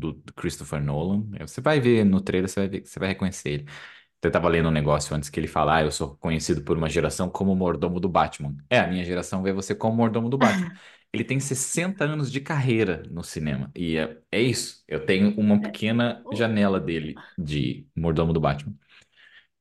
do 0.00 0.32
Christopher 0.34 0.82
Nolan. 0.82 1.24
Você 1.40 1.60
vai 1.60 1.80
ver 1.80 2.04
no 2.04 2.20
trailer, 2.20 2.48
você 2.50 2.60
vai 2.60 2.68
ver, 2.68 2.86
você 2.86 2.98
vai 2.98 3.08
reconhecer 3.10 3.50
ele. 3.50 3.66
Eu 4.22 4.28
estava 4.28 4.48
lendo 4.48 4.68
um 4.68 4.72
negócio 4.72 5.14
antes 5.16 5.30
que 5.30 5.40
ele 5.40 5.48
fala, 5.48 5.76
ah, 5.76 5.82
eu 5.82 5.90
sou 5.92 6.16
conhecido 6.18 6.62
por 6.62 6.76
uma 6.76 6.88
geração 6.90 7.30
como 7.30 7.52
o 7.52 7.56
mordomo 7.56 7.98
do 8.00 8.08
Batman. 8.08 8.56
É, 8.70 8.78
a 8.80 8.86
minha 8.86 9.04
geração 9.04 9.42
vê 9.42 9.52
você 9.52 9.74
como 9.74 9.94
o 9.94 9.96
mordomo 9.96 10.28
do 10.28 10.38
Batman. 10.38 10.70
Ele 11.12 11.24
tem 11.24 11.40
60 11.40 12.04
anos 12.04 12.30
de 12.30 12.40
carreira 12.40 13.02
no 13.10 13.24
cinema. 13.24 13.70
E 13.74 13.96
é, 13.96 14.18
é 14.30 14.40
isso. 14.42 14.84
Eu 14.88 15.04
tenho 15.06 15.34
uma 15.38 15.60
É, 15.62 15.62
pequena 15.62 16.24
o- 16.24 16.32
janela 16.32 16.78
dele 16.80 17.24
de 17.36 17.86
mordomo 17.96 18.32
do 18.32 18.40
Batman. 18.40 18.74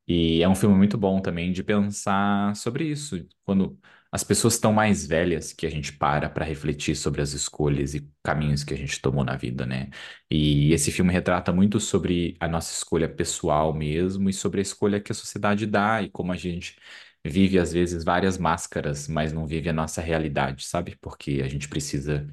E 0.07 0.41
é 0.41 0.49
um 0.49 0.55
filme 0.55 0.75
muito 0.75 0.97
bom 0.97 1.21
também 1.21 1.51
de 1.51 1.63
pensar 1.63 2.55
sobre 2.55 2.85
isso, 2.85 3.27
quando 3.45 3.79
as 4.11 4.23
pessoas 4.23 4.55
estão 4.55 4.73
mais 4.73 5.05
velhas 5.05 5.53
que 5.53 5.65
a 5.67 5.69
gente 5.69 5.93
para 5.93 6.29
para 6.29 6.43
refletir 6.45 6.95
sobre 6.95 7.21
as 7.21 7.33
escolhas 7.33 7.93
e 7.93 8.09
caminhos 8.23 8.63
que 8.63 8.73
a 8.73 8.77
gente 8.77 8.99
tomou 9.01 9.23
na 9.23 9.35
vida, 9.35 9.65
né? 9.65 9.89
E 10.29 10.73
esse 10.73 10.91
filme 10.91 11.13
retrata 11.13 11.51
muito 11.53 11.79
sobre 11.79 12.35
a 12.39 12.47
nossa 12.47 12.73
escolha 12.73 13.07
pessoal 13.07 13.73
mesmo 13.73 14.29
e 14.29 14.33
sobre 14.33 14.59
a 14.59 14.63
escolha 14.63 14.99
que 14.99 15.11
a 15.11 15.15
sociedade 15.15 15.65
dá 15.67 16.01
e 16.01 16.09
como 16.09 16.31
a 16.31 16.35
gente 16.37 16.75
vive 17.23 17.59
às 17.59 17.71
vezes 17.73 18.03
várias 18.03 18.37
máscaras, 18.37 19.07
mas 19.07 19.31
não 19.33 19.45
vive 19.45 19.69
a 19.69 19.73
nossa 19.73 20.01
realidade, 20.01 20.65
sabe? 20.65 20.95
Porque 21.01 21.41
a 21.43 21.47
gente 21.49 21.67
precisa 21.67 22.27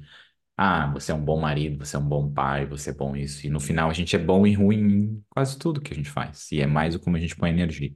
ah, 0.57 0.87
você 0.91 1.11
é 1.11 1.15
um 1.15 1.23
bom 1.23 1.39
marido, 1.39 1.85
você 1.85 1.95
é 1.95 1.99
um 1.99 2.07
bom 2.07 2.31
pai, 2.31 2.65
você 2.65 2.89
é 2.91 2.93
bom 2.93 3.15
isso. 3.15 3.45
E 3.45 3.49
no 3.49 3.59
final 3.59 3.89
a 3.89 3.93
gente 3.93 4.15
é 4.15 4.19
bom 4.19 4.45
e 4.47 4.53
ruim 4.53 4.77
em 4.79 5.25
quase 5.29 5.57
tudo 5.57 5.81
que 5.81 5.93
a 5.93 5.95
gente 5.95 6.09
faz. 6.09 6.51
E 6.51 6.61
é 6.61 6.67
mais 6.67 6.95
como 6.97 7.15
a 7.17 7.19
gente 7.19 7.35
põe 7.35 7.49
energia. 7.51 7.95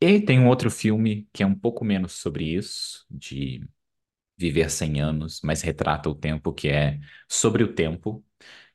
E 0.00 0.20
tem 0.20 0.38
um 0.38 0.46
outro 0.48 0.70
filme 0.70 1.28
que 1.32 1.42
é 1.42 1.46
um 1.46 1.54
pouco 1.58 1.84
menos 1.84 2.12
sobre 2.12 2.44
isso, 2.54 3.04
de 3.10 3.66
viver 4.38 4.70
100 4.70 5.00
anos, 5.00 5.40
mas 5.44 5.62
retrata 5.62 6.08
o 6.10 6.14
tempo, 6.14 6.52
que 6.52 6.68
é 6.68 7.00
Sobre 7.28 7.64
o 7.64 7.74
Tempo, 7.74 8.24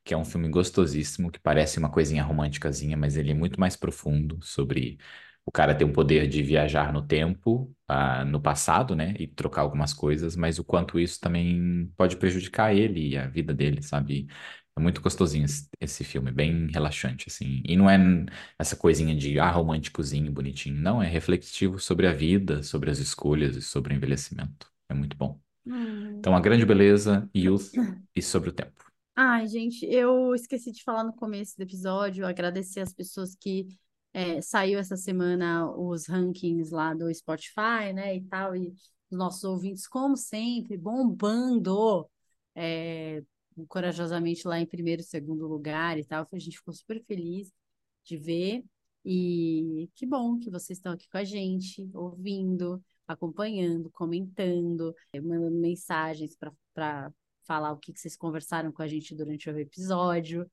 que 0.04 0.14
é 0.14 0.18
um 0.18 0.26
filme 0.26 0.50
gostosíssimo, 0.50 1.32
que 1.32 1.40
parece 1.40 1.80
uma 1.80 1.92
coisinha 1.92 2.24
românticazinha, 2.24 2.98
mas 2.98 3.18
ele 3.18 3.32
é 3.32 3.36
muito 3.36 3.60
mais 3.60 3.76
profundo 3.78 4.40
sobre 4.44 5.00
o 5.46 5.52
cara 5.52 5.76
ter 5.76 5.86
o 5.86 5.94
poder 5.94 6.28
de 6.28 6.44
viajar 6.44 6.94
no 6.94 7.06
tempo, 7.08 7.76
ah, 7.88 8.26
no 8.26 8.42
passado, 8.42 8.96
né, 8.96 9.14
e 9.20 9.28
trocar 9.28 9.62
algumas 9.64 9.94
coisas, 9.94 10.36
mas 10.36 10.60
o 10.60 10.64
quanto 10.66 11.00
isso 11.00 11.20
também 11.22 11.88
pode 11.98 12.18
prejudicar 12.18 12.76
ele 12.76 13.10
e 13.12 13.18
a 13.18 13.28
vida 13.28 13.54
dele, 13.54 13.82
sabe? 13.84 14.28
É 14.76 14.82
muito 14.82 15.02
gostosinho 15.02 15.46
esse, 15.46 15.68
esse 15.80 16.04
filme, 16.04 16.32
bem 16.32 16.68
relaxante, 16.72 17.28
assim. 17.28 17.62
E 17.66 17.76
não 17.76 17.90
é 17.90 17.98
essa 18.58 18.76
coisinha 18.76 19.16
de, 19.16 19.40
ah, 19.40 19.52
românticozinho, 19.52 20.32
bonitinho. 20.32 20.76
Não, 20.76 21.02
é 21.02 21.08
reflexivo 21.08 21.80
sobre 21.80 22.08
a 22.08 22.14
vida, 22.14 22.64
sobre 22.64 22.90
as 22.90 22.98
escolhas 22.98 23.56
e 23.56 23.62
sobre 23.62 23.94
o 23.94 23.96
envelhecimento. 23.96 24.72
É 24.90 24.94
muito 24.94 25.16
bom. 25.16 25.40
Então, 25.66 26.34
Hum. 26.34 26.36
A 26.36 26.40
Grande 26.40 26.66
Beleza, 26.66 27.30
Youth 27.36 27.72
e 28.16 28.22
Sobre 28.22 28.50
o 28.50 28.54
Tempo. 28.54 28.84
Ai, 29.16 29.48
gente, 29.48 29.86
eu 29.86 30.34
esqueci 30.34 30.72
de 30.72 30.84
falar 30.84 31.04
no 31.04 31.14
começo 31.14 31.56
do 31.56 31.62
episódio, 31.62 32.26
agradecer 32.26 32.80
as 32.80 32.92
pessoas 32.92 33.36
que 33.36 33.68
é, 34.12 34.42
saiu 34.42 34.80
essa 34.80 34.98
semana 34.98 35.70
os 35.72 36.08
rankings 36.08 36.74
lá 36.74 36.94
do 36.94 37.14
Spotify, 37.14 37.94
né, 37.94 38.16
e 38.16 38.22
tal, 38.24 38.56
e 38.56 38.70
os 39.12 39.18
nossos 39.18 39.44
ouvintes, 39.44 39.88
como 39.88 40.18
sempre, 40.18 40.78
bombando 40.78 42.10
é, 42.56 43.24
corajosamente 43.68 44.48
lá 44.48 44.60
em 44.60 44.66
primeiro 44.66 45.04
segundo 45.04 45.48
lugar 45.48 45.98
e 45.98 46.06
tal. 46.06 46.28
A 46.32 46.40
gente 46.40 46.58
ficou 46.58 46.74
super 46.74 47.04
feliz 47.06 47.52
de 48.04 48.18
ver. 48.18 48.64
E 49.06 49.90
que 49.96 50.06
bom 50.06 50.40
que 50.40 50.50
vocês 50.50 50.78
estão 50.78 50.94
aqui 50.94 51.10
com 51.10 51.18
a 51.18 51.24
gente, 51.24 51.90
ouvindo, 51.94 52.82
acompanhando, 53.08 53.90
comentando, 53.92 54.96
eh, 55.12 55.20
mandando 55.22 55.58
mensagens 55.58 56.38
para 56.74 57.12
falar 57.44 57.74
o 57.74 57.78
que 57.78 57.94
que 57.94 58.00
vocês 58.00 58.16
conversaram 58.16 58.72
com 58.72 58.82
a 58.82 58.88
gente 58.88 59.16
durante 59.16 59.50
o 59.50 59.60
episódio. 59.60 60.50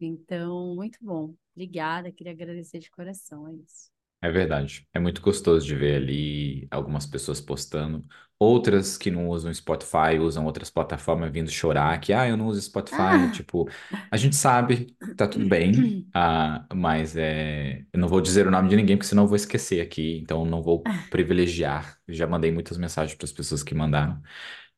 Então, 0.00 0.74
muito 0.74 0.98
bom. 1.02 1.34
Obrigada, 1.54 2.12
queria 2.12 2.32
agradecer 2.32 2.78
de 2.78 2.90
coração, 2.90 3.48
é 3.48 3.54
isso. 3.54 3.93
É 4.24 4.30
verdade. 4.30 4.88
É 4.94 4.98
muito 4.98 5.20
gostoso 5.20 5.66
de 5.66 5.74
ver 5.76 5.96
ali 5.96 6.66
algumas 6.70 7.04
pessoas 7.04 7.42
postando, 7.42 8.02
outras 8.38 8.96
que 8.96 9.10
não 9.10 9.28
usam 9.28 9.52
Spotify, 9.52 10.18
usam 10.18 10.46
outras 10.46 10.70
plataformas 10.70 11.30
vindo 11.30 11.50
chorar 11.50 12.00
que, 12.00 12.10
ah, 12.10 12.26
eu 12.26 12.34
não 12.34 12.46
uso 12.46 12.58
Spotify. 12.62 12.96
Ah! 13.02 13.30
Tipo, 13.30 13.68
a 14.10 14.16
gente 14.16 14.34
sabe, 14.34 14.96
tá 15.14 15.28
tudo 15.28 15.46
bem, 15.46 16.08
ah, 16.14 16.64
mas 16.74 17.14
é, 17.18 17.84
eu 17.92 18.00
não 18.00 18.08
vou 18.08 18.22
dizer 18.22 18.46
o 18.46 18.50
nome 18.50 18.70
de 18.70 18.76
ninguém, 18.76 18.96
porque 18.96 19.08
senão 19.08 19.24
eu 19.24 19.28
vou 19.28 19.36
esquecer 19.36 19.82
aqui, 19.82 20.16
então 20.20 20.42
não 20.46 20.62
vou 20.62 20.82
privilegiar. 21.10 21.98
Já 22.08 22.26
mandei 22.26 22.50
muitas 22.50 22.78
mensagens 22.78 23.14
para 23.18 23.26
as 23.26 23.32
pessoas 23.32 23.62
que 23.62 23.74
mandaram, 23.74 24.22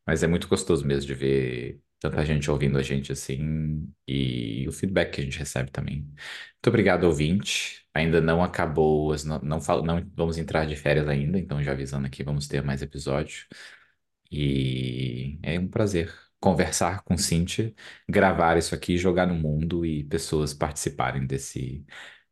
mas 0.06 0.22
é 0.24 0.26
muito 0.26 0.48
gostoso 0.48 0.84
mesmo 0.86 1.06
de 1.06 1.14
ver 1.14 1.80
tanta 2.00 2.24
gente 2.24 2.50
ouvindo 2.50 2.78
a 2.78 2.82
gente 2.82 3.12
assim 3.12 3.92
e 4.06 4.66
o 4.68 4.72
feedback 4.72 5.12
que 5.14 5.20
a 5.20 5.24
gente 5.24 5.38
recebe 5.38 5.70
também. 5.70 6.02
Muito 6.02 6.68
obrigado, 6.68 7.04
ouvinte. 7.04 7.84
Ainda 7.94 8.20
não 8.20 8.42
acabou, 8.42 9.12
as 9.12 9.24
no- 9.24 9.40
não, 9.42 9.60
fal- 9.60 9.82
não 9.84 10.02
vamos 10.14 10.36
entrar 10.38 10.66
de 10.66 10.76
férias 10.76 11.08
ainda, 11.08 11.38
então 11.38 11.62
já 11.62 11.72
avisando 11.72 12.06
aqui, 12.06 12.22
vamos 12.22 12.46
ter 12.48 12.62
mais 12.62 12.82
episódio. 12.82 13.46
E 14.30 15.38
é 15.42 15.58
um 15.58 15.68
prazer 15.68 16.12
conversar 16.40 17.02
com 17.04 17.16
Cíntia, 17.16 17.74
gravar 18.08 18.56
isso 18.58 18.74
aqui, 18.74 18.98
jogar 18.98 19.26
no 19.26 19.34
mundo 19.34 19.84
e 19.86 20.04
pessoas 20.04 20.52
participarem 20.54 21.26
desse 21.26 21.84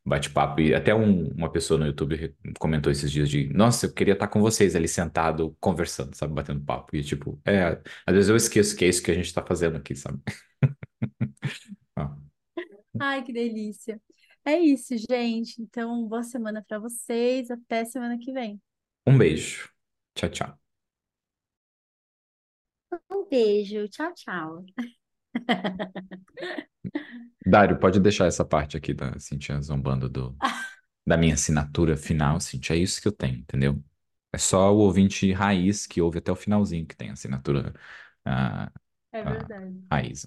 bate-papo. 0.04 0.60
E 0.60 0.74
até 0.74 0.94
um- 0.94 1.28
uma 1.28 1.50
pessoa 1.50 1.78
no 1.80 1.86
YouTube 1.86 2.34
comentou 2.58 2.92
esses 2.92 3.10
dias 3.10 3.28
de, 3.28 3.48
nossa, 3.54 3.86
eu 3.86 3.92
queria 3.92 4.14
estar 4.14 4.28
com 4.28 4.40
vocês 4.40 4.76
ali 4.76 4.88
sentado, 4.88 5.56
conversando, 5.60 6.14
sabe, 6.16 6.34
batendo 6.34 6.60
papo. 6.64 6.94
E 6.96 7.02
tipo, 7.02 7.40
é, 7.44 7.80
às 8.06 8.14
vezes 8.14 8.28
eu 8.30 8.36
esqueço 8.36 8.76
que 8.76 8.84
é 8.84 8.88
isso 8.88 9.02
que 9.02 9.10
a 9.10 9.14
gente 9.14 9.32
tá 9.32 9.44
fazendo 9.46 9.76
aqui, 9.76 9.94
sabe? 9.96 10.20
Ah, 11.96 12.16
Ai, 12.98 13.22
que 13.24 13.32
delícia. 13.32 14.00
É 14.44 14.58
isso, 14.58 14.94
gente. 14.98 15.60
Então, 15.62 16.06
boa 16.08 16.22
semana 16.22 16.62
para 16.66 16.78
vocês. 16.78 17.50
Até 17.50 17.84
semana 17.84 18.18
que 18.18 18.32
vem. 18.32 18.60
Um 19.06 19.16
beijo. 19.18 19.70
Tchau, 20.14 20.28
tchau. 20.30 20.58
Um 23.10 23.24
beijo. 23.28 23.88
Tchau, 23.88 24.12
tchau. 24.14 24.64
Dário, 27.46 27.78
pode 27.78 28.00
deixar 28.00 28.26
essa 28.26 28.44
parte 28.44 28.76
aqui 28.76 28.94
da 28.94 29.18
Cintia 29.18 29.60
zombando 29.60 30.08
do, 30.08 30.36
da 31.06 31.16
minha 31.16 31.34
assinatura 31.34 31.96
final, 31.96 32.40
Cintia. 32.40 32.76
É 32.76 32.78
isso 32.80 33.00
que 33.02 33.08
eu 33.08 33.12
tenho, 33.12 33.38
entendeu? 33.38 33.82
É 34.32 34.38
só 34.38 34.74
o 34.74 34.78
ouvinte 34.78 35.32
raiz 35.32 35.86
que 35.86 36.02
ouve 36.02 36.18
até 36.18 36.32
o 36.32 36.36
finalzinho 36.36 36.86
que 36.86 36.96
tem 36.96 37.10
assinatura 37.10 37.74
ah, 38.24 38.72
É 39.12 39.22
ah, 39.22 39.30
verdade. 39.30 39.82
raiz. 39.90 40.26